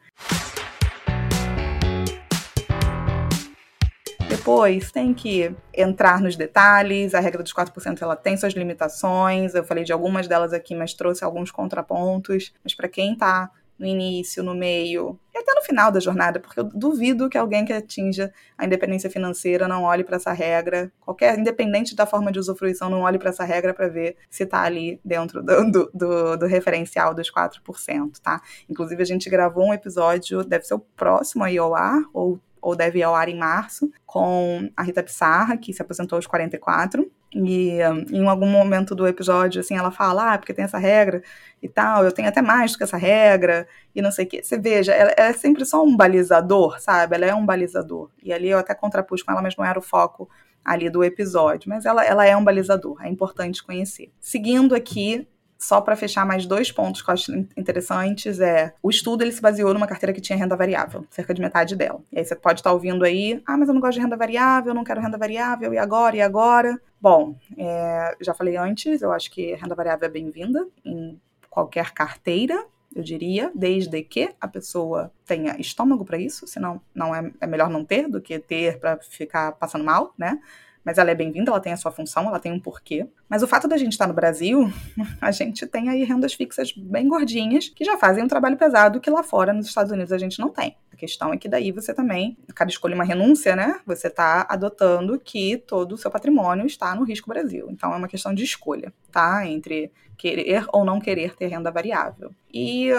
Depois 4.39 4.89
tem 4.89 5.13
que 5.13 5.54
entrar 5.75 6.21
nos 6.21 6.38
detalhes, 6.38 7.13
a 7.13 7.19
regra 7.19 7.43
dos 7.43 7.54
4% 7.54 8.02
ela 8.02 8.15
tem 8.15 8.38
suas 8.38 8.54
limitações, 8.54 9.54
eu 9.54 9.65
falei 9.65 9.84
de 9.84 9.91
algumas 9.91 10.30
delas 10.30 10.54
aqui, 10.54 10.73
mas 10.73 10.93
trouxe 10.93 11.25
alguns 11.25 11.52
contrapontos, 11.52 12.54
mas 12.63 12.73
para 12.73 12.88
quem 12.88 13.13
está 13.13 13.52
no 13.78 13.86
início, 13.86 14.41
no 14.41 14.56
meio 14.56 15.19
e 15.34 15.38
até 15.38 15.54
no 15.54 15.62
final 15.62 15.91
da 15.91 15.99
jornada, 15.99 16.39
porque 16.39 16.58
eu 16.58 16.63
duvido 16.63 17.30
que 17.30 17.38
alguém 17.38 17.65
que 17.65 17.73
atinja 17.73 18.32
a 18.58 18.65
independência 18.65 19.10
financeira 19.10 19.67
não 19.67 19.84
olhe 19.84 20.06
para 20.06 20.15
essa 20.15 20.32
regra, 20.32 20.89
qualquer, 21.02 21.38
independente 21.38 21.93
da 21.93 22.06
forma 22.06 22.32
de 22.32 22.39
usufruição, 22.39 22.89
não 22.89 23.02
olhe 23.02 23.19
para 23.19 23.32
essa 23.32 23.43
regra 23.43 23.73
para 23.73 23.89
ver 23.89 24.15
se 24.30 24.43
está 24.43 24.62
ali 24.62 25.02
dentro 25.04 25.43
do, 25.43 25.71
do, 25.71 25.91
do, 25.93 26.38
do, 26.38 26.45
referencial 26.45 27.13
dos 27.13 27.30
4%, 27.30 28.19
tá? 28.21 28.41
Inclusive, 28.69 29.02
a 29.02 29.06
gente 29.06 29.30
gravou 29.30 29.67
um 29.67 29.73
episódio, 29.73 30.45
deve 30.45 30.63
ser 30.63 30.75
o 30.75 30.80
próximo 30.80 31.43
aí 31.43 31.58
ao 31.58 31.75
ar, 31.75 32.02
ou 32.13 32.39
ou 32.62 32.76
deve 32.76 33.00
ir 33.00 33.04
ao 33.04 33.15
ar 33.15 33.30
em 33.30 33.38
março, 33.38 33.91
com 34.06 34.69
a 34.76 34.84
Rita 34.84 35.04
Pissarra, 35.04 35.58
que 35.58 35.74
se 35.74 35.82
aposentou 35.82 36.15
aos 36.17 36.28
44. 36.28 37.10
E 37.34 37.78
em 38.12 38.28
algum 38.28 38.48
momento 38.50 38.95
do 38.95 39.08
episódio, 39.08 39.62
assim, 39.62 39.78
ela 39.78 39.91
fala, 39.91 40.34
ah, 40.34 40.38
porque 40.38 40.54
tem 40.54 40.65
essa 40.65 40.80
regra 40.80 41.22
e 41.62 41.69
tal, 41.69 42.04
eu 42.04 42.12
tenho 42.12 42.28
até 42.28 42.41
mais 42.41 42.72
do 42.72 42.78
que 42.80 42.84
essa 42.84 42.98
regra, 42.98 43.67
e 43.93 44.02
não 44.02 44.12
sei 44.12 44.26
o 44.26 44.28
quê. 44.28 44.41
Você 44.41 44.58
veja, 44.58 44.93
ela, 44.93 45.12
ela, 45.12 45.30
é 45.30 45.34
sempre 45.34 45.63
só 45.63 45.84
um 45.84 45.95
balizador, 45.95 46.80
sabe? 46.80 47.15
Ela 47.15 47.28
é 47.28 47.36
um 47.36 47.45
balizador. 47.45 48.10
E 48.24 48.34
ali 48.34 48.50
eu 48.50 48.58
até 48.58 48.74
contrapus 48.74 49.22
com 49.22 49.32
ela, 49.32 49.41
mas 49.41 49.56
não 49.56 49.63
era 49.63 49.78
o 49.78 49.82
foco 49.82 50.28
ali 50.65 50.89
do 50.89 51.04
episódio. 51.04 51.69
Mas 51.69 51.86
ela, 51.86 52.04
ela 52.04 52.26
é 52.26 52.36
um 52.36 52.43
balizador, 52.43 52.98
é 53.04 53.10
importante 53.10 53.63
conhecer. 53.63 54.12
Seguindo 54.19 54.74
aqui, 54.74 55.28
só 55.60 55.82
para 55.82 55.95
fechar 55.98 56.26
mais 56.26 56.45
dois 56.45 56.72
pontos 56.72 57.02
que 57.02 57.10
eu 57.10 57.13
acho 57.13 57.36
interessantes 57.58 58.39
é 58.39 58.74
o 58.82 58.89
estudo 58.89 59.24
ele 59.24 59.32
se 59.34 59.41
baseou 59.41 59.74
numa 59.74 59.86
carteira 59.86 60.13
que 60.13 60.22
tinha 60.22 60.38
renda 60.39 60.56
variável, 60.56 61.06
cerca 61.10 61.34
de 61.34 61.41
metade 61.41 61.76
dela. 61.76 62.02
E 62.12 62.19
aí 62.19 62.26
você 62.26 62.34
pode 62.34 62.62
estar 62.62 62.69
tá 62.69 62.74
ouvindo 62.74 63.04
aí, 63.04 63.43
ah, 63.45 63.58
mas 63.58 63.67
eu 63.67 63.74
não 63.74 63.82
gosto 63.82 63.95
de 63.95 64.00
renda 64.00 64.15
variável, 64.15 64.72
eu 64.72 64.76
não 64.76 64.86
quero 64.86 65.02
renda 65.02 65.17
variável, 65.17 65.74
e 65.74 65.78
agora, 65.78 66.15
e 66.15 66.22
agora? 66.22 66.82
Bom, 67.02 67.36
é, 67.58 68.15
já 68.22 68.34
falei 68.34 68.56
antes, 68.56 69.02
eu 69.02 69.12
acho 69.12 69.30
que 69.30 69.54
renda 69.56 69.76
variável 69.76 70.08
é 70.08 70.12
bem-vinda 70.12 70.65
em 70.86 71.19
qualquer 71.50 71.91
carteira, 71.91 72.65
eu 72.95 73.04
diria, 73.04 73.52
desde 73.54 74.02
que 74.02 74.34
a 74.39 74.48
pessoa 74.48 75.12
tenha 75.26 75.60
estômago 75.60 76.06
para 76.06 76.17
isso, 76.17 76.48
senão 76.48 76.82
não 76.95 77.13
é, 77.13 77.32
é 77.41 77.45
melhor 77.45 77.69
não 77.69 77.84
ter 77.84 78.08
do 78.08 78.22
que 78.22 78.39
ter 78.39 78.80
para 78.80 78.98
ficar 78.98 79.52
passando 79.54 79.84
mal, 79.84 80.13
né? 80.17 80.39
Mas 80.84 80.98
ela 80.98 81.12
é 81.12 81.15
bem-vinda, 81.15 81.52
ela 81.52 81.60
tem 81.60 81.74
a 81.74 81.78
sua 81.78 81.92
função, 81.92 82.28
ela 82.28 82.39
tem 82.39 82.52
um 82.52 82.60
porquê. 82.60 83.08
Mas 83.28 83.44
o 83.44 83.48
fato 83.48 83.68
da 83.68 83.78
gente 83.78 83.94
estar 83.94 84.08
no 84.08 84.13
Brasil, 84.13 84.72
a 85.22 85.32
gente 85.32 85.65
tem 85.68 85.89
aí 85.89 86.04
rendas 86.04 86.34
fixas 86.34 86.72
bem 86.72 87.08
gordinhas 87.08 87.70
que 87.70 87.84
já 87.84 87.98
fazem 87.98 88.24
um 88.24 88.28
trabalho 88.28 88.58
pesado 88.58 89.00
que 89.00 89.10
lá 89.10 89.24
fora, 89.24 89.54
nos 89.54 89.68
Estados 89.68 89.92
Unidos, 89.92 90.12
a 90.12 90.18
gente 90.18 90.39
não 90.39 90.50
tem. 90.50 90.76
A 90.92 90.96
questão 90.96 91.34
é 91.34 91.38
que 91.38 91.48
daí 91.48 91.72
você 91.72 91.94
também, 91.94 92.38
cada 92.56 92.70
escolha 92.70 92.96
uma 92.96 93.04
renúncia, 93.04 93.56
né? 93.56 93.80
Você 93.86 94.08
está 94.08 94.46
adotando 94.50 95.20
que 95.20 95.58
todo 95.58 95.94
o 95.94 95.98
seu 95.98 96.12
patrimônio 96.12 96.65
está 96.65 96.96
no 96.96 97.04
risco 97.04 97.30
Brasil. 97.30 97.68
Então 97.70 97.94
é 97.94 97.98
uma 97.98 98.08
questão 98.08 98.34
de 98.34 98.44
escolha, 98.44 98.94
tá? 99.12 99.46
Entre 99.46 99.92
querer 100.18 100.65
ou 100.74 100.84
não 100.84 101.00
querer 101.00 101.36
ter 101.36 101.48
renda 101.48 101.72
variável. 101.72 102.32
E 102.54 102.92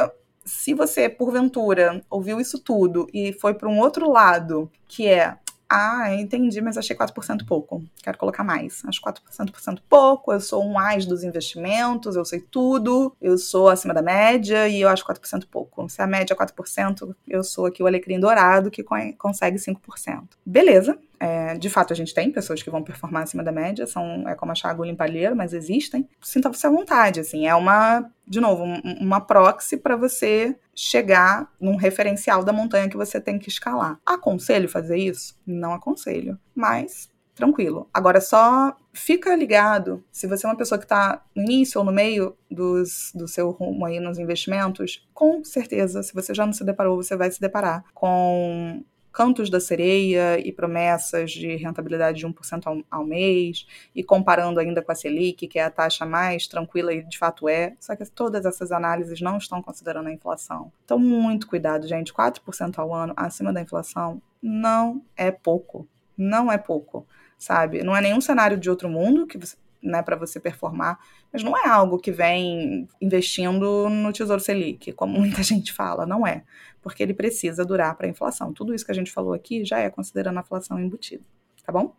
se 0.45 0.75
você, 0.75 1.09
porventura, 1.09 2.03
ouviu 2.09 2.41
isso 2.41 2.59
tudo 2.59 3.07
e 3.13 3.33
foi 3.35 3.55
para 3.55 3.69
um 3.69 3.79
outro 3.79 4.11
lado, 4.11 4.71
que 4.89 5.07
é 5.07 5.37
ah, 5.73 6.13
entendi, 6.13 6.61
mas 6.61 6.77
achei 6.77 6.97
4% 6.97 7.47
pouco. 7.47 7.81
Quero 8.03 8.19
colocar 8.19 8.43
mais. 8.43 8.83
Acho 8.85 9.01
4% 9.01 9.79
pouco. 9.89 10.33
Eu 10.33 10.41
sou 10.41 10.65
um 10.65 10.77
AIS 10.77 11.07
dos 11.07 11.23
investimentos, 11.23 12.17
eu 12.17 12.25
sei 12.25 12.41
tudo. 12.41 13.17
Eu 13.23 13.39
sou 13.39 13.69
acima 13.69 13.95
da 13.95 14.03
média 14.03 14.69
e 14.69 14.81
eu 14.81 14.89
acho 14.89 15.07
4% 15.07 15.47
pouco. 15.49 15.89
Se 15.89 16.03
a 16.03 16.09
média 16.09 16.35
é 16.35 16.37
4%, 16.37 17.15
eu 17.29 17.45
sou 17.45 17.67
aqui 17.67 17.85
o 17.85 17.87
alecrim 17.87 18.19
dourado 18.19 18.69
que 18.69 18.83
consegue 19.17 19.59
5%. 19.59 20.25
Beleza. 20.45 20.99
É, 21.21 21.59
de 21.59 21.69
fato, 21.69 21.93
a 21.93 21.97
gente 21.97 22.15
tem 22.15 22.33
pessoas 22.33 22.63
que 22.63 22.71
vão 22.71 22.83
performar 22.83 23.25
acima 23.25 23.45
da 23.45 23.53
média, 23.53 23.87
são, 23.87 24.27
é 24.27 24.35
como 24.35 24.53
achar 24.53 24.71
agulha 24.71 24.91
em 24.91 24.97
palheiro, 24.97 25.37
mas 25.37 25.53
existem. 25.53 26.09
Sinta-se 26.23 26.67
à 26.67 26.71
vontade, 26.71 27.21
assim, 27.21 27.47
é 27.47 27.55
uma, 27.55 28.11
de 28.27 28.41
novo, 28.41 28.65
um, 28.65 28.81
uma 28.99 29.21
proxy 29.21 29.77
para 29.77 29.97
você 29.97 30.57
chegar 30.75 31.53
num 31.61 31.77
referencial 31.77 32.43
da 32.43 32.55
montanha 32.55 32.89
que 32.89 32.97
você 32.97 33.21
tem 33.21 33.39
que 33.39 33.51
escalar. 33.51 34.01
Aconselho 34.07 34.67
fazer 34.67 34.97
isso? 34.97 35.39
Não 35.47 35.75
aconselho, 35.75 36.39
mas 36.55 37.11
tranquilo. 37.35 37.89
Agora 37.93 38.21
só 38.21 38.75
fica 38.93 39.35
ligado, 39.35 40.05
se 40.11 40.27
você 40.27 40.47
é 40.47 40.49
uma 40.49 40.57
pessoa 40.57 40.79
que 40.79 40.85
está 40.85 41.23
no 41.35 41.43
início 41.43 41.79
ou 41.79 41.85
no 41.85 41.93
meio 41.93 42.37
dos, 42.51 43.13
do 43.15 43.29
seu 43.29 43.51
rumo 43.51 43.85
aí 43.87 44.01
nos 44.01 44.19
investimentos, 44.19 45.07
com 45.15 45.45
certeza, 45.45 46.03
se 46.03 46.13
você 46.13 46.35
já 46.35 46.45
não 46.45 46.53
se 46.53 46.65
deparou, 46.65 46.97
você 46.97 47.17
vai 47.17 47.31
se 47.31 47.41
deparar 47.41 47.85
com 47.95 48.83
cantos 49.13 49.51
da 49.51 49.61
sereia 49.61 50.39
e 50.39 50.53
promessas 50.53 51.31
de 51.31 51.57
rentabilidade 51.57 52.19
de 52.19 52.27
1% 52.27 52.67
ao, 52.67 52.83
ao 52.91 53.05
mês, 53.05 53.67
e 53.95 54.03
comparando 54.03 54.61
ainda 54.61 54.83
com 54.83 54.93
a 54.93 54.95
Selic, 54.95 55.47
que 55.47 55.59
é 55.59 55.65
a 55.65 55.71
taxa 55.71 56.07
mais 56.07 56.47
tranquila 56.47 56.93
e 56.93 57.03
de 57.03 57.19
fato 57.19 57.49
é, 57.49 57.75
só 57.81 57.95
que 57.97 58.05
todas 58.11 58.45
essas 58.45 58.73
análises 58.73 59.21
não 59.21 59.39
estão 59.39 59.63
considerando 59.63 60.09
a 60.09 60.13
inflação. 60.13 60.73
Então, 60.85 60.99
muito 60.99 61.47
cuidado, 61.47 61.87
gente. 61.87 62.13
4% 62.13 62.79
ao 62.79 62.95
ano 62.95 63.13
acima 63.17 63.53
da 63.53 63.61
inflação 63.61 64.23
não 64.43 65.03
é 65.17 65.31
pouco. 65.31 65.89
Não 66.17 66.53
é 66.53 66.59
pouco, 66.59 67.07
sabe? 67.39 67.83
Não 67.83 67.97
é 67.97 68.01
nenhum 68.01 68.21
cenário 68.21 68.59
de 68.59 68.69
outro 68.69 68.89
mundo 68.89 69.27
que 69.27 69.39
você 69.39 69.57
né, 69.83 70.03
para 70.03 70.17
você 70.17 70.39
performar, 70.39 70.99
mas 71.33 71.43
não 71.43 71.57
é 71.57 71.69
algo 71.69 71.99
que 71.99 72.11
vem 72.11 72.89
investindo 73.01 73.89
no 73.89 74.13
Tesouro 74.13 74.41
Selic, 74.41 74.93
como 74.93 75.17
muita 75.21 75.43
gente 75.43 75.73
fala, 75.73 76.07
não 76.07 76.27
é, 76.27 76.45
porque 76.83 77.03
ele 77.03 77.15
precisa 77.15 77.65
durar 77.65 77.95
para 77.97 78.07
a 78.07 78.11
inflação. 78.11 78.53
Tudo 78.53 78.75
isso 78.75 78.85
que 78.85 78.93
a 78.93 78.95
gente 78.95 79.11
falou 79.11 79.33
aqui 79.33 79.65
já 79.65 79.79
é 79.79 79.91
considerando 79.91 80.39
a 80.39 80.43
inflação 80.43 80.79
embutida, 80.79 81.23
tá 81.65 81.73
bom? 81.73 81.95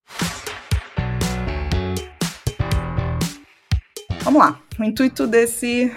Vamos 4.24 4.40
lá. 4.40 4.62
O 4.80 4.84
intuito 4.84 5.26
desse 5.26 5.92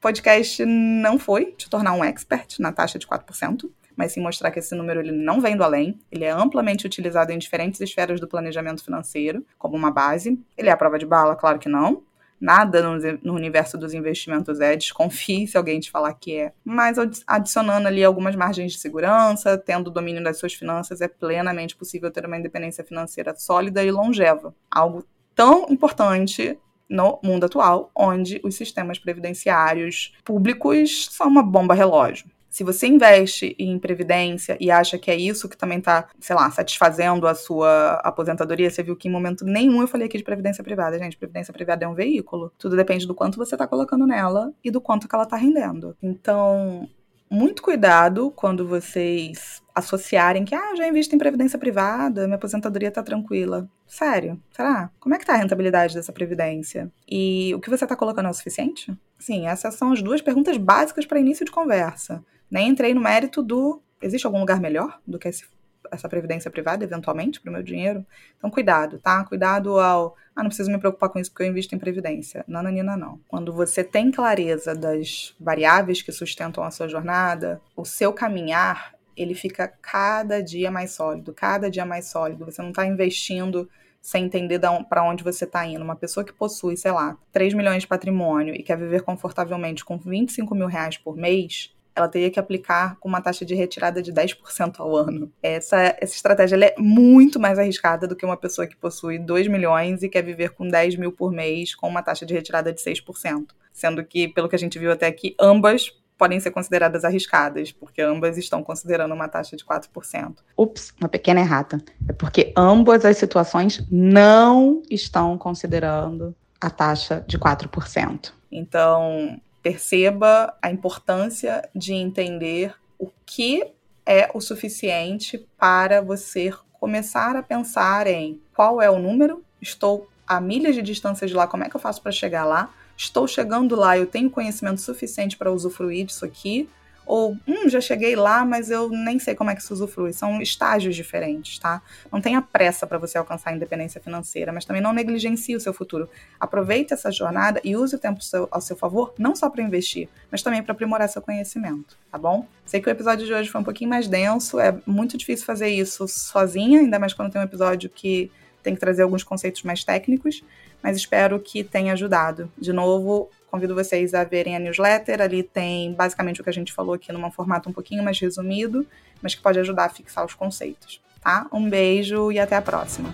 podcast 0.00 0.64
não 0.64 1.18
foi 1.18 1.46
te 1.52 1.68
tornar 1.68 1.92
um 1.94 2.04
expert 2.04 2.60
na 2.60 2.70
taxa 2.70 2.98
de 2.98 3.06
4% 3.06 3.68
mas 3.96 4.12
sim 4.12 4.20
mostrar 4.20 4.50
que 4.50 4.58
esse 4.58 4.74
número 4.74 5.00
ele 5.00 5.12
não 5.12 5.40
vem 5.40 5.56
do 5.56 5.64
além, 5.64 5.98
ele 6.12 6.24
é 6.24 6.30
amplamente 6.30 6.86
utilizado 6.86 7.32
em 7.32 7.38
diferentes 7.38 7.80
esferas 7.80 8.20
do 8.20 8.28
planejamento 8.28 8.84
financeiro, 8.84 9.44
como 9.58 9.76
uma 9.76 9.90
base. 9.90 10.38
Ele 10.56 10.68
é 10.68 10.72
a 10.72 10.76
prova 10.76 10.98
de 10.98 11.06
bala? 11.06 11.34
Claro 11.34 11.58
que 11.58 11.68
não. 11.68 12.02
Nada 12.38 12.82
no, 12.82 12.98
no, 13.22 13.34
universo 13.34 13.78
dos 13.78 13.94
investimentos 13.94 14.60
é, 14.60 14.76
desconfie 14.76 15.46
se 15.46 15.56
alguém 15.56 15.80
te 15.80 15.90
falar 15.90 16.12
que 16.12 16.36
é. 16.36 16.52
Mas 16.62 16.98
adicionando 17.26 17.88
ali 17.88 18.04
algumas 18.04 18.36
margens 18.36 18.72
de 18.72 18.78
segurança, 18.78 19.56
tendo 19.56 19.90
domínio 19.90 20.22
das 20.22 20.38
suas 20.38 20.52
finanças, 20.52 21.00
é 21.00 21.08
plenamente 21.08 21.74
possível 21.74 22.10
ter 22.10 22.26
uma 22.26 22.36
independência 22.36 22.84
financeira 22.84 23.34
sólida 23.34 23.82
e 23.82 23.90
longeva. 23.90 24.54
Algo 24.70 25.02
tão 25.34 25.66
importante 25.70 26.58
no 26.88 27.18
mundo 27.22 27.46
atual, 27.46 27.90
onde 27.94 28.40
os 28.44 28.54
sistemas 28.54 28.98
previdenciários 28.98 30.14
públicos 30.22 31.08
são 31.10 31.28
uma 31.28 31.42
bomba 31.42 31.74
relógio. 31.74 32.26
Se 32.56 32.64
você 32.64 32.86
investe 32.86 33.54
em 33.58 33.78
previdência 33.78 34.56
e 34.58 34.70
acha 34.70 34.98
que 34.98 35.10
é 35.10 35.14
isso 35.14 35.46
que 35.46 35.58
também 35.58 35.76
está, 35.76 36.08
sei 36.18 36.34
lá, 36.34 36.50
satisfazendo 36.50 37.26
a 37.26 37.34
sua 37.34 38.00
aposentadoria, 38.02 38.70
você 38.70 38.82
viu 38.82 38.96
que 38.96 39.08
em 39.08 39.10
momento 39.10 39.44
nenhum 39.44 39.82
eu 39.82 39.86
falei 39.86 40.06
aqui 40.06 40.16
de 40.16 40.24
previdência 40.24 40.64
privada. 40.64 40.98
Gente, 40.98 41.18
previdência 41.18 41.52
privada 41.52 41.84
é 41.84 41.88
um 41.88 41.92
veículo. 41.92 42.50
Tudo 42.56 42.74
depende 42.74 43.06
do 43.06 43.14
quanto 43.14 43.36
você 43.36 43.56
está 43.56 43.66
colocando 43.66 44.06
nela 44.06 44.54
e 44.64 44.70
do 44.70 44.80
quanto 44.80 45.06
que 45.06 45.14
ela 45.14 45.24
está 45.24 45.36
rendendo. 45.36 45.94
Então, 46.02 46.88
muito 47.30 47.60
cuidado 47.60 48.32
quando 48.34 48.66
vocês 48.66 49.62
associarem 49.74 50.46
que, 50.46 50.54
ah, 50.54 50.74
já 50.74 50.88
invisto 50.88 51.14
em 51.14 51.18
previdência 51.18 51.58
privada, 51.58 52.24
minha 52.24 52.36
aposentadoria 52.36 52.90
tá 52.90 53.02
tranquila. 53.02 53.68
Sério, 53.86 54.40
será? 54.50 54.90
Como 54.98 55.14
é 55.14 55.18
que 55.18 55.26
tá 55.26 55.34
a 55.34 55.36
rentabilidade 55.36 55.94
dessa 55.94 56.10
previdência? 56.10 56.90
E 57.06 57.54
o 57.54 57.60
que 57.60 57.68
você 57.68 57.86
tá 57.86 57.94
colocando 57.94 58.28
é 58.28 58.30
o 58.30 58.34
suficiente? 58.34 58.96
Sim, 59.18 59.46
essas 59.46 59.74
são 59.74 59.92
as 59.92 60.00
duas 60.00 60.22
perguntas 60.22 60.56
básicas 60.56 61.04
para 61.04 61.20
início 61.20 61.44
de 61.44 61.52
conversa. 61.52 62.24
Nem 62.50 62.68
entrei 62.68 62.94
no 62.94 63.00
mérito 63.00 63.42
do 63.42 63.82
existe 64.00 64.26
algum 64.26 64.40
lugar 64.40 64.60
melhor 64.60 65.00
do 65.06 65.18
que 65.18 65.28
esse, 65.28 65.44
essa 65.90 66.08
previdência 66.08 66.50
privada, 66.50 66.84
eventualmente, 66.84 67.40
para 67.40 67.50
o 67.50 67.52
meu 67.52 67.62
dinheiro? 67.62 68.04
Então, 68.36 68.50
cuidado, 68.50 68.98
tá? 68.98 69.24
Cuidado 69.24 69.78
ao. 69.78 70.16
Ah, 70.34 70.42
não 70.42 70.48
preciso 70.48 70.70
me 70.70 70.78
preocupar 70.78 71.08
com 71.08 71.18
isso 71.18 71.30
porque 71.30 71.44
eu 71.44 71.48
invisto 71.48 71.74
em 71.74 71.78
previdência. 71.78 72.44
Nananina, 72.46 72.96
não. 72.96 73.18
Quando 73.26 73.52
você 73.52 73.82
tem 73.82 74.10
clareza 74.10 74.74
das 74.74 75.34
variáveis 75.40 76.02
que 76.02 76.12
sustentam 76.12 76.62
a 76.62 76.70
sua 76.70 76.88
jornada, 76.88 77.60
o 77.74 77.84
seu 77.84 78.12
caminhar 78.12 78.94
ele 79.16 79.34
fica 79.34 79.66
cada 79.80 80.42
dia 80.42 80.70
mais 80.70 80.90
sólido, 80.90 81.32
cada 81.32 81.70
dia 81.70 81.86
mais 81.86 82.06
sólido. 82.06 82.44
Você 82.44 82.60
não 82.60 82.68
está 82.68 82.84
investindo 82.84 83.68
sem 84.02 84.26
entender 84.26 84.60
para 84.90 85.02
onde 85.02 85.24
você 85.24 85.44
está 85.44 85.66
indo. 85.66 85.82
Uma 85.82 85.96
pessoa 85.96 86.22
que 86.22 86.34
possui, 86.34 86.76
sei 86.76 86.92
lá, 86.92 87.16
3 87.32 87.54
milhões 87.54 87.82
de 87.82 87.88
patrimônio 87.88 88.54
e 88.54 88.62
quer 88.62 88.76
viver 88.76 89.02
confortavelmente 89.02 89.84
com 89.84 89.96
25 89.96 90.54
mil 90.54 90.66
reais 90.66 90.98
por 90.98 91.16
mês, 91.16 91.74
ela 91.96 92.08
teria 92.08 92.30
que 92.30 92.38
aplicar 92.38 92.96
com 93.00 93.08
uma 93.08 93.22
taxa 93.22 93.44
de 93.44 93.54
retirada 93.54 94.02
de 94.02 94.12
10% 94.12 94.74
ao 94.78 94.94
ano. 94.94 95.32
Essa, 95.42 95.96
essa 95.98 96.14
estratégia 96.14 96.56
é 96.62 96.74
muito 96.78 97.40
mais 97.40 97.58
arriscada 97.58 98.06
do 98.06 98.14
que 98.14 98.24
uma 98.24 98.36
pessoa 98.36 98.66
que 98.66 98.76
possui 98.76 99.18
2 99.18 99.48
milhões 99.48 100.02
e 100.02 100.08
quer 100.08 100.22
viver 100.22 100.50
com 100.50 100.68
10 100.68 100.96
mil 100.96 101.10
por 101.10 101.32
mês 101.32 101.74
com 101.74 101.88
uma 101.88 102.02
taxa 102.02 102.26
de 102.26 102.34
retirada 102.34 102.72
de 102.72 102.80
6%. 102.80 103.46
Sendo 103.72 104.04
que, 104.04 104.28
pelo 104.28 104.48
que 104.48 104.56
a 104.56 104.58
gente 104.58 104.78
viu 104.78 104.92
até 104.92 105.06
aqui, 105.06 105.34
ambas 105.40 105.92
podem 106.18 106.40
ser 106.40 106.50
consideradas 106.50 107.04
arriscadas, 107.04 107.72
porque 107.72 108.00
ambas 108.00 108.38
estão 108.38 108.62
considerando 108.62 109.12
uma 109.12 109.28
taxa 109.28 109.56
de 109.56 109.64
4%. 109.64 110.36
Ups, 110.56 110.94
uma 110.98 111.08
pequena 111.08 111.40
errata. 111.40 111.78
É 112.08 112.12
porque 112.12 112.52
ambas 112.56 113.04
as 113.04 113.18
situações 113.18 113.86
não 113.90 114.82
estão 114.90 115.36
considerando 115.36 116.34
a 116.60 116.70
taxa 116.70 117.24
de 117.26 117.38
4%. 117.38 118.32
Então, 118.50 119.38
perceba 119.66 120.56
a 120.62 120.70
importância 120.70 121.68
de 121.74 121.92
entender 121.92 122.72
o 122.96 123.10
que 123.26 123.66
é 124.06 124.30
o 124.32 124.40
suficiente 124.40 125.44
para 125.58 126.00
você 126.00 126.52
começar 126.74 127.34
a 127.34 127.42
pensar 127.42 128.06
em 128.06 128.40
qual 128.54 128.80
é 128.80 128.88
o 128.88 129.00
número, 129.00 129.42
estou 129.60 130.08
a 130.24 130.40
milhas 130.40 130.76
de 130.76 130.82
distância 130.82 131.26
de 131.26 131.34
lá, 131.34 131.48
como 131.48 131.64
é 131.64 131.68
que 131.68 131.74
eu 131.74 131.80
faço 131.80 132.00
para 132.00 132.12
chegar 132.12 132.44
lá? 132.44 132.72
estou 132.96 133.26
chegando 133.26 133.74
lá, 133.76 133.98
eu 133.98 134.06
tenho 134.06 134.30
conhecimento 134.30 134.80
suficiente 134.80 135.36
para 135.36 135.52
usufruir 135.52 136.06
disso 136.06 136.24
aqui, 136.24 136.68
ou 137.06 137.36
hum, 137.46 137.68
já 137.68 137.80
cheguei 137.80 138.16
lá, 138.16 138.44
mas 138.44 138.68
eu 138.68 138.90
nem 138.90 139.18
sei 139.18 139.34
como 139.34 139.48
é 139.48 139.54
que 139.54 139.62
se 139.62 139.72
usufrui. 139.72 140.12
São 140.12 140.42
estágios 140.42 140.96
diferentes, 140.96 141.58
tá? 141.58 141.80
Não 142.12 142.20
tenha 142.20 142.42
pressa 142.42 142.86
para 142.86 142.98
você 142.98 143.16
alcançar 143.16 143.50
a 143.50 143.52
independência 143.54 144.00
financeira, 144.00 144.52
mas 144.52 144.64
também 144.64 144.82
não 144.82 144.92
negligencie 144.92 145.54
o 145.54 145.60
seu 145.60 145.72
futuro. 145.72 146.10
Aproveite 146.38 146.92
essa 146.92 147.10
jornada 147.12 147.60
e 147.62 147.76
use 147.76 147.94
o 147.94 147.98
tempo 147.98 148.20
seu, 148.22 148.48
ao 148.50 148.60
seu 148.60 148.76
favor, 148.76 149.14
não 149.16 149.36
só 149.36 149.48
para 149.48 149.62
investir, 149.62 150.08
mas 150.30 150.42
também 150.42 150.62
para 150.62 150.72
aprimorar 150.72 151.08
seu 151.08 151.22
conhecimento, 151.22 151.96
tá 152.10 152.18
bom? 152.18 152.46
Sei 152.66 152.80
que 152.80 152.88
o 152.88 152.90
episódio 152.90 153.24
de 153.24 153.32
hoje 153.32 153.48
foi 153.48 153.60
um 153.60 153.64
pouquinho 153.64 153.88
mais 153.88 154.08
denso, 154.08 154.58
é 154.58 154.76
muito 154.84 155.16
difícil 155.16 155.46
fazer 155.46 155.68
isso 155.68 156.08
sozinha, 156.08 156.80
ainda 156.80 156.98
mais 156.98 157.14
quando 157.14 157.30
tem 157.30 157.40
um 157.40 157.44
episódio 157.44 157.88
que 157.88 158.30
tem 158.64 158.74
que 158.74 158.80
trazer 158.80 159.02
alguns 159.02 159.22
conceitos 159.22 159.62
mais 159.62 159.84
técnicos, 159.84 160.42
mas 160.82 160.96
espero 160.96 161.38
que 161.38 161.62
tenha 161.62 161.92
ajudado. 161.92 162.50
De 162.58 162.72
novo, 162.72 163.30
convido 163.50 163.74
vocês 163.74 164.14
a 164.14 164.24
verem 164.24 164.56
a 164.56 164.58
newsletter. 164.58 165.20
Ali 165.20 165.42
tem 165.42 165.92
basicamente 165.92 166.40
o 166.40 166.44
que 166.44 166.50
a 166.50 166.52
gente 166.52 166.72
falou 166.72 166.94
aqui 166.94 167.12
num 167.12 167.30
formato 167.30 167.68
um 167.68 167.72
pouquinho 167.72 168.02
mais 168.02 168.18
resumido, 168.18 168.86
mas 169.22 169.34
que 169.34 169.42
pode 169.42 169.58
ajudar 169.58 169.84
a 169.84 169.88
fixar 169.88 170.24
os 170.24 170.34
conceitos. 170.34 171.00
Tá? 171.20 171.46
Um 171.52 171.68
beijo 171.68 172.30
e 172.30 172.38
até 172.38 172.56
a 172.56 172.62
próxima. 172.62 173.12